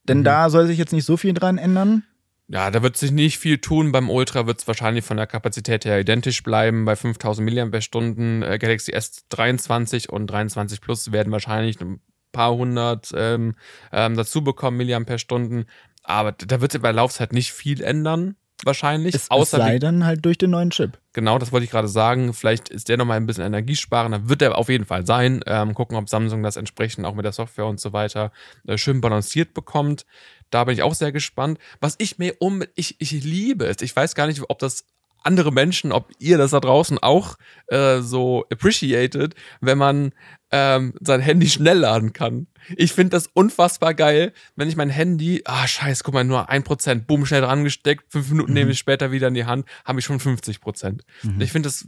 Denn 0.08 0.20
mhm. 0.20 0.24
da 0.24 0.50
soll 0.50 0.68
sich 0.68 0.78
jetzt 0.78 0.94
nicht 0.94 1.06
so 1.06 1.18
viel 1.18 1.34
dran 1.34 1.58
ändern. 1.58 2.04
Ja, 2.48 2.72
da 2.72 2.82
wird 2.82 2.96
sich 2.96 3.12
nicht 3.12 3.40
viel 3.40 3.58
tun. 3.58 3.92
Beim 3.92 4.10
Ultra 4.10 4.48
wird 4.48 4.60
es 4.60 4.68
wahrscheinlich 4.68 5.04
von 5.04 5.18
der 5.18 5.28
Kapazität 5.28 5.84
her 5.84 6.00
identisch 6.00 6.44
bleiben. 6.44 6.86
Bei 6.86 6.96
5000 6.96 7.46
mAh 7.46 8.48
äh, 8.48 8.58
Galaxy 8.58 8.94
S23 8.94 10.10
und 10.10 10.28
23 10.28 10.80
Plus 10.80 11.12
werden 11.12 11.34
wahrscheinlich 11.34 11.82
ein 11.82 12.00
paar 12.32 12.56
hundert 12.56 13.12
ähm, 13.14 13.56
ähm, 13.92 14.16
dazu 14.16 14.46
bekommen, 14.46 14.78
Milliampere-Stunden. 14.78 15.66
Aber 16.04 16.32
da 16.32 16.62
wird 16.62 16.72
sich 16.72 16.82
bei 16.82 16.92
Laufzeit 16.92 17.34
nicht 17.34 17.52
viel 17.52 17.82
ändern 17.84 18.38
wahrscheinlich. 18.66 19.16
Es, 19.16 19.32
außer 19.32 19.58
es 19.58 19.64
sei 19.64 19.80
dann 19.80 20.06
halt 20.06 20.26
durch 20.26 20.38
den 20.38 20.52
neuen 20.52 20.70
Chip. 20.70 20.98
Genau, 21.14 21.38
das 21.38 21.52
wollte 21.52 21.66
ich 21.66 21.72
gerade 21.72 21.88
sagen. 21.88 22.34
Vielleicht 22.34 22.70
ist 22.70 22.90
der 22.90 22.98
nochmal 22.98 23.18
ein 23.18 23.26
bisschen 23.26 23.46
energiesparender. 23.46 24.30
Wird 24.30 24.42
er 24.42 24.58
auf 24.58 24.70
jeden 24.70 24.86
Fall 24.86 25.06
sein. 25.06 25.42
Ähm, 25.46 25.74
gucken, 25.74 25.98
ob 25.98 26.10
Samsung 26.10 26.44
das 26.44 26.58
entsprechend 26.58 27.06
auch 27.06 27.16
mit 27.16 27.26
der 27.26 27.32
Software 27.32 27.66
und 27.66 27.80
so 27.80 27.94
weiter 27.94 28.32
äh, 28.68 28.78
schön 28.78 29.02
balanciert 29.02 29.54
bekommt. 29.54 30.06
Da 30.50 30.64
bin 30.64 30.74
ich 30.74 30.84
auch 30.84 30.96
sehr 30.96 31.12
gespannt. 31.12 31.60
Was 31.82 31.96
ich 31.98 32.18
mir 32.18 32.36
um, 32.40 32.64
ich, 32.76 32.96
ich 33.00 33.12
liebe 33.12 33.66
es. 33.66 33.82
Ich 33.82 33.96
weiß 33.96 34.16
gar 34.16 34.28
nicht, 34.28 34.42
ob 34.48 34.60
das 34.60 34.86
andere 35.28 35.52
Menschen, 35.52 35.92
ob 35.92 36.10
ihr 36.18 36.38
das 36.38 36.52
da 36.52 36.60
draußen 36.60 36.98
auch 36.98 37.38
äh, 37.68 38.00
so 38.00 38.46
appreciated, 38.50 39.36
wenn 39.62 39.78
man 39.78 40.14
ähm, 40.52 40.94
sein 41.02 41.20
Handy 41.20 41.50
schnell 41.50 41.80
laden 41.80 42.14
kann. 42.14 42.48
Ich 42.76 42.94
finde 42.94 43.12
das 43.12 43.28
unfassbar 43.28 43.94
geil, 43.94 44.34
wenn 44.56 44.70
ich 44.70 44.76
mein 44.76 44.90
Handy, 44.90 45.42
ah 45.46 45.68
scheiße, 45.68 46.04
guck 46.04 46.14
mal, 46.14 46.24
nur 46.24 46.50
ein 46.50 46.64
Prozent, 46.64 47.08
boom, 47.08 47.26
schnell 47.26 47.42
dran 47.42 47.64
gesteckt, 47.64 48.06
fünf 48.10 48.30
Minuten 48.30 48.52
mhm. 48.52 48.56
nehme 48.56 48.72
ich 48.72 48.80
später 48.80 49.12
wieder 49.12 49.28
in 49.28 49.34
die 49.34 49.46
Hand, 49.46 49.68
habe 49.86 50.00
ich 50.00 50.06
schon 50.06 50.20
50 50.20 50.62
Prozent. 50.62 51.04
Mhm. 51.24 51.42
Ich 51.42 51.52
finde 51.52 51.68
das, 51.68 51.88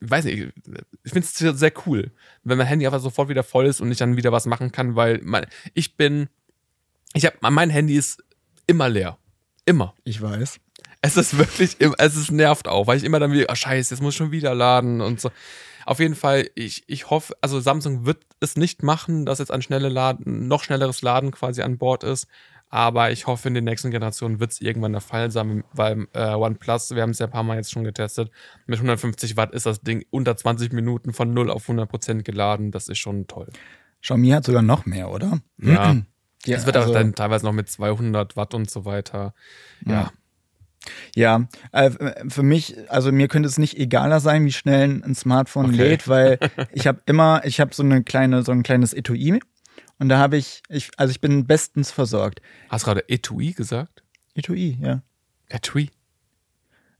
weiß 0.00 0.26
nicht, 0.26 0.52
ich 1.04 1.12
finde 1.12 1.26
es 1.26 1.34
sehr 1.58 1.72
cool, 1.86 2.10
wenn 2.44 2.58
mein 2.58 2.66
Handy 2.66 2.86
einfach 2.86 3.00
sofort 3.00 3.28
wieder 3.28 3.42
voll 3.42 3.66
ist 3.66 3.80
und 3.80 3.90
ich 3.90 3.98
dann 3.98 4.16
wieder 4.16 4.32
was 4.32 4.46
machen 4.46 4.70
kann, 4.70 4.94
weil 4.94 5.20
mein, 5.22 5.46
ich 5.72 5.96
bin, 5.96 6.28
ich 7.14 7.24
habe, 7.24 7.36
mein 7.40 7.70
Handy 7.70 7.96
ist 7.96 8.22
immer 8.66 8.88
leer. 8.88 9.18
Immer. 9.64 9.94
Ich 10.04 10.20
weiß. 10.22 10.60
Es 11.06 11.16
ist 11.16 11.38
wirklich, 11.38 11.76
es 11.98 12.16
ist 12.16 12.32
nervt 12.32 12.66
auch, 12.66 12.88
weil 12.88 12.96
ich 12.96 13.04
immer 13.04 13.20
dann 13.20 13.30
wieder, 13.30 13.48
ah 13.48 13.54
scheiße, 13.54 13.94
jetzt 13.94 14.02
muss 14.02 14.14
ich 14.14 14.18
schon 14.18 14.32
wieder 14.32 14.54
laden 14.54 15.00
und 15.00 15.20
so. 15.20 15.30
Auf 15.84 16.00
jeden 16.00 16.16
Fall, 16.16 16.50
ich, 16.56 16.82
ich 16.88 17.10
hoffe, 17.10 17.34
also 17.40 17.60
Samsung 17.60 18.06
wird 18.06 18.18
es 18.40 18.56
nicht 18.56 18.82
machen, 18.82 19.24
dass 19.24 19.38
jetzt 19.38 19.52
ein 19.52 19.62
schnelle 19.62 19.88
Laden, 19.88 20.48
noch 20.48 20.64
schnelleres 20.64 21.02
Laden 21.02 21.30
quasi 21.30 21.62
an 21.62 21.78
Bord 21.78 22.02
ist. 22.02 22.26
Aber 22.68 23.12
ich 23.12 23.28
hoffe, 23.28 23.46
in 23.46 23.54
den 23.54 23.62
nächsten 23.62 23.92
Generationen 23.92 24.40
wird 24.40 24.50
es 24.50 24.60
irgendwann 24.60 24.90
der 24.90 25.00
Fall 25.00 25.30
sein, 25.30 25.62
weil 25.72 26.08
äh, 26.12 26.34
OnePlus, 26.34 26.96
wir 26.96 27.02
haben 27.02 27.10
es 27.10 27.20
ja 27.20 27.26
ein 27.26 27.32
paar 27.32 27.44
Mal 27.44 27.56
jetzt 27.56 27.70
schon 27.70 27.84
getestet, 27.84 28.32
mit 28.66 28.78
150 28.78 29.36
Watt 29.36 29.54
ist 29.54 29.66
das 29.66 29.82
Ding 29.82 30.04
unter 30.10 30.36
20 30.36 30.72
Minuten 30.72 31.12
von 31.12 31.32
0 31.32 31.52
auf 31.52 31.62
100 31.62 31.88
Prozent 31.88 32.24
geladen. 32.24 32.72
Das 32.72 32.88
ist 32.88 32.98
schon 32.98 33.28
toll. 33.28 33.46
Xiaomi 34.02 34.30
hat 34.30 34.44
sogar 34.44 34.62
noch 34.62 34.86
mehr, 34.86 35.08
oder? 35.08 35.38
Ja. 35.58 35.94
ja 36.44 36.56
es 36.56 36.66
wird 36.66 36.76
also, 36.76 36.90
auch 36.90 36.94
dann 36.94 37.14
teilweise 37.14 37.46
noch 37.46 37.52
mit 37.52 37.68
200 37.68 38.36
Watt 38.36 38.54
und 38.54 38.68
so 38.68 38.84
weiter. 38.84 39.34
ja. 39.86 39.92
ja. 39.92 40.12
Ja, 41.14 41.48
äh, 41.72 41.90
für 42.28 42.42
mich, 42.42 42.76
also 42.88 43.12
mir 43.12 43.28
könnte 43.28 43.48
es 43.48 43.58
nicht 43.58 43.78
egaler 43.78 44.20
sein, 44.20 44.44
wie 44.44 44.52
schnell 44.52 45.02
ein 45.04 45.14
Smartphone 45.14 45.66
okay. 45.66 45.76
lädt, 45.76 46.08
weil 46.08 46.38
ich 46.72 46.86
habe 46.86 47.00
immer, 47.06 47.42
ich 47.44 47.60
habe 47.60 47.74
so 47.74 47.82
eine 47.82 48.02
kleine, 48.02 48.42
so 48.42 48.52
ein 48.52 48.62
kleines 48.62 48.92
Etui 48.92 49.40
und 49.98 50.08
da 50.08 50.18
habe 50.18 50.36
ich, 50.36 50.62
ich, 50.68 50.90
also 50.96 51.10
ich 51.10 51.20
bin 51.20 51.46
bestens 51.46 51.90
versorgt. 51.90 52.40
Hast 52.68 52.84
du 52.84 52.86
gerade 52.86 53.08
Etui 53.08 53.52
gesagt? 53.52 54.02
Etui, 54.34 54.78
ja. 54.80 55.02
Etui. 55.48 55.90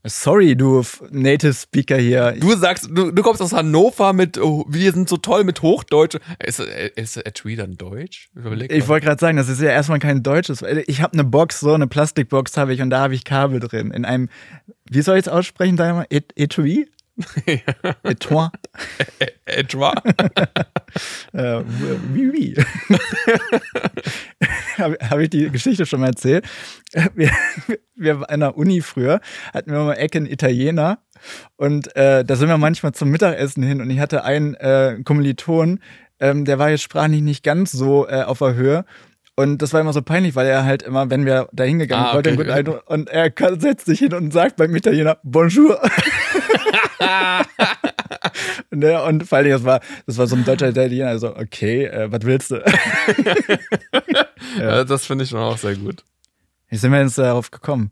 Sorry, 0.07 0.55
du 0.55 0.83
Native 1.11 1.53
Speaker 1.53 1.97
hier. 1.97 2.33
Du 2.39 2.55
sagst, 2.55 2.89
du, 2.89 3.11
du 3.11 3.21
kommst 3.21 3.41
aus 3.41 3.53
Hannover 3.53 4.13
mit, 4.13 4.37
oh, 4.37 4.65
wir 4.67 4.91
sind 4.91 5.09
so 5.09 5.17
toll 5.17 5.43
mit 5.43 5.61
Hochdeutsch. 5.61 6.17
Ist, 6.43 6.59
ist 6.59 7.17
Etui 7.17 7.55
dann 7.55 7.77
Deutsch? 7.77 8.29
Überleg 8.35 8.71
ich 8.71 8.87
wollte 8.87 9.05
gerade 9.05 9.19
sagen, 9.19 9.37
das 9.37 9.49
ist 9.49 9.61
ja 9.61 9.69
erstmal 9.69 9.99
kein 9.99 10.23
deutsches. 10.23 10.63
Ich 10.87 11.01
habe 11.01 11.13
eine 11.13 11.23
Box, 11.23 11.59
so 11.59 11.73
eine 11.73 11.87
Plastikbox 11.87 12.57
habe 12.57 12.73
ich 12.73 12.81
und 12.81 12.89
da 12.89 12.99
habe 12.99 13.15
ich 13.15 13.23
Kabel 13.23 13.59
drin. 13.59 13.91
In 13.91 14.05
einem, 14.05 14.29
wie 14.89 15.01
soll 15.01 15.17
ich 15.17 15.25
es 15.25 15.31
aussprechen? 15.31 15.77
Da 15.77 16.05
Etui? 16.09 16.87
Etoi. 18.03 18.49
Etoi. 19.45 19.91
äh, 21.33 21.63
oui, 22.13 22.29
oui. 22.31 22.55
Habe 24.77 24.97
hab 25.09 25.19
ich 25.19 25.29
die 25.31 25.49
Geschichte 25.49 25.85
schon 25.85 26.01
mal 26.01 26.07
erzählt? 26.07 26.47
Wir, 27.15 27.31
wir 27.95 28.29
an 28.29 28.41
der 28.41 28.57
Uni 28.57 28.81
früher 28.81 29.19
hatten 29.53 29.71
wir 29.71 29.79
mal 29.79 29.93
Ecken 29.93 30.27
Italiener 30.27 30.99
und 31.55 31.95
äh, 31.95 32.23
da 32.23 32.35
sind 32.35 32.49
wir 32.49 32.59
manchmal 32.59 32.93
zum 32.93 33.09
Mittagessen 33.09 33.63
hin 33.63 33.81
und 33.81 33.89
ich 33.89 33.99
hatte 33.99 34.23
einen 34.23 34.53
äh, 34.55 34.99
Kommiliton, 35.03 35.79
ähm, 36.19 36.45
der 36.45 36.59
war 36.59 36.69
jetzt 36.69 36.83
sprachlich 36.83 37.21
nicht 37.21 37.43
ganz 37.43 37.71
so 37.71 38.07
äh, 38.07 38.21
auf 38.23 38.37
der 38.39 38.53
Höhe 38.53 38.85
und 39.39 39.61
das 39.61 39.71
war 39.71 39.81
immer 39.81 39.93
so 39.93 40.01
peinlich, 40.01 40.35
weil 40.35 40.47
er 40.47 40.65
halt 40.65 40.81
immer, 40.81 41.11
wenn 41.11 41.25
wir 41.25 41.47
da 41.51 41.63
hingegangen 41.63 42.07
ah, 42.07 42.17
okay. 42.17 42.37
wollte, 42.37 42.81
und 42.81 43.07
er 43.07 43.31
setzt 43.59 43.85
sich 43.85 43.99
hin 43.99 44.15
und 44.15 44.33
sagt 44.33 44.55
beim 44.55 44.75
Italiener 44.75 45.19
Bonjour. 45.21 45.79
und, 48.71 48.81
der, 48.83 49.03
und 49.03 49.27
vor 49.27 49.37
allem, 49.37 49.51
das 49.51 49.63
war, 49.63 49.79
das 50.07 50.17
war 50.17 50.25
so 50.25 50.35
ein 50.35 50.43
deutscher 50.43 50.69
Italiener, 50.69 51.09
also, 51.09 51.35
okay, 51.35 51.85
äh, 51.85 52.11
was 52.11 52.21
willst 52.23 52.49
du? 52.49 52.55
ja. 54.59 54.83
Das 54.83 55.05
finde 55.05 55.23
ich 55.23 55.29
schon 55.29 55.39
auch 55.39 55.59
sehr 55.59 55.75
gut. 55.75 56.03
Wie 56.69 56.77
sind 56.77 56.91
wir 56.91 56.99
jetzt 56.99 57.19
darauf 57.19 57.51
gekommen? 57.51 57.91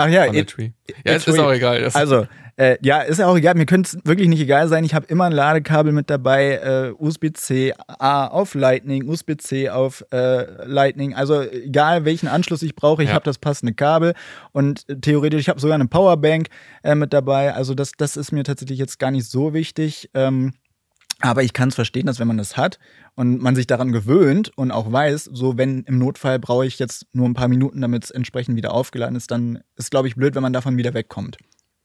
Ach 0.00 0.08
ja, 0.08 0.32
it, 0.32 0.56
ja, 1.04 1.12
ist 1.14 1.28
auch 1.28 1.52
egal. 1.52 1.88
Also, 1.94 2.26
äh, 2.60 2.76
ja, 2.82 3.00
ist 3.00 3.18
ja 3.18 3.26
auch 3.26 3.36
egal. 3.36 3.54
Mir 3.54 3.64
könnte 3.64 3.96
es 3.96 4.04
wirklich 4.06 4.28
nicht 4.28 4.40
egal 4.42 4.68
sein. 4.68 4.84
Ich 4.84 4.92
habe 4.92 5.06
immer 5.06 5.24
ein 5.24 5.32
Ladekabel 5.32 5.92
mit 5.92 6.10
dabei, 6.10 6.56
äh, 6.56 6.92
USB-C 6.98 7.72
A 7.86 8.26
auf 8.26 8.54
Lightning, 8.54 9.08
USB-C 9.08 9.70
auf 9.70 10.04
äh, 10.12 10.66
Lightning. 10.66 11.14
Also 11.14 11.40
egal 11.40 12.04
welchen 12.04 12.28
Anschluss 12.28 12.62
ich 12.62 12.74
brauche, 12.74 13.02
ich 13.02 13.08
ja. 13.08 13.14
habe 13.14 13.24
das 13.24 13.38
passende 13.38 13.72
Kabel. 13.72 14.12
Und 14.52 14.84
theoretisch, 15.00 15.40
ich 15.40 15.48
habe 15.48 15.58
sogar 15.58 15.76
eine 15.76 15.86
Powerbank 15.86 16.48
äh, 16.82 16.94
mit 16.94 17.14
dabei. 17.14 17.54
Also 17.54 17.74
das, 17.74 17.92
das 17.96 18.18
ist 18.18 18.30
mir 18.30 18.44
tatsächlich 18.44 18.78
jetzt 18.78 18.98
gar 18.98 19.10
nicht 19.10 19.30
so 19.30 19.54
wichtig. 19.54 20.10
Ähm, 20.12 20.52
aber 21.20 21.42
ich 21.42 21.52
kann 21.52 21.68
es 21.68 21.74
verstehen, 21.74 22.06
dass 22.06 22.18
wenn 22.18 22.28
man 22.28 22.38
das 22.38 22.56
hat 22.56 22.78
und 23.14 23.42
man 23.42 23.54
sich 23.54 23.66
daran 23.66 23.92
gewöhnt 23.92 24.50
und 24.56 24.70
auch 24.70 24.90
weiß, 24.90 25.24
so 25.24 25.56
wenn 25.58 25.82
im 25.84 25.98
Notfall 25.98 26.38
brauche 26.38 26.66
ich 26.66 26.78
jetzt 26.78 27.06
nur 27.12 27.28
ein 27.28 27.34
paar 27.34 27.48
Minuten, 27.48 27.80
damit 27.80 28.04
es 28.04 28.10
entsprechend 28.10 28.56
wieder 28.56 28.72
aufgeladen 28.72 29.16
ist, 29.16 29.30
dann 29.30 29.60
ist, 29.76 29.90
glaube 29.90 30.08
ich, 30.08 30.16
blöd, 30.16 30.34
wenn 30.34 30.42
man 30.42 30.52
davon 30.52 30.76
wieder 30.76 30.94
wegkommt. 30.94 31.38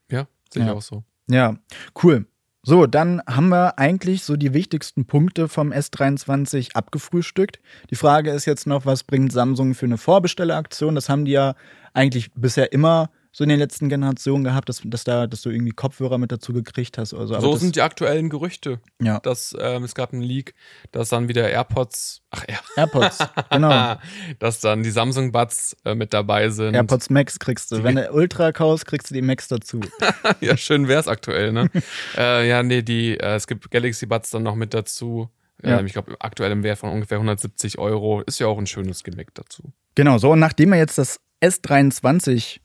Ja, 0.10 0.28
sehe 0.54 0.64
ich 0.64 0.70
auch 0.70 0.82
so. 0.82 1.04
Ja, 1.28 1.58
cool. 2.04 2.26
So, 2.68 2.88
dann 2.88 3.22
haben 3.28 3.50
wir 3.50 3.78
eigentlich 3.78 4.24
so 4.24 4.36
die 4.38 4.54
wichtigsten 4.54 5.06
Punkte 5.06 5.48
vom 5.48 5.72
S23 5.72 6.74
abgefrühstückt. 6.74 7.60
Die 7.92 7.96
Frage 7.96 8.32
ist 8.32 8.46
jetzt 8.46 8.66
noch, 8.66 8.88
was 8.88 9.04
bringt 9.04 9.32
Samsung 9.32 9.76
für 9.76 9.86
eine 9.86 10.00
Vorbestelleraktion? 10.00 10.96
Das 10.96 11.08
haben 11.08 11.26
die 11.26 11.34
ja 11.34 11.54
eigentlich 11.94 12.32
bisher 12.34 12.74
immer 12.74 13.12
so 13.36 13.44
in 13.44 13.50
den 13.50 13.60
letzten 13.60 13.90
Generationen 13.90 14.46
gehabt, 14.46 14.70
dass, 14.70 14.82
dass, 14.86 15.04
da, 15.04 15.28
dass 15.28 15.42
du 15.42 15.50
irgendwie 15.50 15.74
Kopfhörer 15.74 16.18
mit 16.18 16.32
dazu 16.32 16.54
gekriegt 16.54 16.98
hast 16.98 17.14
oder 17.14 17.28
so. 17.28 17.42
so 17.42 17.58
sind 17.58 17.76
die 17.76 17.82
aktuellen 17.82 18.30
Gerüchte. 18.30 18.80
Ja. 19.02 19.20
Dass, 19.20 19.54
ähm, 19.60 19.84
es 19.84 19.94
gab 19.94 20.14
einen 20.14 20.22
Leak, 20.22 20.54
dass 20.94 21.10
dann 21.10 21.28
wieder 21.28 21.50
AirPods, 21.50 22.22
ach 22.30 22.46
Air 22.48 22.62
AirPods, 22.78 23.18
genau. 23.52 23.98
dass 24.40 24.62
dann 24.62 24.84
die 24.84 24.90
Samsung 24.90 25.34
Buds 25.34 25.76
äh, 25.84 25.96
mit 25.96 26.14
dabei 26.14 26.48
sind. 26.48 26.76
AirPods 26.76 27.10
Max 27.10 27.38
kriegst 27.38 27.74
du. 27.74 27.84
Wenn 27.84 27.98
du 27.98 28.10
Ultra 28.10 28.54
kaufst, 28.54 28.86
kriegst 28.86 29.10
du 29.10 29.14
die 29.14 29.22
Max 29.22 29.50
dazu. 29.50 29.82
ja, 30.40 30.56
schön 30.56 30.88
wär's 30.88 31.10
aktuell, 31.10 31.52
ne? 31.52 31.70
äh, 32.18 32.48
ja, 32.48 32.64
nee, 32.64 32.84
die, 32.84 33.20
äh, 33.20 33.36
es 33.36 33.48
gibt 33.48 33.70
Galaxy 33.70 34.06
Buds 34.06 34.30
dann 34.30 34.44
noch 34.44 34.56
mit 34.56 34.74
dazu. 34.74 35.30
Ja. 35.62 35.80
Ähm, 35.80 35.88
ich 35.88 35.92
glaube, 35.92 36.16
aktuell 36.20 36.54
im 36.54 36.64
Wert 36.64 36.80
von 36.80 36.90
ungefähr 36.90 37.18
170 37.18 37.80
Euro. 37.80 38.22
Ist 38.22 38.40
ja 38.40 38.48
auch 38.48 38.58
ein 38.58 38.68
schönes 38.68 39.04
Gimmick 39.04 39.34
dazu. 39.34 39.74
Genau, 39.96 40.20
so. 40.20 40.32
Und 40.32 40.40
nachdem 40.40 40.70
wir 40.70 40.78
jetzt 40.78 40.98
das 40.98 41.20
S23 41.44 42.62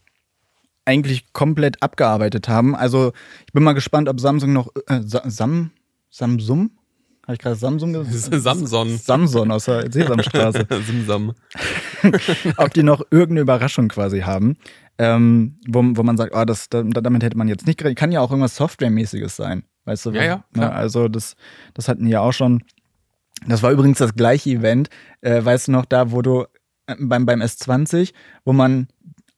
eigentlich 0.84 1.32
komplett 1.32 1.82
abgearbeitet 1.82 2.48
haben. 2.48 2.74
Also 2.74 3.12
ich 3.46 3.52
bin 3.52 3.62
mal 3.62 3.74
gespannt, 3.74 4.08
ob 4.08 4.20
Samsung 4.20 4.52
noch 4.52 4.68
äh, 4.86 5.00
Sam 5.02 5.70
Samsung 6.10 6.70
habe 7.30 7.34
ich 7.34 7.38
gerade 7.38 7.56
Samsung 7.56 7.92
gesagt? 7.92 8.42
Samson. 8.42 8.98
Samson 8.98 9.50
aus 9.52 9.66
der 9.66 9.92
Sesamstraße. 9.92 10.66
Simsam. 10.84 11.32
Ob 12.56 12.74
die 12.74 12.82
noch 12.82 13.02
irgendeine 13.12 13.42
Überraschung 13.42 13.86
quasi 13.86 14.22
haben, 14.22 14.56
ähm, 14.98 15.60
wo, 15.68 15.80
wo 15.80 16.02
man 16.02 16.16
sagt, 16.16 16.34
oh, 16.34 16.44
das, 16.44 16.68
damit 16.70 17.22
hätte 17.22 17.38
man 17.38 17.46
jetzt 17.46 17.68
nicht 17.68 17.78
gerechnet. 17.78 17.98
Kann 17.98 18.10
ja 18.10 18.20
auch 18.20 18.32
irgendwas 18.32 18.56
Softwaremäßiges 18.56 19.36
sein. 19.36 19.62
Weißt 19.84 20.06
du? 20.06 20.10
Ja, 20.10 20.24
ja. 20.24 20.44
Ne? 20.56 20.72
Also 20.72 21.06
das, 21.06 21.36
das 21.74 21.86
hatten 21.86 22.04
die 22.04 22.10
ja 22.10 22.20
auch 22.20 22.32
schon. 22.32 22.64
Das 23.46 23.62
war 23.62 23.70
übrigens 23.70 23.98
das 23.98 24.14
gleiche 24.14 24.50
Event, 24.50 24.90
äh, 25.20 25.44
weißt 25.44 25.68
du 25.68 25.72
noch, 25.72 25.84
da, 25.84 26.10
wo 26.10 26.22
du 26.22 26.46
äh, 26.86 26.96
beim, 26.98 27.26
beim 27.26 27.42
S20, 27.42 28.12
wo 28.44 28.52
man 28.52 28.88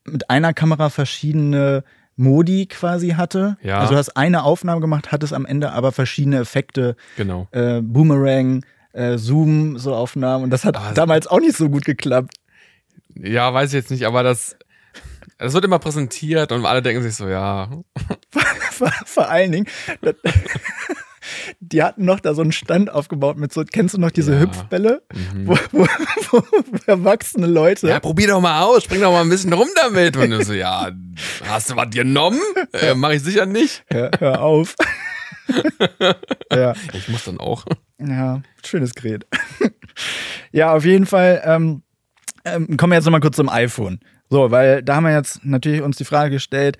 mit 0.04 0.30
einer 0.30 0.52
Kamera 0.52 0.90
verschiedene 0.90 1.84
Modi 2.16 2.66
quasi 2.66 3.10
hatte. 3.10 3.56
Ja. 3.62 3.78
Also 3.80 3.92
du 3.92 3.98
hast 3.98 4.16
eine 4.16 4.44
Aufnahme 4.44 4.80
gemacht, 4.80 5.12
hattest 5.12 5.32
am 5.32 5.46
Ende 5.46 5.72
aber 5.72 5.92
verschiedene 5.92 6.38
Effekte. 6.38 6.96
Genau. 7.16 7.48
Äh, 7.52 7.80
Boomerang, 7.80 8.64
äh, 8.92 9.18
Zoom, 9.18 9.78
so 9.78 9.94
Aufnahmen. 9.94 10.44
Und 10.44 10.50
das 10.50 10.64
hat 10.64 10.76
also, 10.76 10.94
damals 10.94 11.26
auch 11.26 11.40
nicht 11.40 11.56
so 11.56 11.68
gut 11.68 11.84
geklappt. 11.84 12.34
Ja, 13.14 13.52
weiß 13.52 13.70
ich 13.70 13.74
jetzt 13.74 13.90
nicht, 13.90 14.06
aber 14.06 14.22
das, 14.22 14.56
das 15.38 15.52
wird 15.52 15.64
immer 15.64 15.78
präsentiert 15.78 16.52
und 16.52 16.64
alle 16.64 16.82
denken 16.82 17.02
sich 17.02 17.14
so, 17.14 17.28
ja. 17.28 17.70
vor, 18.70 18.90
vor 19.04 19.28
allen 19.28 19.52
Dingen, 19.52 19.66
die 21.60 21.82
hatten 21.82 22.04
noch 22.04 22.20
da 22.20 22.34
so 22.34 22.42
einen 22.42 22.52
Stand 22.52 22.90
aufgebaut 22.90 23.36
mit 23.38 23.52
so, 23.52 23.64
kennst 23.64 23.94
du 23.94 23.98
noch 23.98 24.10
diese 24.10 24.34
ja. 24.34 24.40
Hüpfbälle, 24.40 25.02
mhm. 25.12 25.46
wo, 25.46 25.58
wo, 25.72 25.86
wo, 26.30 26.42
erwachsene 26.86 27.46
Leute. 27.46 27.88
Ja, 27.88 28.00
probier 28.00 28.28
doch 28.28 28.40
mal 28.40 28.62
aus, 28.62 28.84
spring 28.84 29.00
doch 29.00 29.12
mal 29.12 29.22
ein 29.22 29.28
bisschen 29.28 29.52
rum 29.52 29.68
damit. 29.76 30.16
Und 30.16 30.30
du 30.30 30.44
so, 30.44 30.52
ja, 30.52 30.90
hast 31.46 31.70
du 31.70 31.76
was 31.76 31.90
genommen? 31.90 32.40
Äh, 32.72 32.94
mach 32.94 33.10
ich 33.10 33.22
sicher 33.22 33.46
nicht. 33.46 33.84
Ja, 33.92 34.10
hör 34.18 34.42
auf. 34.42 34.76
ja. 36.52 36.74
Ich 36.92 37.08
muss 37.08 37.24
dann 37.24 37.38
auch. 37.38 37.64
Ja, 37.98 38.42
schönes 38.64 38.94
Gerät. 38.94 39.26
ja, 40.52 40.74
auf 40.74 40.84
jeden 40.84 41.06
Fall. 41.06 41.42
Ähm, 41.44 41.82
ähm, 42.44 42.76
kommen 42.76 42.92
wir 42.92 42.96
jetzt 42.96 43.04
nochmal 43.04 43.20
kurz 43.20 43.36
zum 43.36 43.48
iPhone. 43.48 44.00
So, 44.28 44.50
weil 44.50 44.82
da 44.82 44.96
haben 44.96 45.04
wir 45.04 45.12
jetzt 45.12 45.44
natürlich 45.44 45.82
uns 45.82 45.96
die 45.96 46.04
Frage 46.04 46.30
gestellt, 46.30 46.78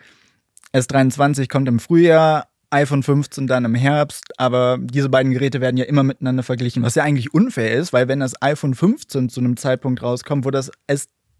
S23 0.72 1.48
kommt 1.48 1.68
im 1.68 1.80
Frühjahr, 1.80 2.48
iPhone 2.72 3.02
15 3.02 3.46
dann 3.46 3.64
im 3.64 3.74
Herbst, 3.74 4.24
aber 4.38 4.78
diese 4.80 5.08
beiden 5.08 5.32
Geräte 5.32 5.60
werden 5.60 5.76
ja 5.76 5.84
immer 5.84 6.02
miteinander 6.02 6.42
verglichen, 6.42 6.82
was 6.82 6.94
ja 6.94 7.02
eigentlich 7.04 7.34
unfair 7.34 7.72
ist, 7.72 7.92
weil 7.92 8.08
wenn 8.08 8.20
das 8.20 8.40
iPhone 8.42 8.74
15 8.74 9.28
zu 9.28 9.40
einem 9.40 9.56
Zeitpunkt 9.56 10.02
rauskommt, 10.02 10.44
wo 10.44 10.50
das 10.50 10.70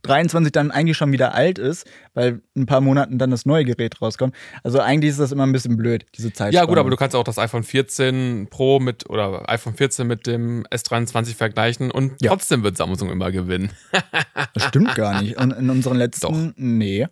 23 0.02 0.50
dann 0.50 0.72
eigentlich 0.72 0.96
schon 0.96 1.12
wieder 1.12 1.32
alt 1.34 1.58
ist, 1.60 1.86
weil 2.14 2.42
ein 2.56 2.66
paar 2.66 2.80
Monaten 2.80 3.18
dann 3.18 3.30
das 3.30 3.46
neue 3.46 3.64
Gerät 3.64 4.02
rauskommt. 4.02 4.34
Also 4.64 4.80
eigentlich 4.80 5.10
ist 5.10 5.20
das 5.20 5.30
immer 5.30 5.44
ein 5.46 5.52
bisschen 5.52 5.76
blöd, 5.76 6.04
diese 6.18 6.32
Zeit. 6.32 6.52
Ja, 6.52 6.64
gut, 6.64 6.76
aber 6.78 6.90
du 6.90 6.96
kannst 6.96 7.14
auch 7.14 7.22
das 7.22 7.38
iPhone 7.38 7.62
14 7.62 8.48
Pro 8.50 8.80
mit 8.80 9.08
oder 9.08 9.48
iPhone 9.48 9.74
14 9.74 10.04
mit 10.06 10.26
dem 10.26 10.64
S23 10.72 11.36
vergleichen 11.36 11.92
und 11.92 12.20
Ja. 12.20 12.30
trotzdem 12.30 12.64
wird 12.64 12.76
Samsung 12.76 13.10
immer 13.10 13.30
gewinnen. 13.30 13.70
Das 14.54 14.64
stimmt 14.64 14.94
gar 14.96 15.22
nicht. 15.22 15.36
Und 15.38 15.52
in 15.52 15.70
unseren 15.70 15.96
letzten. 15.98 16.26
Doch. 16.26 16.52
Nee. 16.56 17.06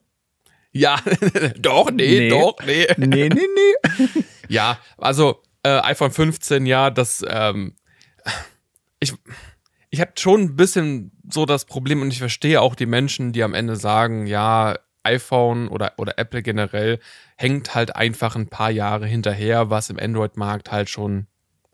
Ja, 0.72 1.00
doch, 1.58 1.90
nee, 1.90 2.20
Nee. 2.20 2.28
doch, 2.28 2.56
nee. 2.64 2.86
Nee, 2.96 3.28
nee, 3.28 3.28
nee. 3.28 4.22
Ja, 4.48 4.78
also 4.98 5.42
äh, 5.62 5.78
iPhone 5.80 6.10
15, 6.10 6.66
ja, 6.66 6.90
das, 6.90 7.24
ähm, 7.28 7.74
ich, 8.98 9.14
ich 9.90 10.00
habe 10.00 10.12
schon 10.16 10.40
ein 10.42 10.56
bisschen 10.56 11.12
so 11.30 11.46
das 11.46 11.64
Problem 11.64 12.02
und 12.02 12.12
ich 12.12 12.18
verstehe 12.18 12.60
auch 12.60 12.74
die 12.74 12.86
Menschen, 12.86 13.32
die 13.32 13.42
am 13.44 13.54
Ende 13.54 13.76
sagen, 13.76 14.26
ja, 14.26 14.76
iPhone 15.02 15.68
oder, 15.68 15.94
oder 15.96 16.18
Apple 16.18 16.42
generell 16.42 16.98
hängt 17.36 17.74
halt 17.74 17.96
einfach 17.96 18.36
ein 18.36 18.48
paar 18.48 18.70
Jahre 18.70 19.06
hinterher, 19.06 19.70
was 19.70 19.88
im 19.90 19.98
Android-Markt 19.98 20.70
halt 20.72 20.90
schon 20.90 21.26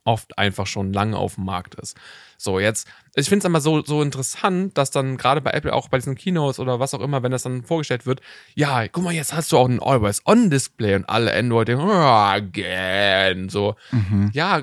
oft 0.07 0.38
einfach 0.38 0.66
schon 0.66 0.92
lange 0.92 1.16
auf 1.16 1.34
dem 1.34 1.44
Markt 1.44 1.74
ist. 1.74 1.96
So, 2.38 2.59
jetzt, 2.61 2.86
ich 3.14 3.28
finde 3.28 3.40
es 3.40 3.44
immer 3.44 3.61
so, 3.61 3.82
so 3.84 4.02
interessant, 4.02 4.76
dass 4.78 4.90
dann 4.90 5.16
gerade 5.16 5.40
bei 5.40 5.50
Apple 5.50 5.72
auch 5.72 5.88
bei 5.88 5.98
diesen 5.98 6.14
Keynotes 6.14 6.59
oder 6.59 6.80
was 6.80 6.94
auch 6.94 7.00
immer, 7.00 7.22
wenn 7.22 7.32
das 7.32 7.42
dann 7.42 7.62
vorgestellt 7.62 8.07
wird, 8.07 8.20
ja, 8.54 8.88
guck 8.88 9.04
mal, 9.04 9.12
jetzt 9.12 9.34
hast 9.34 9.52
du 9.52 9.59
auch 9.59 9.68
ein 9.68 9.80
Always-On-Display 9.80 10.94
und 10.94 11.09
alle 11.09 11.34
Android 11.34 11.68
denken, 11.68 11.84
oh, 11.84 11.90
again, 11.90 13.48
so. 13.48 13.74
Mhm. 13.90 14.30
Ja, 14.32 14.62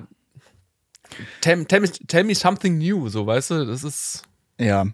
tell, 1.41 1.65
tell, 1.65 1.81
me, 1.81 1.91
tell 1.91 2.23
me 2.23 2.35
something 2.35 2.77
new, 2.77 3.09
so, 3.09 3.25
weißt 3.25 3.51
du, 3.51 3.65
das 3.65 3.83
ist, 3.83 4.23
Ja. 4.59 4.85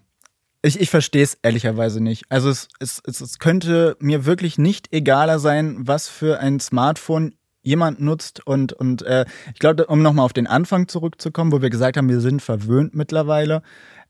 Ich, 0.62 0.78
ich 0.78 0.90
verstehe 0.90 1.22
es 1.22 1.38
ehrlicherweise 1.42 2.02
nicht. 2.02 2.24
Also 2.28 2.50
es, 2.50 2.68
es, 2.80 3.00
es, 3.06 3.22
es 3.22 3.38
könnte 3.38 3.96
mir 3.98 4.26
wirklich 4.26 4.58
nicht 4.58 4.92
egaler 4.92 5.38
sein, 5.38 5.76
was 5.78 6.08
für 6.08 6.38
ein 6.38 6.60
Smartphone 6.60 7.34
jemand 7.62 8.00
nutzt. 8.00 8.46
Und, 8.46 8.72
und 8.72 9.02
äh, 9.02 9.24
ich 9.52 9.58
glaube, 9.58 9.86
um 9.86 10.02
nochmal 10.02 10.24
auf 10.24 10.32
den 10.32 10.46
Anfang 10.46 10.88
zurückzukommen, 10.88 11.52
wo 11.52 11.62
wir 11.62 11.70
gesagt 11.70 11.96
haben, 11.96 12.08
wir 12.08 12.20
sind 12.20 12.42
verwöhnt 12.42 12.94
mittlerweile. 12.94 13.62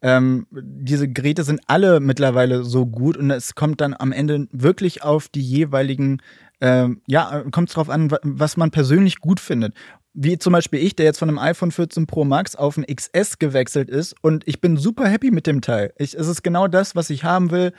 Ähm, 0.03 0.46
diese 0.51 1.09
Geräte 1.09 1.42
sind 1.44 1.61
alle 1.66 2.01
mittlerweile 2.01 2.64
so 2.64 2.86
gut 2.86 3.16
und 3.16 3.30
es 3.30 3.55
kommt 3.55 3.80
dann 3.80 3.94
am 3.98 4.12
Ende 4.12 4.46
wirklich 4.51 5.03
auf 5.03 5.28
die 5.28 5.42
jeweiligen, 5.42 6.22
ähm, 6.62 7.03
ja, 7.07 7.44
kommt 7.51 7.68
es 7.68 7.74
drauf 7.74 7.90
an, 7.90 8.11
wa- 8.11 8.18
was 8.22 8.57
man 8.57 8.70
persönlich 8.70 9.20
gut 9.20 9.40
findet. 9.40 9.74
Wie 10.14 10.38
zum 10.38 10.55
Beispiel 10.55 10.80
ich, 10.80 10.96
der 10.96 11.05
jetzt 11.05 11.18
von 11.18 11.28
einem 11.28 11.38
iPhone 11.38 11.70
14 11.70 12.07
Pro 12.07 12.24
Max 12.24 12.57
auf 12.57 12.78
ein 12.78 12.84
XS 12.84 13.38
gewechselt 13.38 13.90
ist 13.90 14.14
und 14.22 14.42
ich 14.48 14.61
bin 14.62 14.76
super 14.78 15.07
happy 15.07 15.30
mit 15.30 15.46
dem 15.46 15.61
Teil. 15.61 15.92
Ich, 15.98 16.14
es 16.14 16.26
ist 16.28 16.42
genau 16.42 16.66
das, 16.66 16.96
was 16.96 17.11
ich 17.11 17.22
haben 17.24 17.51
will. 17.51 17.72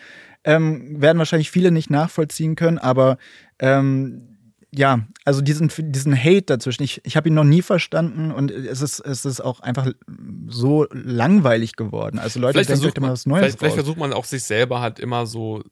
Ähm, 0.44 1.02
werden 1.02 1.18
wahrscheinlich 1.18 1.52
viele 1.52 1.72
nicht 1.72 1.90
nachvollziehen 1.90 2.56
können, 2.56 2.78
aber 2.78 3.18
ähm, 3.60 4.31
ja, 4.74 5.06
also 5.26 5.42
diesen, 5.42 5.70
diesen 5.78 6.18
Hate 6.18 6.44
dazwischen, 6.44 6.84
ich, 6.84 7.02
ich 7.04 7.18
habe 7.18 7.28
ihn 7.28 7.34
noch 7.34 7.44
nie 7.44 7.62
verstanden 7.62 8.32
und 8.32 8.52
es 8.52 8.82
ist, 8.82 9.00
es 9.00 9.26
ist 9.26 9.42
auch 9.42 9.60
einfach 9.60 9.92
so 10.48 10.88
langweilig 10.92 11.76
geworden. 11.76 12.20
Also 12.20 12.40
Leute 12.40 12.64
vielleicht 12.64 12.84
denken 12.84 13.02
man, 13.02 13.12
was 13.12 13.26
Neues 13.26 13.40
vielleicht, 13.40 13.60
vielleicht 13.60 13.72
raus. 13.74 13.84
versucht 13.84 13.98
man 13.98 14.14
auch 14.14 14.26
sich 14.26 14.44
selber 14.44 14.80
halt 14.80 15.00
immer 15.00 15.26
so 15.26 15.64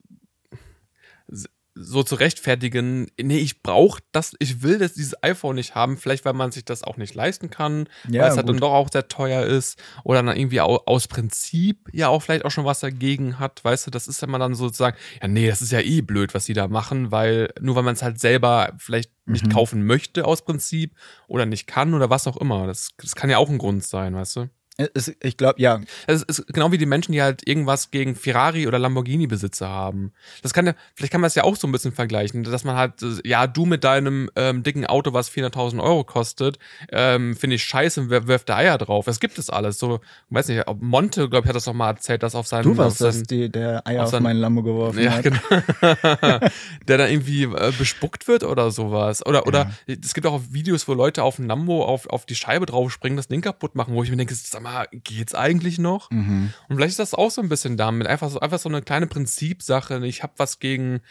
so 1.81 2.03
zu 2.03 2.15
rechtfertigen, 2.15 3.07
nee, 3.21 3.37
ich 3.37 3.61
brauche 3.63 4.01
das, 4.11 4.35
ich 4.39 4.61
will 4.63 4.77
das, 4.79 4.93
dieses 4.95 5.23
iPhone 5.23 5.55
nicht 5.55 5.75
haben, 5.75 5.97
vielleicht 5.97 6.25
weil 6.25 6.33
man 6.33 6.51
sich 6.51 6.65
das 6.65 6.83
auch 6.83 6.97
nicht 6.97 7.15
leisten 7.15 7.49
kann, 7.49 7.87
Ja, 8.09 8.23
weil 8.23 8.29
es 8.31 8.35
halt 8.35 8.47
gut. 8.47 8.55
dann 8.55 8.59
doch 8.61 8.73
auch 8.73 8.89
sehr 8.91 9.07
teuer 9.07 9.43
ist 9.45 9.81
oder 10.03 10.21
dann 10.21 10.35
irgendwie 10.35 10.59
au, 10.61 10.77
aus 10.85 11.07
Prinzip 11.07 11.87
ja 11.93 12.09
auch 12.09 12.21
vielleicht 12.21 12.43
auch 12.43 12.51
schon 12.51 12.65
was 12.65 12.81
dagegen 12.81 13.39
hat, 13.39 13.63
weißt 13.63 13.87
du, 13.87 13.91
das 13.91 14.07
ist 14.09 14.21
ja 14.21 14.27
mal 14.27 14.39
dann 14.39 14.55
sozusagen, 14.55 14.97
ja 15.21 15.27
nee, 15.29 15.47
das 15.47 15.61
ist 15.61 15.71
ja 15.71 15.79
eh 15.79 16.01
blöd, 16.01 16.33
was 16.33 16.45
die 16.45 16.53
da 16.53 16.67
machen, 16.67 17.11
weil 17.11 17.53
nur 17.61 17.75
weil 17.75 17.83
man 17.83 17.93
es 17.95 18.03
halt 18.03 18.19
selber 18.19 18.73
vielleicht 18.77 19.11
nicht 19.25 19.45
Mhm. 19.45 19.49
kaufen 19.49 19.85
möchte 19.85 20.25
aus 20.25 20.43
Prinzip 20.43 20.95
oder 21.27 21.45
nicht 21.45 21.65
kann 21.67 21.93
oder 21.93 22.09
was 22.09 22.27
auch 22.27 22.37
immer, 22.37 22.67
das, 22.67 22.89
das 22.97 23.15
kann 23.15 23.29
ja 23.29 23.37
auch 23.37 23.49
ein 23.49 23.57
Grund 23.57 23.83
sein, 23.85 24.15
weißt 24.15 24.35
du. 24.35 24.49
Es, 24.93 25.13
ich 25.21 25.35
glaube, 25.35 25.61
ja, 25.61 25.81
Das 26.07 26.23
ist 26.23 26.47
genau 26.47 26.71
wie 26.71 26.77
die 26.77 26.85
Menschen, 26.85 27.11
die 27.11 27.21
halt 27.21 27.45
irgendwas 27.47 27.91
gegen 27.91 28.15
Ferrari 28.15 28.65
oder 28.65 28.79
Lamborghini-Besitzer 28.79 29.67
haben. 29.67 30.13
Das 30.41 30.53
kann 30.53 30.65
ja, 30.67 30.73
vielleicht 30.95 31.11
kann 31.11 31.19
man 31.19 31.25
das 31.25 31.35
ja 31.35 31.43
auch 31.43 31.57
so 31.57 31.67
ein 31.67 31.71
bisschen 31.73 31.91
vergleichen, 31.91 32.43
dass 32.43 32.63
man 32.63 32.75
halt, 32.77 33.01
äh, 33.01 33.27
ja, 33.27 33.45
du 33.47 33.65
mit 33.65 33.83
deinem 33.83 34.29
ähm, 34.37 34.63
dicken 34.63 34.85
Auto, 34.85 35.11
was 35.11 35.29
400.000 35.29 35.83
Euro 35.83 36.03
kostet, 36.05 36.59
ähm, 36.91 37.35
finde 37.35 37.57
ich 37.57 37.63
scheiße 37.65 37.99
und 38.01 38.09
wer- 38.09 38.27
wirft 38.27 38.47
da 38.47 38.55
Eier 38.57 38.77
drauf. 38.77 39.05
Das 39.05 39.19
gibt 39.19 39.37
es 39.37 39.49
alles. 39.49 39.79
So, 39.79 39.99
weiß 40.29 40.47
nicht, 40.47 40.67
ob 40.67 40.81
Monte, 40.81 41.29
glaube 41.29 41.45
ich, 41.45 41.49
hat 41.49 41.55
das 41.55 41.65
doch 41.65 41.73
mal 41.73 41.89
erzählt, 41.89 42.23
dass 42.23 42.35
auf 42.35 42.47
seinem. 42.47 42.63
du 42.63 42.77
warst 42.77 43.01
das, 43.01 43.23
die, 43.23 43.49
der 43.49 43.85
Eier 43.85 44.03
auf 44.03 44.13
auf, 44.13 44.19
meinen 44.21 44.39
Lambo 44.39 44.63
geworfen 44.63 45.03
ja, 45.03 45.11
hat. 45.11 45.23
genau. 45.23 45.39
der 46.87 46.97
dann 46.97 47.09
irgendwie 47.09 47.43
äh, 47.43 47.73
bespuckt 47.77 48.27
wird 48.27 48.43
oder 48.43 48.71
sowas. 48.71 49.25
Oder, 49.25 49.45
oder 49.47 49.71
es 49.87 50.13
gibt 50.13 50.25
auch 50.27 50.41
Videos, 50.51 50.87
wo 50.87 50.93
Leute 50.93 51.23
auf 51.23 51.37
ein 51.39 51.47
Lambo 51.47 51.83
auf, 51.83 52.07
auf 52.07 52.25
die 52.25 52.35
Scheibe 52.35 52.65
draufspringen, 52.65 53.17
das 53.17 53.27
Ding 53.27 53.41
kaputt 53.41 53.75
machen, 53.75 53.93
wo 53.93 54.03
ich 54.03 54.09
mir 54.09 54.17
denke, 54.17 54.35
sag 54.35 54.61
mal, 54.61 54.68
geht's 54.91 55.35
eigentlich 55.35 55.77
noch? 55.79 56.09
Mhm. 56.11 56.53
Und 56.67 56.75
vielleicht 56.75 56.91
ist 56.91 56.99
das 56.99 57.13
auch 57.13 57.31
so 57.31 57.41
ein 57.41 57.49
bisschen 57.49 57.77
damit. 57.77 58.07
Einfach 58.07 58.29
so, 58.29 58.39
einfach 58.39 58.59
so 58.59 58.69
eine 58.69 58.81
kleine 58.81 59.07
Prinzipsache. 59.07 60.05
Ich 60.05 60.23
habe 60.23 60.33
was 60.37 60.59
gegen, 60.59 61.01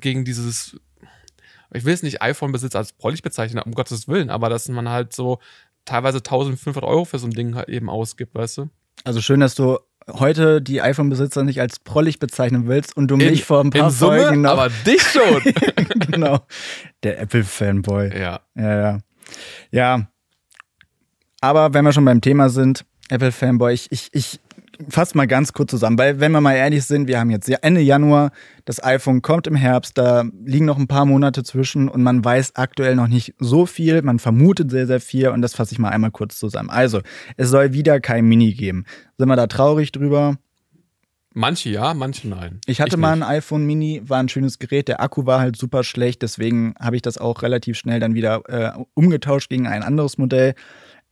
gegen 0.00 0.24
dieses, 0.24 0.78
ich 1.72 1.84
will 1.84 1.94
es 1.94 2.02
nicht 2.02 2.22
iPhone-Besitz 2.22 2.74
als 2.76 2.92
prollig 2.92 3.22
bezeichnen, 3.22 3.62
um 3.64 3.72
Gottes 3.72 4.08
Willen, 4.08 4.30
aber 4.30 4.48
dass 4.48 4.68
man 4.68 4.88
halt 4.88 5.12
so 5.12 5.38
teilweise 5.84 6.18
1500 6.18 6.82
Euro 6.84 7.04
für 7.04 7.18
so 7.18 7.26
ein 7.26 7.32
Ding 7.32 7.54
halt 7.54 7.68
eben 7.68 7.88
ausgibt, 7.90 8.34
weißt 8.34 8.58
du? 8.58 8.70
Also 9.04 9.20
schön, 9.20 9.40
dass 9.40 9.54
du 9.54 9.78
heute 10.08 10.62
die 10.62 10.80
iPhone-Besitzer 10.82 11.42
nicht 11.42 11.60
als 11.60 11.78
prollig 11.80 12.18
bezeichnen 12.20 12.66
willst 12.68 12.96
und 12.96 13.08
du 13.08 13.16
In- 13.16 13.30
mich 13.30 13.44
vor 13.44 13.60
ein 13.62 13.70
paar 13.70 13.86
In 13.86 13.90
Summe, 13.90 14.22
Folgen 14.22 14.40
noch. 14.42 14.52
aber 14.52 14.68
dich 14.86 15.02
schon. 15.02 15.42
genau. 16.10 16.40
Der 17.02 17.20
Apple-Fanboy. 17.20 18.16
ja. 18.18 18.40
Ja, 18.54 18.80
ja. 18.80 18.98
Ja. 19.70 20.08
Aber 21.40 21.74
wenn 21.74 21.84
wir 21.84 21.92
schon 21.92 22.04
beim 22.04 22.20
Thema 22.20 22.48
sind, 22.48 22.84
Apple-Fanboy, 23.08 23.72
ich, 23.72 23.88
ich, 23.90 24.08
ich 24.12 24.40
fasse 24.88 25.16
mal 25.16 25.26
ganz 25.26 25.52
kurz 25.52 25.70
zusammen, 25.70 25.98
weil 25.98 26.20
wenn 26.20 26.32
wir 26.32 26.40
mal 26.40 26.54
ehrlich 26.54 26.84
sind, 26.84 27.08
wir 27.08 27.18
haben 27.18 27.30
jetzt 27.30 27.48
Ende 27.48 27.80
Januar, 27.80 28.30
das 28.64 28.82
iPhone 28.82 29.22
kommt 29.22 29.46
im 29.46 29.54
Herbst, 29.54 29.96
da 29.96 30.24
liegen 30.44 30.64
noch 30.64 30.78
ein 30.78 30.88
paar 30.88 31.06
Monate 31.06 31.42
zwischen 31.44 31.88
und 31.88 32.02
man 32.02 32.24
weiß 32.24 32.56
aktuell 32.56 32.96
noch 32.96 33.08
nicht 33.08 33.34
so 33.38 33.66
viel, 33.66 34.02
man 34.02 34.18
vermutet 34.18 34.70
sehr, 34.70 34.86
sehr 34.86 35.00
viel 35.00 35.28
und 35.28 35.42
das 35.42 35.54
fasse 35.54 35.72
ich 35.72 35.78
mal 35.78 35.90
einmal 35.90 36.10
kurz 36.10 36.38
zusammen. 36.38 36.70
Also, 36.70 37.00
es 37.36 37.50
soll 37.50 37.72
wieder 37.72 38.00
kein 38.00 38.26
Mini 38.26 38.52
geben. 38.52 38.84
Sind 39.18 39.28
wir 39.28 39.36
da 39.36 39.46
traurig 39.46 39.92
drüber? 39.92 40.36
Manche 41.38 41.68
ja, 41.68 41.92
manche 41.92 42.28
nein. 42.28 42.60
Ich 42.64 42.80
hatte 42.80 42.96
mal 42.96 43.12
ein 43.12 43.22
iPhone 43.22 43.66
Mini, 43.66 44.00
war 44.06 44.20
ein 44.20 44.30
schönes 44.30 44.58
Gerät. 44.58 44.88
Der 44.88 45.02
Akku 45.02 45.26
war 45.26 45.38
halt 45.38 45.56
super 45.56 45.84
schlecht, 45.84 46.22
deswegen 46.22 46.74
habe 46.80 46.96
ich 46.96 47.02
das 47.02 47.18
auch 47.18 47.42
relativ 47.42 47.76
schnell 47.76 48.00
dann 48.00 48.14
wieder 48.14 48.42
äh, 48.48 48.72
umgetauscht 48.94 49.50
gegen 49.50 49.66
ein 49.66 49.82
anderes 49.82 50.16
Modell. 50.16 50.54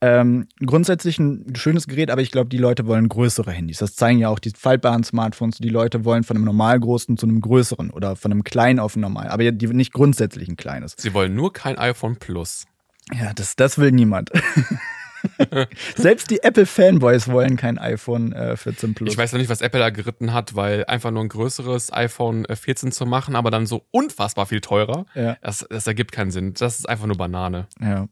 Ähm, 0.01 0.47
grundsätzlich 0.65 1.17
ein 1.19 1.53
schönes 1.55 1.87
Gerät, 1.87 2.11
aber 2.11 2.21
ich 2.21 2.29
glaube, 2.31 2.49
die 2.49 2.57
Leute 2.57 2.85
wollen 2.85 3.07
größere 3.09 3.51
Handys. 3.51 3.77
Das 3.79 3.95
zeigen 3.95 4.19
ja 4.19 4.29
auch 4.29 4.39
die 4.39 4.51
faltbaren 4.55 5.03
Smartphones. 5.03 5.57
Die 5.57 5.69
Leute 5.69 6.03
wollen 6.05 6.23
von 6.23 6.35
einem 6.35 6.45
normal 6.45 6.79
großen 6.79 7.17
zu 7.17 7.25
einem 7.25 7.39
größeren 7.41 7.89
oder 7.91 8.15
von 8.15 8.31
einem 8.31 8.43
kleinen 8.43 8.79
auf 8.79 8.95
ein 8.95 8.99
normal, 9.01 9.29
aber 9.29 9.51
die 9.51 9.67
nicht 9.67 9.93
grundsätzlich 9.93 10.47
ein 10.49 10.57
kleines. 10.57 10.95
Sie 10.97 11.13
wollen 11.13 11.33
nur 11.33 11.53
kein 11.53 11.77
iPhone 11.77 12.17
Plus. 12.17 12.65
Ja, 13.13 13.33
das, 13.33 13.55
das 13.55 13.77
will 13.77 13.91
niemand. 13.91 14.31
Selbst 15.95 16.29
die 16.29 16.43
Apple-Fanboys 16.43 17.27
wollen 17.29 17.55
kein 17.57 17.77
iPhone 17.79 18.31
äh, 18.33 18.55
14 18.57 18.93
Plus. 18.93 19.09
Ich 19.11 19.17
weiß 19.17 19.31
noch 19.31 19.39
nicht, 19.39 19.49
was 19.49 19.61
Apple 19.61 19.79
da 19.79 19.89
geritten 19.89 20.33
hat, 20.33 20.55
weil 20.55 20.85
einfach 20.85 21.11
nur 21.11 21.23
ein 21.23 21.29
größeres 21.29 21.91
iPhone 21.93 22.45
äh, 22.45 22.55
14 22.55 22.91
zu 22.91 23.05
machen, 23.05 23.35
aber 23.35 23.49
dann 23.51 23.65
so 23.65 23.85
unfassbar 23.91 24.45
viel 24.45 24.61
teurer, 24.61 25.05
Ja. 25.15 25.37
das, 25.41 25.65
das 25.69 25.87
ergibt 25.87 26.11
keinen 26.11 26.31
Sinn. 26.31 26.53
Das 26.53 26.79
ist 26.79 26.87
einfach 26.87 27.07
nur 27.07 27.17
Banane. 27.17 27.67
Ja. 27.81 28.07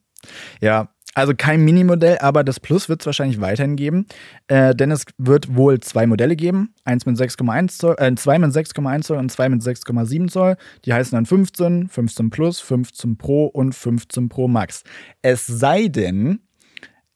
Ja, 0.61 0.89
also 1.13 1.33
kein 1.35 1.63
Minimodell, 1.63 2.17
aber 2.19 2.43
das 2.43 2.59
Plus 2.59 2.89
wird 2.89 3.01
es 3.01 3.05
wahrscheinlich 3.05 3.39
weiterhin 3.39 3.75
geben, 3.75 4.05
äh, 4.47 4.73
denn 4.75 4.91
es 4.91 5.05
wird 5.17 5.55
wohl 5.55 5.79
zwei 5.79 6.07
Modelle 6.07 6.35
geben, 6.35 6.73
eins 6.85 7.05
mit 7.05 7.17
6,1 7.17 7.77
Zoll, 7.77 7.95
äh, 7.99 8.13
zwei 8.15 8.39
mit 8.39 8.51
6,1 8.51 9.03
Zoll 9.03 9.17
und 9.17 9.31
zwei 9.31 9.49
mit 9.49 9.61
6,7 9.61 10.27
Zoll. 10.29 10.57
Die 10.85 10.93
heißen 10.93 11.15
dann 11.15 11.25
15, 11.25 11.87
15 11.87 12.29
Plus, 12.29 12.59
15 12.59 13.17
Pro 13.17 13.45
und 13.45 13.73
15 13.73 14.29
Pro 14.29 14.47
Max. 14.47 14.83
Es 15.21 15.45
sei 15.45 15.87
denn, 15.87 16.39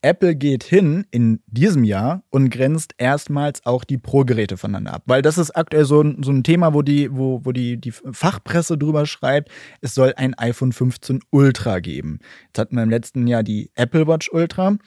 Apple 0.01 0.35
geht 0.35 0.63
hin 0.63 1.05
in 1.11 1.41
diesem 1.47 1.83
Jahr 1.83 2.23
und 2.29 2.49
grenzt 2.49 2.93
erstmals 2.97 3.65
auch 3.65 3.83
die 3.83 3.97
Pro-Geräte 3.97 4.57
voneinander 4.57 4.93
ab. 4.93 5.03
Weil 5.05 5.21
das 5.21 5.37
ist 5.37 5.51
aktuell 5.51 5.85
so 5.85 6.01
ein, 6.01 6.23
so 6.23 6.31
ein 6.31 6.43
Thema, 6.43 6.73
wo 6.73 6.81
die, 6.81 7.11
wo, 7.11 7.41
wo 7.43 7.51
die, 7.51 7.77
die 7.77 7.91
Fachpresse 7.91 8.77
drüber 8.77 9.05
schreibt, 9.05 9.49
es 9.81 9.95
soll 9.95 10.13
ein 10.15 10.33
iPhone 10.35 10.71
15 10.71 11.21
Ultra 11.31 11.79
geben. 11.79 12.19
Jetzt 12.47 12.59
hatten 12.59 12.75
wir 12.75 12.83
im 12.83 12.89
letzten 12.89 13.27
Jahr 13.27 13.43
die 13.43 13.71
Apple 13.75 14.07
Watch 14.07 14.29
Ultra. 14.31 14.77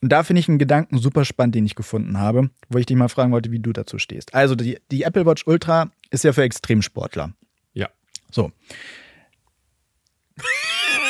Und 0.00 0.12
da 0.12 0.22
finde 0.22 0.40
ich 0.40 0.48
einen 0.48 0.58
Gedanken 0.58 0.98
super 0.98 1.24
spannend, 1.24 1.54
den 1.54 1.66
ich 1.66 1.74
gefunden 1.74 2.18
habe, 2.18 2.50
wo 2.68 2.78
ich 2.78 2.86
dich 2.86 2.96
mal 2.96 3.08
fragen 3.08 3.32
wollte, 3.32 3.50
wie 3.50 3.58
du 3.58 3.72
dazu 3.72 3.98
stehst. 3.98 4.34
Also 4.34 4.54
die, 4.54 4.78
die 4.90 5.02
Apple 5.02 5.26
Watch 5.26 5.46
Ultra 5.46 5.90
ist 6.10 6.24
ja 6.24 6.32
für 6.32 6.42
Extremsportler. 6.42 7.32
Ja. 7.72 7.88
So. 8.30 8.52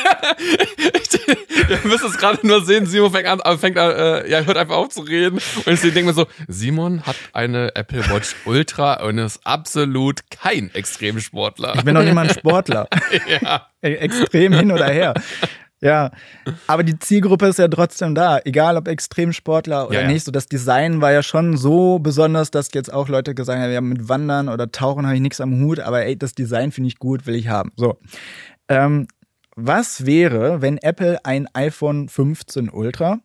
Ihr 1.68 1.78
müsst 1.84 2.04
es 2.04 2.16
gerade 2.16 2.46
nur 2.46 2.64
sehen, 2.64 2.86
Simon 2.86 3.12
fängt 3.12 3.26
an, 3.26 3.58
fängt 3.58 3.78
an 3.78 3.90
äh, 3.90 4.30
ja, 4.30 4.40
hört 4.40 4.56
einfach 4.56 4.76
auf 4.76 4.88
zu 4.88 5.02
reden. 5.02 5.38
Und 5.66 5.72
ich 5.72 5.80
denke 5.80 6.04
mir 6.04 6.12
so, 6.12 6.26
Simon 6.46 7.02
hat 7.02 7.16
eine 7.32 7.74
Apple 7.76 8.08
Watch 8.10 8.34
Ultra 8.44 9.02
und 9.04 9.18
ist 9.18 9.40
absolut 9.44 10.30
kein 10.30 10.74
Extremsportler. 10.74 11.74
Ich 11.76 11.84
bin 11.84 11.94
nicht 11.94 12.14
mal 12.14 12.28
ein 12.28 12.34
Sportler. 12.34 12.88
ja. 13.42 13.66
Extrem 13.80 14.52
hin 14.52 14.72
oder 14.72 14.86
her. 14.86 15.14
Ja, 15.80 16.10
aber 16.66 16.82
die 16.82 16.98
Zielgruppe 16.98 17.46
ist 17.46 17.60
ja 17.60 17.68
trotzdem 17.68 18.16
da, 18.16 18.40
egal 18.44 18.76
ob 18.76 18.88
Extremsportler 18.88 19.88
oder 19.88 20.02
ja, 20.02 20.08
nicht. 20.08 20.24
So 20.24 20.32
das 20.32 20.46
Design 20.46 21.00
war 21.00 21.12
ja 21.12 21.22
schon 21.22 21.56
so 21.56 22.00
besonders, 22.00 22.50
dass 22.50 22.72
jetzt 22.74 22.92
auch 22.92 23.08
Leute 23.08 23.34
gesagt 23.34 23.60
haben, 23.60 23.70
ja, 23.70 23.80
mit 23.80 24.08
Wandern 24.08 24.48
oder 24.48 24.72
Tauchen 24.72 25.06
habe 25.06 25.14
ich 25.14 25.20
nichts 25.20 25.40
am 25.40 25.60
Hut, 25.62 25.78
aber 25.78 26.04
ey, 26.04 26.18
das 26.18 26.34
Design 26.34 26.72
finde 26.72 26.88
ich 26.88 26.98
gut, 26.98 27.26
will 27.26 27.36
ich 27.36 27.48
haben. 27.48 27.70
So. 27.76 27.98
Ähm, 28.68 29.06
was 29.60 30.06
wäre, 30.06 30.62
wenn 30.62 30.78
Apple 30.78 31.24
ein 31.24 31.48
iPhone 31.52 32.08
15 32.08 32.70
Ultra 32.70 33.18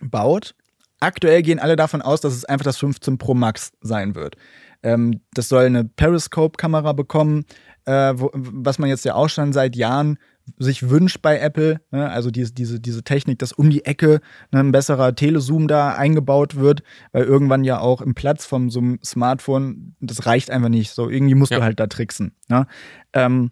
baut? 0.00 0.54
Aktuell 0.98 1.42
gehen 1.42 1.58
alle 1.58 1.76
davon 1.76 2.00
aus, 2.00 2.22
dass 2.22 2.32
es 2.32 2.46
einfach 2.46 2.64
das 2.64 2.78
15 2.78 3.18
Pro 3.18 3.34
Max 3.34 3.72
sein 3.82 4.14
wird. 4.14 4.36
Ähm, 4.82 5.20
das 5.34 5.50
soll 5.50 5.66
eine 5.66 5.84
Periscope-Kamera 5.84 6.94
bekommen, 6.94 7.44
äh, 7.84 8.14
wo, 8.16 8.30
was 8.32 8.78
man 8.78 8.88
jetzt 8.88 9.04
ja 9.04 9.14
auch 9.14 9.28
schon 9.28 9.52
seit 9.52 9.76
Jahren 9.76 10.18
sich 10.58 10.88
wünscht 10.88 11.20
bei 11.20 11.38
Apple, 11.38 11.80
ne? 11.90 12.08
also 12.10 12.30
diese, 12.30 12.54
diese, 12.54 12.80
diese 12.80 13.04
Technik, 13.04 13.38
dass 13.38 13.52
um 13.52 13.68
die 13.68 13.84
Ecke 13.84 14.20
ne, 14.52 14.60
ein 14.60 14.72
besserer 14.72 15.14
Telezoom 15.14 15.68
da 15.68 15.94
eingebaut 15.94 16.56
wird, 16.56 16.82
weil 17.12 17.24
irgendwann 17.24 17.62
ja 17.62 17.78
auch 17.78 18.00
im 18.00 18.14
Platz 18.14 18.46
von 18.46 18.70
so 18.70 18.80
einem 18.80 18.98
Smartphone, 19.04 19.96
das 20.00 20.24
reicht 20.24 20.50
einfach 20.50 20.70
nicht. 20.70 20.92
So, 20.92 21.10
irgendwie 21.10 21.34
musst 21.34 21.52
ja. 21.52 21.58
du 21.58 21.64
halt 21.64 21.78
da 21.78 21.86
tricksen. 21.88 22.34
Ne? 22.48 22.66
Ähm, 23.12 23.50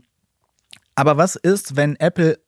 aber 0.95 1.17
was 1.17 1.37
ist, 1.37 1.77
wenn 1.77 1.97
Apple 1.97 2.39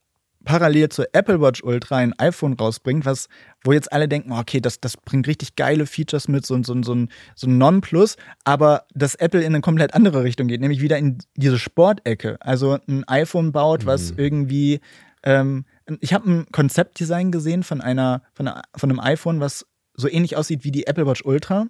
parallel 0.44 0.88
zur 0.88 1.06
Apple 1.12 1.40
Watch 1.40 1.62
Ultra 1.62 1.96
ein 1.96 2.18
iPhone 2.18 2.54
rausbringt, 2.54 3.04
was, 3.04 3.28
wo 3.64 3.72
jetzt 3.72 3.92
alle 3.92 4.08
denken, 4.08 4.32
okay, 4.32 4.60
das, 4.60 4.80
das 4.80 4.96
bringt 4.96 5.26
richtig 5.26 5.56
geile 5.56 5.86
Features 5.86 6.28
mit, 6.28 6.44
so, 6.46 6.60
so, 6.62 6.82
so, 6.82 6.94
ein, 6.94 7.08
so 7.34 7.46
ein 7.46 7.58
Non-Plus, 7.58 8.16
aber 8.44 8.84
dass 8.94 9.14
Apple 9.14 9.40
in 9.40 9.54
eine 9.54 9.60
komplett 9.60 9.94
andere 9.94 10.24
Richtung 10.24 10.48
geht, 10.48 10.60
nämlich 10.60 10.80
wieder 10.80 10.98
in 10.98 11.18
diese 11.36 11.58
Sportecke. 11.58 12.38
Also 12.40 12.78
ein 12.88 13.04
iPhone 13.08 13.52
baut, 13.52 13.86
was 13.86 14.12
mhm. 14.12 14.18
irgendwie, 14.18 14.80
ähm, 15.22 15.64
ich 16.00 16.12
habe 16.12 16.30
ein 16.30 16.46
Konzeptdesign 16.52 17.30
gesehen 17.30 17.62
von 17.62 17.80
einer, 17.80 18.22
von, 18.34 18.48
einer, 18.48 18.62
von 18.74 18.90
einem 18.90 19.00
iPhone, 19.00 19.40
was 19.40 19.66
so 19.94 20.08
ähnlich 20.08 20.36
aussieht 20.36 20.64
wie 20.64 20.72
die 20.72 20.86
Apple 20.86 21.06
Watch 21.06 21.24
Ultra. 21.24 21.66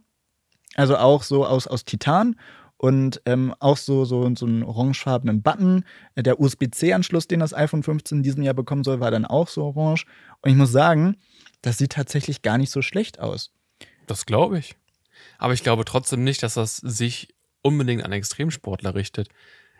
Also 0.74 0.96
auch 0.96 1.22
so 1.22 1.44
aus, 1.44 1.66
aus 1.66 1.84
Titan 1.84 2.36
und 2.82 3.22
ähm, 3.26 3.54
auch 3.60 3.76
so, 3.76 4.04
so, 4.04 4.28
so 4.34 4.44
einen 4.44 4.64
orangefarbenen 4.64 5.40
Button. 5.40 5.84
Der 6.16 6.40
USB-C-Anschluss, 6.40 7.28
den 7.28 7.38
das 7.38 7.54
iPhone 7.54 7.84
15 7.84 8.18
in 8.18 8.22
diesem 8.24 8.42
Jahr 8.42 8.54
bekommen 8.54 8.82
soll, 8.82 8.98
war 8.98 9.12
dann 9.12 9.24
auch 9.24 9.46
so 9.46 9.66
orange. 9.66 10.04
Und 10.40 10.50
ich 10.50 10.56
muss 10.56 10.72
sagen, 10.72 11.16
das 11.60 11.78
sieht 11.78 11.92
tatsächlich 11.92 12.42
gar 12.42 12.58
nicht 12.58 12.72
so 12.72 12.82
schlecht 12.82 13.20
aus. 13.20 13.52
Das 14.08 14.26
glaube 14.26 14.58
ich. 14.58 14.74
Aber 15.38 15.54
ich 15.54 15.62
glaube 15.62 15.84
trotzdem 15.84 16.24
nicht, 16.24 16.42
dass 16.42 16.54
das 16.54 16.78
sich 16.78 17.28
unbedingt 17.62 18.04
an 18.04 18.10
Extremsportler 18.10 18.96
richtet. 18.96 19.28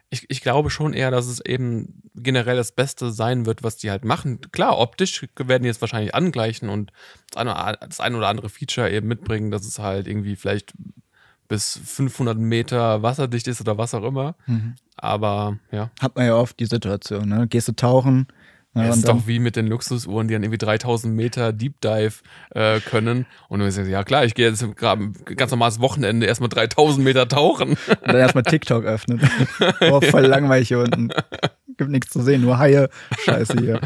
Ich, 0.09 0.30
ich 0.30 0.40
glaube 0.40 0.70
schon 0.70 0.92
eher, 0.92 1.11
dass 1.11 1.26
es 1.26 1.44
eben 1.44 2.03
generell 2.14 2.57
das 2.57 2.70
Beste 2.70 3.11
sein 3.11 3.46
wird, 3.46 3.64
was 3.64 3.78
die 3.78 3.90
halt 3.90 4.05
machen. 4.05 4.40
Klar, 4.53 4.78
optisch 4.78 5.26
werden 5.36 5.64
die 5.64 5.68
jetzt 5.68 5.80
wahrscheinlich 5.80 6.14
angleichen 6.14 6.68
und 6.68 6.92
das 7.32 7.98
eine 7.98 8.16
oder 8.16 8.28
andere 8.28 8.48
Feature 8.48 8.92
eben 8.92 9.09
mitbringen, 9.09 9.50
dass 9.50 9.66
es 9.66 9.80
halt 9.80 10.07
irgendwie 10.07 10.36
vielleicht 10.36 10.72
bis 11.53 11.78
500 11.84 12.38
Meter 12.38 13.03
wasserdicht 13.03 13.46
ist 13.46 13.61
oder 13.61 13.76
was 13.76 13.92
auch 13.92 14.05
immer. 14.05 14.36
Mhm. 14.46 14.74
Aber 14.96 15.59
ja. 15.70 15.90
Hat 16.00 16.16
man 16.16 16.24
ja 16.24 16.34
oft 16.34 16.59
die 16.59 16.64
Situation, 16.64 17.28
ne? 17.28 17.46
Gehst 17.46 17.68
du 17.68 17.72
tauchen, 17.72 18.26
ja, 18.74 18.88
es 18.88 18.96
ist 18.98 19.08
doch 19.08 19.26
wie 19.26 19.38
mit 19.38 19.56
den 19.56 19.66
Luxusuhren, 19.66 20.28
die 20.28 20.34
dann 20.34 20.42
irgendwie 20.42 20.58
3000 20.58 21.14
Meter 21.14 21.52
Deep 21.52 21.80
Dive 21.82 22.14
äh, 22.54 22.80
können. 22.80 23.26
Und 23.48 23.60
du 23.60 23.70
sagst, 23.70 23.90
ja 23.90 24.02
klar, 24.02 24.24
ich 24.24 24.34
gehe 24.34 24.48
jetzt 24.48 24.64
gerade 24.76 25.10
ganz 25.36 25.50
normales 25.50 25.80
Wochenende 25.80 26.26
erstmal 26.26 26.48
3000 26.48 27.04
Meter 27.04 27.28
tauchen. 27.28 27.70
Und 27.88 28.06
dann 28.06 28.16
erstmal 28.16 28.44
TikTok 28.44 28.84
öffnen. 28.84 29.20
Boah, 29.80 30.00
voll 30.10 30.26
langweilig 30.26 30.68
hier 30.68 30.78
unten 30.78 31.10
gibt 31.82 31.90
nichts 31.90 32.10
zu 32.10 32.22
sehen, 32.22 32.42
nur 32.42 32.58
Haie. 32.58 32.88
Scheiße 33.24 33.58
hier. 33.58 33.80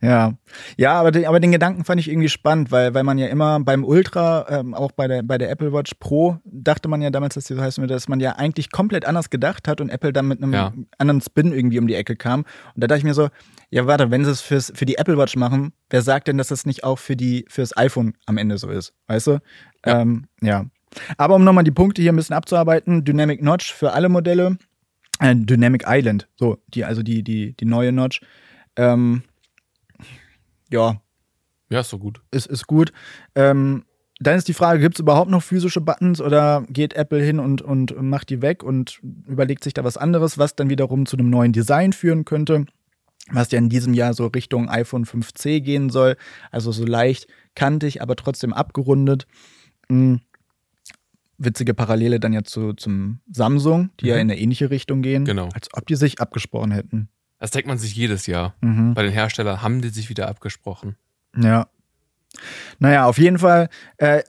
Ja. 0.00 0.34
Ja, 0.76 0.94
aber 0.94 1.10
den, 1.10 1.26
aber 1.26 1.40
den 1.40 1.52
Gedanken 1.52 1.84
fand 1.84 2.00
ich 2.00 2.08
irgendwie 2.08 2.28
spannend, 2.28 2.70
weil, 2.70 2.94
weil 2.94 3.04
man 3.04 3.18
ja 3.18 3.26
immer 3.28 3.60
beim 3.60 3.84
Ultra, 3.84 4.46
ähm, 4.48 4.74
auch 4.74 4.92
bei 4.92 5.08
der, 5.08 5.22
bei 5.22 5.38
der 5.38 5.50
Apple 5.50 5.72
Watch 5.72 5.92
Pro, 5.98 6.38
dachte 6.44 6.88
man 6.88 7.02
ja 7.02 7.10
damals, 7.10 7.34
dass, 7.34 7.44
das 7.44 7.58
heißt, 7.58 7.80
dass 7.86 8.08
man 8.08 8.20
ja 8.20 8.32
eigentlich 8.32 8.70
komplett 8.70 9.04
anders 9.06 9.30
gedacht 9.30 9.68
hat 9.68 9.80
und 9.80 9.88
Apple 9.90 10.12
dann 10.12 10.28
mit 10.28 10.42
einem 10.42 10.52
ja. 10.52 10.72
anderen 10.98 11.20
Spin 11.20 11.52
irgendwie 11.52 11.78
um 11.78 11.86
die 11.86 11.94
Ecke 11.94 12.16
kam. 12.16 12.40
Und 12.74 12.82
da 12.82 12.86
dachte 12.86 12.98
ich 12.98 13.04
mir 13.04 13.14
so, 13.14 13.28
ja, 13.70 13.86
warte, 13.86 14.10
wenn 14.10 14.24
sie 14.24 14.30
es 14.30 14.40
fürs, 14.40 14.72
für 14.74 14.86
die 14.86 14.96
Apple 14.96 15.18
Watch 15.18 15.36
machen, 15.36 15.72
wer 15.90 16.02
sagt 16.02 16.28
denn, 16.28 16.38
dass 16.38 16.48
das 16.48 16.64
nicht 16.64 16.84
auch 16.84 16.98
für 16.98 17.16
die, 17.16 17.44
fürs 17.48 17.76
iPhone 17.76 18.14
am 18.26 18.38
Ende 18.38 18.56
so 18.58 18.70
ist? 18.70 18.94
Weißt 19.06 19.26
du? 19.26 19.38
Ja. 19.84 20.00
Ähm, 20.00 20.26
ja. 20.40 20.66
Aber 21.18 21.34
um 21.34 21.44
nochmal 21.44 21.64
die 21.64 21.70
Punkte 21.70 22.00
hier 22.00 22.12
ein 22.12 22.16
bisschen 22.16 22.36
abzuarbeiten, 22.36 23.04
Dynamic 23.04 23.42
Notch 23.42 23.72
für 23.72 23.92
alle 23.92 24.08
Modelle 24.08 24.56
äh, 25.20 25.34
Dynamic 25.34 25.84
Island, 25.86 26.28
so, 26.36 26.58
die, 26.68 26.84
also 26.84 27.02
die, 27.02 27.22
die, 27.22 27.54
die 27.54 27.64
neue 27.64 27.92
Notch. 27.92 28.20
Ähm, 28.76 29.22
ja. 30.70 31.00
Ja, 31.70 31.80
ist 31.80 31.90
so 31.90 31.98
gut. 31.98 32.22
Ist, 32.30 32.46
ist 32.46 32.66
gut. 32.66 32.92
Ähm, 33.34 33.84
dann 34.20 34.36
ist 34.36 34.48
die 34.48 34.54
Frage, 34.54 34.80
gibt 34.80 34.96
es 34.96 35.00
überhaupt 35.00 35.30
noch 35.30 35.42
physische 35.42 35.80
Buttons 35.80 36.20
oder 36.20 36.64
geht 36.68 36.94
Apple 36.94 37.22
hin 37.22 37.38
und, 37.38 37.62
und 37.62 38.00
macht 38.00 38.30
die 38.30 38.42
weg 38.42 38.62
und 38.62 39.00
überlegt 39.26 39.62
sich 39.62 39.74
da 39.74 39.84
was 39.84 39.96
anderes, 39.96 40.38
was 40.38 40.56
dann 40.56 40.70
wiederum 40.70 41.06
zu 41.06 41.16
einem 41.16 41.30
neuen 41.30 41.52
Design 41.52 41.92
führen 41.92 42.24
könnte, 42.24 42.66
was 43.30 43.50
ja 43.50 43.58
in 43.58 43.68
diesem 43.68 43.94
Jahr 43.94 44.14
so 44.14 44.26
Richtung 44.26 44.68
iPhone 44.68 45.04
5C 45.04 45.60
gehen 45.60 45.90
soll. 45.90 46.16
Also 46.50 46.72
so 46.72 46.84
leicht 46.84 47.26
kantig, 47.54 48.02
aber 48.02 48.16
trotzdem 48.16 48.52
abgerundet. 48.52 49.26
Mhm 49.88 50.20
witzige 51.38 51.72
Parallele 51.72 52.20
dann 52.20 52.32
ja 52.32 52.42
zu, 52.42 52.74
zum 52.74 53.20
Samsung, 53.30 53.90
die 54.00 54.06
mhm. 54.06 54.10
ja 54.10 54.14
in 54.16 54.20
eine 54.22 54.38
ähnliche 54.38 54.70
Richtung 54.70 55.02
gehen. 55.02 55.24
Genau. 55.24 55.48
Als 55.54 55.68
ob 55.72 55.86
die 55.86 55.94
sich 55.94 56.20
abgesprochen 56.20 56.72
hätten. 56.72 57.08
Das 57.38 57.52
denkt 57.52 57.68
man 57.68 57.78
sich 57.78 57.94
jedes 57.94 58.26
Jahr. 58.26 58.54
Mhm. 58.60 58.94
Bei 58.94 59.04
den 59.04 59.12
Herstellern 59.12 59.62
haben 59.62 59.80
die 59.80 59.88
sich 59.88 60.10
wieder 60.10 60.28
abgesprochen. 60.28 60.96
Ja. 61.36 61.68
Naja, 62.78 63.06
auf 63.06 63.18
jeden 63.18 63.38
Fall 63.38 63.68
äh, 63.96 64.22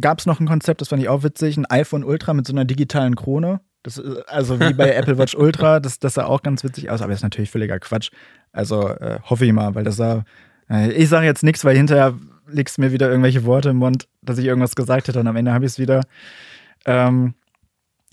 gab 0.00 0.18
es 0.18 0.26
noch 0.26 0.40
ein 0.40 0.46
Konzept, 0.46 0.80
das 0.80 0.88
fand 0.88 1.02
ich 1.02 1.08
auch 1.08 1.22
witzig, 1.22 1.56
ein 1.56 1.66
iPhone 1.66 2.02
Ultra 2.02 2.34
mit 2.34 2.46
so 2.46 2.52
einer 2.52 2.64
digitalen 2.64 3.14
Krone. 3.14 3.60
Das, 3.84 4.00
also 4.26 4.58
wie 4.58 4.72
bei 4.72 4.90
Apple 4.94 5.16
Watch 5.18 5.36
Ultra, 5.36 5.78
das, 5.78 6.00
das 6.00 6.14
sah 6.14 6.24
auch 6.24 6.42
ganz 6.42 6.64
witzig 6.64 6.90
aus, 6.90 7.00
aber 7.00 7.10
das 7.10 7.20
ist 7.20 7.22
natürlich 7.24 7.50
völliger 7.50 7.78
Quatsch. 7.78 8.10
Also 8.50 8.88
äh, 8.88 9.20
hoffe 9.22 9.46
ich 9.46 9.52
mal, 9.52 9.74
weil 9.76 9.84
das 9.84 9.96
sah. 9.96 10.24
Äh, 10.68 10.90
ich 10.92 11.08
sage 11.08 11.26
jetzt 11.26 11.44
nichts, 11.44 11.64
weil 11.64 11.76
hinterher 11.76 12.14
legst 12.48 12.78
mir 12.78 12.92
wieder 12.92 13.08
irgendwelche 13.08 13.44
Worte 13.44 13.70
im 13.70 13.76
Mund, 13.76 14.08
dass 14.22 14.38
ich 14.38 14.46
irgendwas 14.46 14.74
gesagt 14.74 15.06
hätte 15.08 15.20
und 15.20 15.26
am 15.26 15.36
Ende 15.36 15.52
habe 15.52 15.64
ich 15.64 15.72
es 15.72 15.78
wieder. 15.78 16.00
Ähm, 16.86 17.34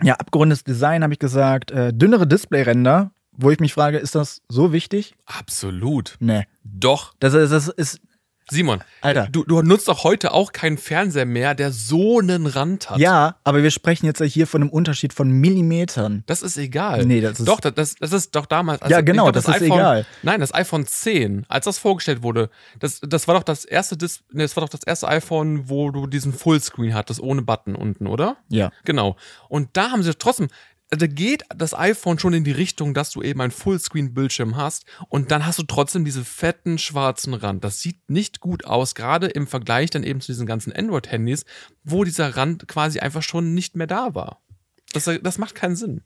ja, 0.04 0.16
abgerundetes 0.16 0.64
Design 0.64 1.04
habe 1.04 1.14
ich 1.14 1.20
gesagt. 1.20 1.72
Äh, 1.72 1.94
dünnere 1.94 2.28
Displayränder, 2.28 3.12
wo 3.32 3.50
ich 3.50 3.60
mich 3.60 3.74
frage, 3.74 3.98
ist 3.98 4.16
das 4.16 4.42
so 4.50 4.74
wichtig? 4.74 5.16
Absolut. 5.26 6.18
Nee. 6.20 6.46
Doch. 6.64 7.14
Das, 7.20 7.34
ist, 7.34 7.52
das 7.52 7.70
ist 7.70 8.02
Simon, 8.50 8.84
Alter. 9.02 9.28
Du, 9.32 9.44
du 9.44 9.62
nutzt 9.62 9.88
doch 9.88 10.04
heute 10.04 10.34
auch 10.34 10.52
keinen 10.52 10.78
Fernseher 10.78 11.26
mehr, 11.26 11.56
der 11.56 11.72
so 11.72 12.20
einen 12.20 12.48
Rand 12.48 12.90
hat. 12.90 13.00
Ja, 13.00 13.36
aber 13.44 13.64
wir 13.64 13.72
sprechen 13.72 14.06
jetzt 14.06 14.22
hier 14.22 14.46
von 14.46 14.62
einem 14.62 14.70
Unterschied 14.70 15.14
von 15.14 15.32
Millimetern. 15.32 16.24
Das 16.26 16.42
ist 16.42 16.58
egal. 16.58 17.06
Nee, 17.06 17.22
das 17.22 17.40
ist. 17.40 17.48
Doch, 17.48 17.60
das, 17.60 17.96
das 17.96 18.12
ist 18.12 18.36
doch 18.36 18.46
damals. 18.46 18.82
Also, 18.82 18.94
ja, 18.94 19.02
genau, 19.02 19.24
glaub, 19.24 19.34
das, 19.34 19.46
das, 19.46 19.56
ist 19.56 19.62
iPhone, 19.64 19.78
egal. 19.80 20.06
Nein, 20.24 20.40
das 20.42 20.54
iPhone 20.54 20.86
10, 20.86 21.46
als 21.48 21.66
das 21.66 21.78
vorgestellt 21.78 22.24
wurde, 22.24 22.50
das, 22.80 23.00
das 23.02 23.28
war 23.28 23.36
doch 23.36 23.44
das 23.44 23.64
erste 23.64 23.96
Dis 23.96 24.24
nee, 24.32 24.42
das 24.42 24.56
war 24.58 24.62
doch 24.62 24.70
das 24.70 24.84
erste 24.84 25.08
iPhone, 25.08 25.70
wo 25.70 25.92
du 25.92 26.08
diesen 26.08 26.34
Fullscreen 26.34 26.94
hattest, 26.94 27.22
ohne 27.22 27.42
Button 27.42 27.76
unten, 27.76 28.08
oder? 28.08 28.38
Ja. 28.50 28.72
Genau. 28.84 29.16
Und 29.48 29.70
da 29.74 29.92
haben 29.92 30.04
sie 30.04 30.14
trotzdem, 30.16 30.50
da 30.92 31.08
geht 31.08 31.44
das 31.56 31.74
iPhone 31.74 32.20
schon 32.20 32.34
in 32.34 32.44
die 32.44 32.52
Richtung, 32.52 32.94
dass 32.94 33.12
du 33.12 33.22
eben 33.22 33.40
einen 33.40 33.52
Fullscreen-Bildschirm 33.52 34.58
hast 34.58 34.86
und 35.08 35.32
dann 35.32 35.46
hast 35.46 35.58
du 35.58 35.64
trotzdem 35.64 36.04
diese 36.04 36.26
fetten 36.26 36.78
schwarzen 36.78 37.34
Rand. 37.34 37.64
Das 37.64 37.80
sieht 37.80 38.10
nicht 38.10 38.42
gut 38.42 38.66
aus, 38.66 38.94
gerade 38.94 39.28
im 39.28 39.48
Vergleich 39.48 39.90
dann 39.90 40.04
eben 40.04 40.20
zu 40.20 40.34
diesen 40.34 40.46
ganzen 40.46 40.74
Android-Handys, 40.74 41.46
wo 41.84 42.04
dieser 42.04 42.36
Rand 42.36 42.68
quasi 42.68 43.00
einfach 43.00 43.24
schon 43.24 43.54
nicht 43.54 43.78
mehr 43.78 43.88
da 43.88 44.14
war. 44.16 44.41
Das, 44.94 45.10
das 45.22 45.38
macht 45.38 45.56
keinen 45.56 45.76
Sinn. 45.76 46.02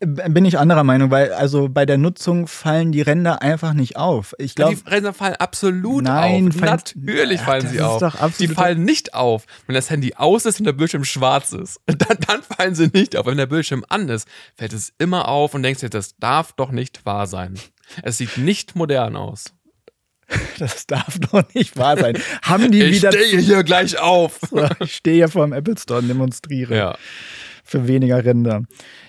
Bin 0.00 0.44
ich 0.44 0.58
anderer 0.58 0.84
Meinung, 0.84 1.10
weil 1.10 1.32
also 1.32 1.68
bei 1.68 1.86
der 1.86 1.96
Nutzung 1.96 2.48
fallen 2.48 2.92
die 2.92 3.00
Ränder 3.00 3.40
einfach 3.40 3.72
nicht 3.72 3.96
auf. 3.96 4.34
Ich 4.38 4.54
glaube, 4.54 4.76
die 4.76 4.88
Ränder 4.88 5.12
fallen 5.12 5.36
absolut 5.36 6.04
Nein, 6.04 6.48
auf. 6.48 6.60
Natürlich 6.60 7.40
fallen 7.40 7.64
ja, 7.66 7.70
sie 7.70 7.80
auf. 7.80 8.36
Die 8.38 8.48
fallen 8.48 8.84
nicht 8.84 9.14
auf, 9.14 9.44
wenn 9.66 9.74
das 9.74 9.90
Handy 9.90 10.14
aus 10.16 10.44
ist 10.44 10.58
und 10.58 10.66
der 10.66 10.72
Bildschirm 10.72 11.04
schwarz 11.04 11.52
ist. 11.52 11.80
Dann, 11.86 12.18
dann 12.26 12.42
fallen 12.42 12.74
sie 12.74 12.88
nicht 12.88 13.16
auf. 13.16 13.26
Wenn 13.26 13.36
der 13.36 13.46
Bildschirm 13.46 13.84
an 13.88 14.08
ist, 14.08 14.28
fällt 14.54 14.72
es 14.72 14.92
immer 14.98 15.28
auf 15.28 15.54
und 15.54 15.62
denkst 15.62 15.80
dir, 15.80 15.90
das 15.90 16.16
darf 16.16 16.52
doch 16.52 16.70
nicht 16.70 17.06
wahr 17.06 17.26
sein. 17.26 17.58
Es 18.02 18.18
sieht 18.18 18.36
nicht 18.38 18.76
modern 18.76 19.16
aus. 19.16 19.44
Das 20.58 20.86
darf 20.86 21.18
doch 21.30 21.44
nicht 21.54 21.76
wahr 21.76 21.98
sein. 21.98 22.18
Haben 22.42 22.72
die 22.72 22.82
ich 22.82 22.96
wieder. 22.96 23.14
Ich 23.14 23.26
stehe 23.26 23.40
hier 23.40 23.62
gleich 23.62 23.98
auf. 23.98 24.40
ich 24.80 24.96
stehe 24.96 25.16
hier 25.16 25.28
vor 25.28 25.46
dem 25.46 25.52
Apple 25.52 25.76
Store 25.78 26.00
und 26.00 26.08
demonstriere. 26.08 26.76
Ja 26.76 26.96
für 27.66 27.86
weniger 27.88 28.24
Rinder. 28.24 28.62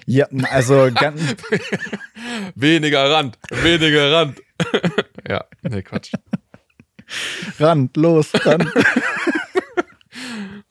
Ja, 0.06 0.28
also 0.52 0.90
ganz 0.94 1.22
weniger 2.56 3.10
Rand, 3.10 3.38
weniger 3.50 4.12
Rand. 4.12 4.42
ja, 5.28 5.46
nee, 5.62 5.82
Quatsch. 5.82 6.12
ran, 7.60 7.90
los, 7.96 8.34
ran. 8.46 8.62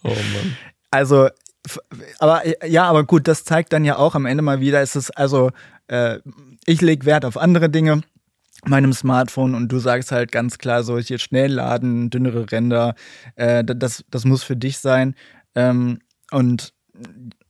oh 0.03 0.09
Mann. 0.09 0.57
Also, 0.91 1.29
aber 2.19 2.43
ja, 2.67 2.85
aber 2.85 3.05
gut, 3.05 3.29
das 3.29 3.45
zeigt 3.45 3.73
dann 3.73 3.85
ja 3.85 3.97
auch 3.97 4.15
am 4.15 4.27
Ende 4.27 4.43
mal 4.43 4.61
wieder, 4.61 4.83
ist 4.83 4.97
es 4.97 5.11
also, 5.11 5.51
äh, 5.89 6.19
ich 6.67 6.81
lege 6.81 7.07
Wert 7.07 7.25
auf 7.25 7.37
andere 7.37 7.71
Dinge 7.71 8.03
meinem 8.65 8.93
Smartphone 8.93 9.55
und 9.55 9.71
du 9.71 9.79
sagst 9.79 10.11
halt 10.13 10.33
ganz 10.33 10.59
klar 10.59 10.83
so, 10.83 10.99
hier 10.99 11.19
schnell 11.19 11.53
laden, 11.53 12.11
dünnere 12.11 12.51
Ränder, 12.51 12.95
äh, 13.37 13.63
das, 13.65 14.05
das 14.11 14.25
muss 14.25 14.43
für 14.43 14.57
dich 14.57 14.79
sein. 14.79 15.15
Ähm, 15.55 16.01
und 16.31 16.73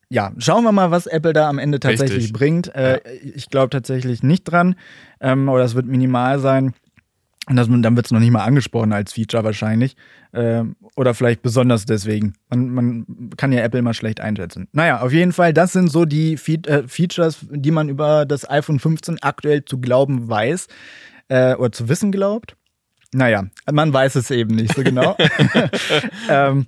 ja, 0.08 0.32
schauen 0.38 0.64
wir 0.64 0.72
mal, 0.72 0.90
was 0.90 1.06
Apple 1.06 1.32
da 1.32 1.48
am 1.48 1.58
Ende 1.58 1.80
tatsächlich 1.80 2.18
Richtig. 2.18 2.32
bringt. 2.32 2.74
Äh, 2.74 3.00
Ja. 3.04 3.12
Ich 3.34 3.48
glaube 3.50 3.70
tatsächlich 3.70 4.22
nicht 4.22 4.44
dran, 4.44 4.76
ähm, 5.20 5.48
oder 5.48 5.64
es 5.64 5.74
wird 5.74 5.86
minimal 5.86 6.38
sein. 6.38 6.74
Und 7.48 7.54
das, 7.54 7.68
dann 7.68 7.94
wird 7.94 8.06
es 8.06 8.12
noch 8.12 8.18
nicht 8.18 8.32
mal 8.32 8.44
angesprochen 8.44 8.92
als 8.92 9.12
Feature 9.12 9.44
wahrscheinlich. 9.44 9.94
Ähm, 10.32 10.74
oder 10.96 11.14
vielleicht 11.14 11.42
besonders 11.42 11.84
deswegen. 11.86 12.34
Man, 12.50 12.70
man 12.70 13.06
kann 13.36 13.52
ja 13.52 13.62
Apple 13.62 13.82
mal 13.82 13.94
schlecht 13.94 14.20
einschätzen. 14.20 14.68
Naja, 14.72 15.00
auf 15.00 15.12
jeden 15.12 15.32
Fall, 15.32 15.52
das 15.52 15.72
sind 15.72 15.88
so 15.88 16.04
die 16.04 16.36
Fe 16.36 16.58
äh, 16.66 16.88
Features, 16.88 17.46
die 17.50 17.70
man 17.70 17.88
über 17.88 18.26
das 18.26 18.48
iPhone 18.50 18.80
15 18.80 19.22
aktuell 19.22 19.64
zu 19.64 19.78
glauben 19.78 20.28
weiß 20.28 20.66
äh, 21.28 21.54
oder 21.54 21.70
zu 21.70 21.88
wissen 21.88 22.10
glaubt. 22.10 22.56
Naja, 23.14 23.44
man 23.70 23.92
weiß 23.92 24.16
es 24.16 24.30
eben 24.32 24.56
nicht 24.56 24.74
so 24.74 24.82
genau. 24.82 25.16
ähm, 26.28 26.66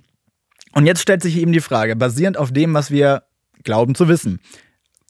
und 0.73 0.85
jetzt 0.85 1.01
stellt 1.01 1.21
sich 1.21 1.37
eben 1.37 1.51
die 1.51 1.59
Frage, 1.59 1.95
basierend 1.97 2.37
auf 2.37 2.53
dem, 2.53 2.73
was 2.73 2.89
wir 2.89 3.23
glauben 3.63 3.95
zu 3.95 4.07
wissen. 4.07 4.39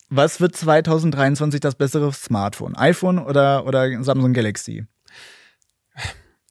Was 0.08 0.40
wird 0.40 0.56
2023 0.56 1.60
das 1.60 1.76
bessere 1.76 2.12
Smartphone? 2.12 2.76
iPhone 2.76 3.18
oder, 3.18 3.64
oder 3.66 4.02
Samsung 4.02 4.32
Galaxy? 4.32 4.86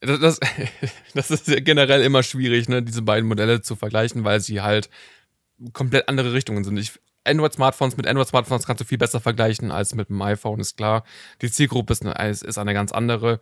Das, 0.01 0.19
das, 0.19 0.39
das 1.13 1.31
ist 1.31 1.47
ja 1.47 1.59
generell 1.59 2.01
immer 2.01 2.23
schwierig, 2.23 2.69
ne, 2.69 2.81
diese 2.81 3.01
beiden 3.01 3.27
Modelle 3.27 3.61
zu 3.61 3.75
vergleichen, 3.75 4.23
weil 4.23 4.39
sie 4.39 4.61
halt 4.61 4.89
komplett 5.73 6.07
andere 6.07 6.31
Richtungen 6.31 6.63
sind. 6.63 6.77
Ich, 6.77 6.93
Android-Smartphones 7.25 7.97
mit 7.97 8.07
Android-Smartphones 8.07 8.65
kannst 8.65 8.81
du 8.81 8.85
viel 8.85 8.97
besser 8.97 9.19
vergleichen 9.19 9.71
als 9.71 9.93
mit 9.93 10.09
dem 10.09 10.21
iPhone, 10.21 10.61
ist 10.61 10.77
klar. 10.77 11.03
Die 11.41 11.51
Zielgruppe 11.51 11.91
ist 11.91 12.05
eine, 12.05 12.29
ist 12.29 12.57
eine 12.57 12.73
ganz 12.73 12.93
andere. 12.93 13.41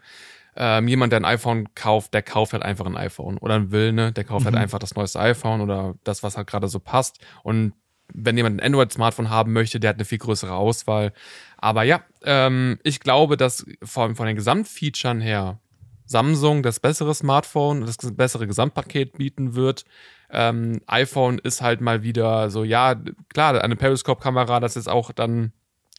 Ähm, 0.55 0.87
jemand, 0.87 1.13
der 1.13 1.19
ein 1.19 1.25
iPhone 1.25 1.75
kauft, 1.75 2.15
der 2.15 2.23
kauft 2.23 2.53
halt 2.53 2.63
einfach 2.63 2.87
ein 2.87 2.97
iPhone. 2.97 3.37
Oder 3.37 3.53
ein 3.53 3.71
will, 3.71 3.93
ne, 3.93 4.11
der 4.11 4.23
kauft 4.23 4.45
halt 4.45 4.55
einfach 4.55 4.79
das 4.79 4.95
neueste 4.95 5.19
iPhone 5.19 5.61
oder 5.61 5.93
das, 6.03 6.23
was 6.23 6.37
halt 6.37 6.47
gerade 6.47 6.67
so 6.67 6.79
passt. 6.79 7.19
Und 7.43 7.73
wenn 8.13 8.37
jemand 8.37 8.59
ein 8.59 8.65
Android-Smartphone 8.65 9.29
haben 9.29 9.53
möchte, 9.53 9.79
der 9.79 9.89
hat 9.89 9.97
eine 9.97 10.05
viel 10.05 10.17
größere 10.17 10.53
Auswahl. 10.53 11.13
Aber 11.57 11.83
ja, 11.83 12.01
ähm, 12.23 12.79
ich 12.83 12.99
glaube, 12.99 13.37
dass 13.37 13.65
von, 13.83 14.15
von 14.15 14.27
den 14.27 14.35
Gesamtfeaturen 14.35 15.21
her 15.21 15.59
Samsung 16.05 16.63
das 16.63 16.79
bessere 16.79 17.13
Smartphone, 17.13 17.85
das 17.85 17.97
bessere 18.15 18.47
Gesamtpaket 18.47 19.17
bieten 19.17 19.55
wird. 19.55 19.83
Ähm, 20.29 20.81
iPhone 20.87 21.37
ist 21.39 21.61
halt 21.61 21.81
mal 21.81 22.01
wieder 22.03 22.49
so, 22.49 22.63
ja, 22.63 22.95
klar, 23.29 23.61
eine 23.61 23.75
Periscope-Kamera, 23.75 24.59
das 24.59 24.75
jetzt 24.75 24.89
auch 24.89 25.11
dann 25.11 25.51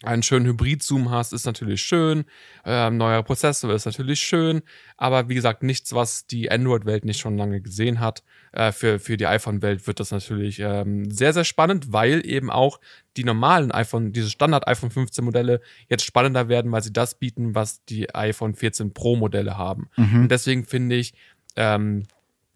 einen 0.05 0.23
schönen 0.23 0.47
Hybrid-Zoom 0.47 1.11
hast, 1.11 1.33
ist 1.33 1.45
natürlich 1.45 1.83
schön. 1.83 2.25
Ähm, 2.65 2.99
neuer 2.99 3.23
Prozessor 3.25 3.75
ist 3.75 3.85
natürlich 3.85 4.21
schön. 4.21 4.63
Aber 4.97 5.29
wie 5.29 5.35
gesagt, 5.35 5.65
nichts, 5.65 5.93
was 5.93 6.27
die 6.27 6.51
Android-Welt 6.51 7.05
nicht 7.05 7.19
schon 7.19 7.37
lange 7.37 7.61
gesehen 7.61 7.99
hat. 7.99 8.23
Äh, 8.53 8.71
für, 8.71 9.01
für 9.01 9.17
die 9.17 9.27
iPhone-Welt 9.27 9.89
wird 9.89 9.99
das 9.99 10.13
natürlich 10.13 10.61
ähm, 10.61 11.11
sehr, 11.11 11.33
sehr 11.33 11.45
spannend, 11.45 11.93
weil 11.93 12.25
eben 12.25 12.49
auch 12.49 12.79
die 13.17 13.25
normalen 13.25 13.73
iPhone, 13.73 14.13
diese 14.13 14.31
Standard-iPhone 14.31 14.91
15 14.91 15.25
Modelle 15.25 15.61
jetzt 15.89 16.05
spannender 16.05 16.49
werden, 16.49 16.71
weil 16.71 16.83
sie 16.83 16.93
das 16.93 17.19
bieten, 17.19 17.57
was 17.57 17.85
die 17.87 18.15
iPhone 18.15 18.55
14 18.55 18.95
Pro 18.95 19.17
Modelle 19.17 19.59
haben. 19.59 19.91
Und 20.23 20.29
deswegen 20.29 20.65
finde 20.65 20.95
ich, 20.95 21.13
ähm, 21.57 22.05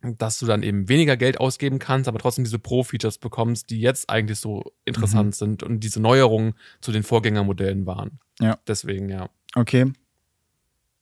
dass 0.03 0.39
du 0.39 0.47
dann 0.47 0.63
eben 0.63 0.89
weniger 0.89 1.17
Geld 1.17 1.39
ausgeben 1.41 1.79
kannst, 1.79 2.09
aber 2.09 2.19
trotzdem 2.19 2.45
diese 2.45 2.59
Pro-Features 2.59 3.19
bekommst, 3.19 3.71
die 3.71 3.81
jetzt 3.81 4.11
eigentlich 4.11 4.39
so 4.39 4.73
interessant 4.85 5.35
sind 5.35 5.63
und 5.63 5.81
diese 5.81 6.01
Neuerungen 6.01 6.55
zu 6.81 6.93
den 6.93 7.03
Vorgängermodellen 7.03 7.87
waren. 7.87 8.19
Ja. 8.41 8.59
Deswegen, 8.67 9.09
ja. 9.09 9.29
Okay. 9.55 9.93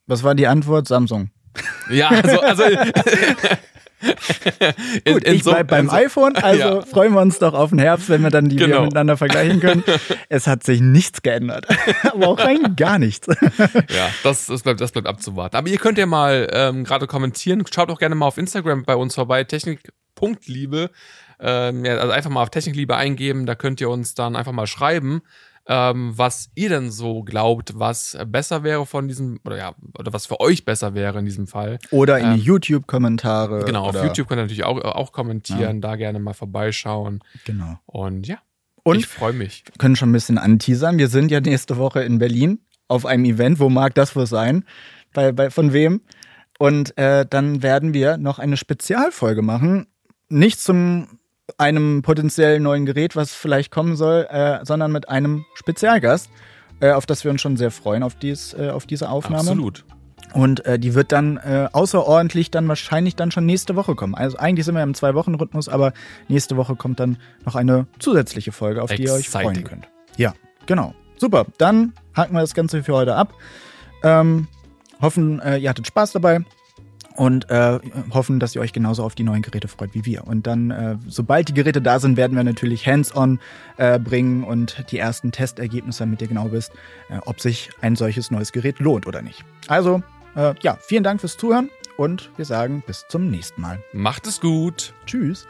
Was 0.06 0.22
war 0.22 0.34
die 0.34 0.46
Antwort? 0.46 0.88
Samsung. 0.88 1.30
Ja, 1.90 2.08
also, 2.08 2.40
also 2.40 2.64
Gut, 5.06 5.24
in 5.24 5.34
ich 5.34 5.42
so- 5.44 5.50
bleib 5.52 5.68
beim 5.68 5.88
so- 5.88 5.94
iPhone, 5.96 6.36
also 6.42 6.58
Ja. 6.60 6.80
freuen 6.82 7.12
wir 7.12 7.20
uns 7.20 7.38
doch 7.38 7.54
auf 7.54 7.70
den 7.70 7.78
Herbst, 7.78 8.08
wenn 8.08 8.22
wir 8.22 8.30
dann 8.30 8.48
die 8.48 8.56
Genau. 8.56 8.82
miteinander 8.84 9.16
vergleichen 9.16 9.60
können. 9.60 9.84
es 10.28 10.46
hat 10.46 10.62
sich 10.64 10.80
nichts 10.80 11.22
geändert. 11.22 11.66
Aber 12.12 12.28
auch 12.28 12.38
rein 12.38 12.76
gar 12.76 12.98
nichts. 12.98 13.26
Ja, 13.28 14.10
das, 14.22 14.46
das, 14.46 14.62
bleibt, 14.62 14.80
das 14.80 14.92
bleibt 14.92 15.06
abzuwarten. 15.06 15.56
Aber 15.56 15.68
ihr 15.68 15.78
könnt 15.78 15.98
ja 15.98 16.06
mal 16.06 16.48
ähm, 16.52 16.84
gerade 16.84 17.06
kommentieren. 17.06 17.64
Schaut 17.72 17.90
auch 17.90 17.98
gerne 17.98 18.14
mal 18.14 18.26
auf 18.26 18.38
Instagram 18.38 18.84
bei 18.84 18.96
uns 18.96 19.14
vorbei. 19.14 19.44
Technik.liebe. 19.44 20.90
Ähm, 21.42 21.84
ja, 21.84 21.96
also 21.96 22.12
einfach 22.12 22.30
mal 22.30 22.42
auf 22.42 22.50
Technikliebe 22.50 22.96
eingeben. 22.96 23.46
Da 23.46 23.54
könnt 23.54 23.80
ihr 23.80 23.88
uns 23.90 24.14
dann 24.14 24.36
einfach 24.36 24.52
mal 24.52 24.66
schreiben, 24.66 25.22
ähm, 25.72 26.12
was 26.16 26.50
ihr 26.56 26.68
denn 26.68 26.90
so 26.90 27.22
glaubt, 27.22 27.78
was 27.78 28.18
besser 28.26 28.64
wäre 28.64 28.86
von 28.86 29.06
diesem, 29.06 29.38
oder 29.44 29.56
ja, 29.56 29.74
oder 29.96 30.12
was 30.12 30.26
für 30.26 30.40
euch 30.40 30.64
besser 30.64 30.94
wäre 30.94 31.20
in 31.20 31.24
diesem 31.24 31.46
Fall. 31.46 31.78
Oder 31.92 32.18
in 32.18 32.34
die 32.34 32.40
YouTube-Kommentare. 32.40 33.64
Genau, 33.64 33.84
auf 33.84 33.94
YouTube 33.94 34.26
könnt 34.26 34.40
ihr 34.40 34.42
natürlich 34.42 34.64
auch, 34.64 34.80
auch 34.80 35.12
kommentieren, 35.12 35.80
da 35.80 35.94
gerne 35.94 36.18
mal 36.18 36.32
vorbeischauen. 36.32 37.20
Genau. 37.44 37.78
Und 37.86 38.26
ja, 38.26 38.38
Und 38.82 38.98
ich 38.98 39.06
freue 39.06 39.32
mich. 39.32 39.62
können 39.78 39.94
schon 39.94 40.10
ein 40.10 40.12
bisschen 40.12 40.38
anteasern. 40.38 40.98
Wir 40.98 41.06
sind 41.06 41.30
ja 41.30 41.40
nächste 41.40 41.76
Woche 41.76 42.02
in 42.02 42.18
Berlin 42.18 42.58
auf 42.88 43.06
einem 43.06 43.24
Event. 43.24 43.60
Wo 43.60 43.68
mag 43.68 43.94
das 43.94 44.16
wohl 44.16 44.26
sein? 44.26 44.64
Bei, 45.14 45.30
bei, 45.30 45.50
von 45.50 45.72
wem? 45.72 46.00
Und 46.58 46.98
äh, 46.98 47.24
dann 47.30 47.62
werden 47.62 47.94
wir 47.94 48.16
noch 48.16 48.40
eine 48.40 48.56
Spezialfolge 48.56 49.42
machen. 49.42 49.86
Nicht 50.28 50.60
zum 50.60 51.19
einem 51.58 52.02
potenziell 52.02 52.60
neuen 52.60 52.86
Gerät, 52.86 53.16
was 53.16 53.34
vielleicht 53.34 53.70
kommen 53.70 53.96
soll, 53.96 54.26
äh, 54.30 54.64
sondern 54.64 54.92
mit 54.92 55.08
einem 55.08 55.44
Spezialgast, 55.54 56.30
äh, 56.80 56.92
auf 56.92 57.06
das 57.06 57.24
wir 57.24 57.30
uns 57.30 57.40
schon 57.40 57.56
sehr 57.56 57.70
freuen, 57.70 58.02
auf, 58.02 58.14
dies, 58.14 58.54
äh, 58.54 58.70
auf 58.70 58.86
diese 58.86 59.08
Aufnahme. 59.08 59.50
Absolut. 59.50 59.84
Und 60.32 60.64
äh, 60.64 60.78
die 60.78 60.94
wird 60.94 61.12
dann 61.12 61.38
äh, 61.38 61.68
außerordentlich 61.72 62.50
dann 62.50 62.68
wahrscheinlich 62.68 63.16
dann 63.16 63.30
schon 63.32 63.46
nächste 63.46 63.74
Woche 63.74 63.94
kommen. 63.94 64.14
Also 64.14 64.38
eigentlich 64.38 64.64
sind 64.64 64.76
wir 64.76 64.82
im 64.82 64.94
Zwei-Wochen-Rhythmus, 64.94 65.68
aber 65.68 65.92
nächste 66.28 66.56
Woche 66.56 66.76
kommt 66.76 67.00
dann 67.00 67.18
noch 67.44 67.56
eine 67.56 67.86
zusätzliche 67.98 68.52
Folge, 68.52 68.82
auf 68.82 68.92
die 68.92 69.02
ihr 69.02 69.12
euch 69.12 69.28
freuen 69.28 69.48
Exciting. 69.48 69.64
könnt. 69.64 69.88
Ja, 70.16 70.34
genau. 70.66 70.94
Super, 71.16 71.46
dann 71.58 71.92
haken 72.16 72.34
wir 72.34 72.40
das 72.40 72.54
Ganze 72.54 72.82
für 72.82 72.94
heute 72.94 73.16
ab. 73.16 73.34
Ähm, 74.02 74.46
hoffen, 75.02 75.40
äh, 75.40 75.58
ihr 75.58 75.68
hattet 75.68 75.86
Spaß 75.86 76.12
dabei 76.12 76.44
und 77.20 77.50
äh, 77.50 77.78
hoffen, 78.14 78.40
dass 78.40 78.54
ihr 78.54 78.62
euch 78.62 78.72
genauso 78.72 79.04
auf 79.04 79.14
die 79.14 79.24
neuen 79.24 79.42
Geräte 79.42 79.68
freut 79.68 79.90
wie 79.92 80.06
wir. 80.06 80.26
Und 80.26 80.46
dann, 80.46 80.70
äh, 80.70 80.96
sobald 81.06 81.50
die 81.50 81.52
Geräte 81.52 81.82
da 81.82 82.00
sind, 82.00 82.16
werden 82.16 82.34
wir 82.34 82.44
natürlich 82.44 82.86
Hands-on 82.86 83.40
äh, 83.76 83.98
bringen 83.98 84.42
und 84.42 84.86
die 84.90 84.96
ersten 84.96 85.30
Testergebnisse, 85.30 86.04
damit 86.04 86.22
ihr 86.22 86.28
genau 86.28 86.50
wisst, 86.50 86.72
äh, 87.10 87.18
ob 87.26 87.38
sich 87.38 87.68
ein 87.82 87.94
solches 87.94 88.30
neues 88.30 88.52
Gerät 88.52 88.78
lohnt 88.78 89.06
oder 89.06 89.20
nicht. 89.20 89.44
Also, 89.68 90.02
äh, 90.34 90.54
ja, 90.62 90.78
vielen 90.80 91.04
Dank 91.04 91.20
fürs 91.20 91.36
Zuhören 91.36 91.68
und 91.98 92.30
wir 92.38 92.46
sagen 92.46 92.82
bis 92.86 93.04
zum 93.10 93.28
nächsten 93.28 93.60
Mal. 93.60 93.80
Macht 93.92 94.26
es 94.26 94.40
gut. 94.40 94.94
Tschüss. 95.04 95.46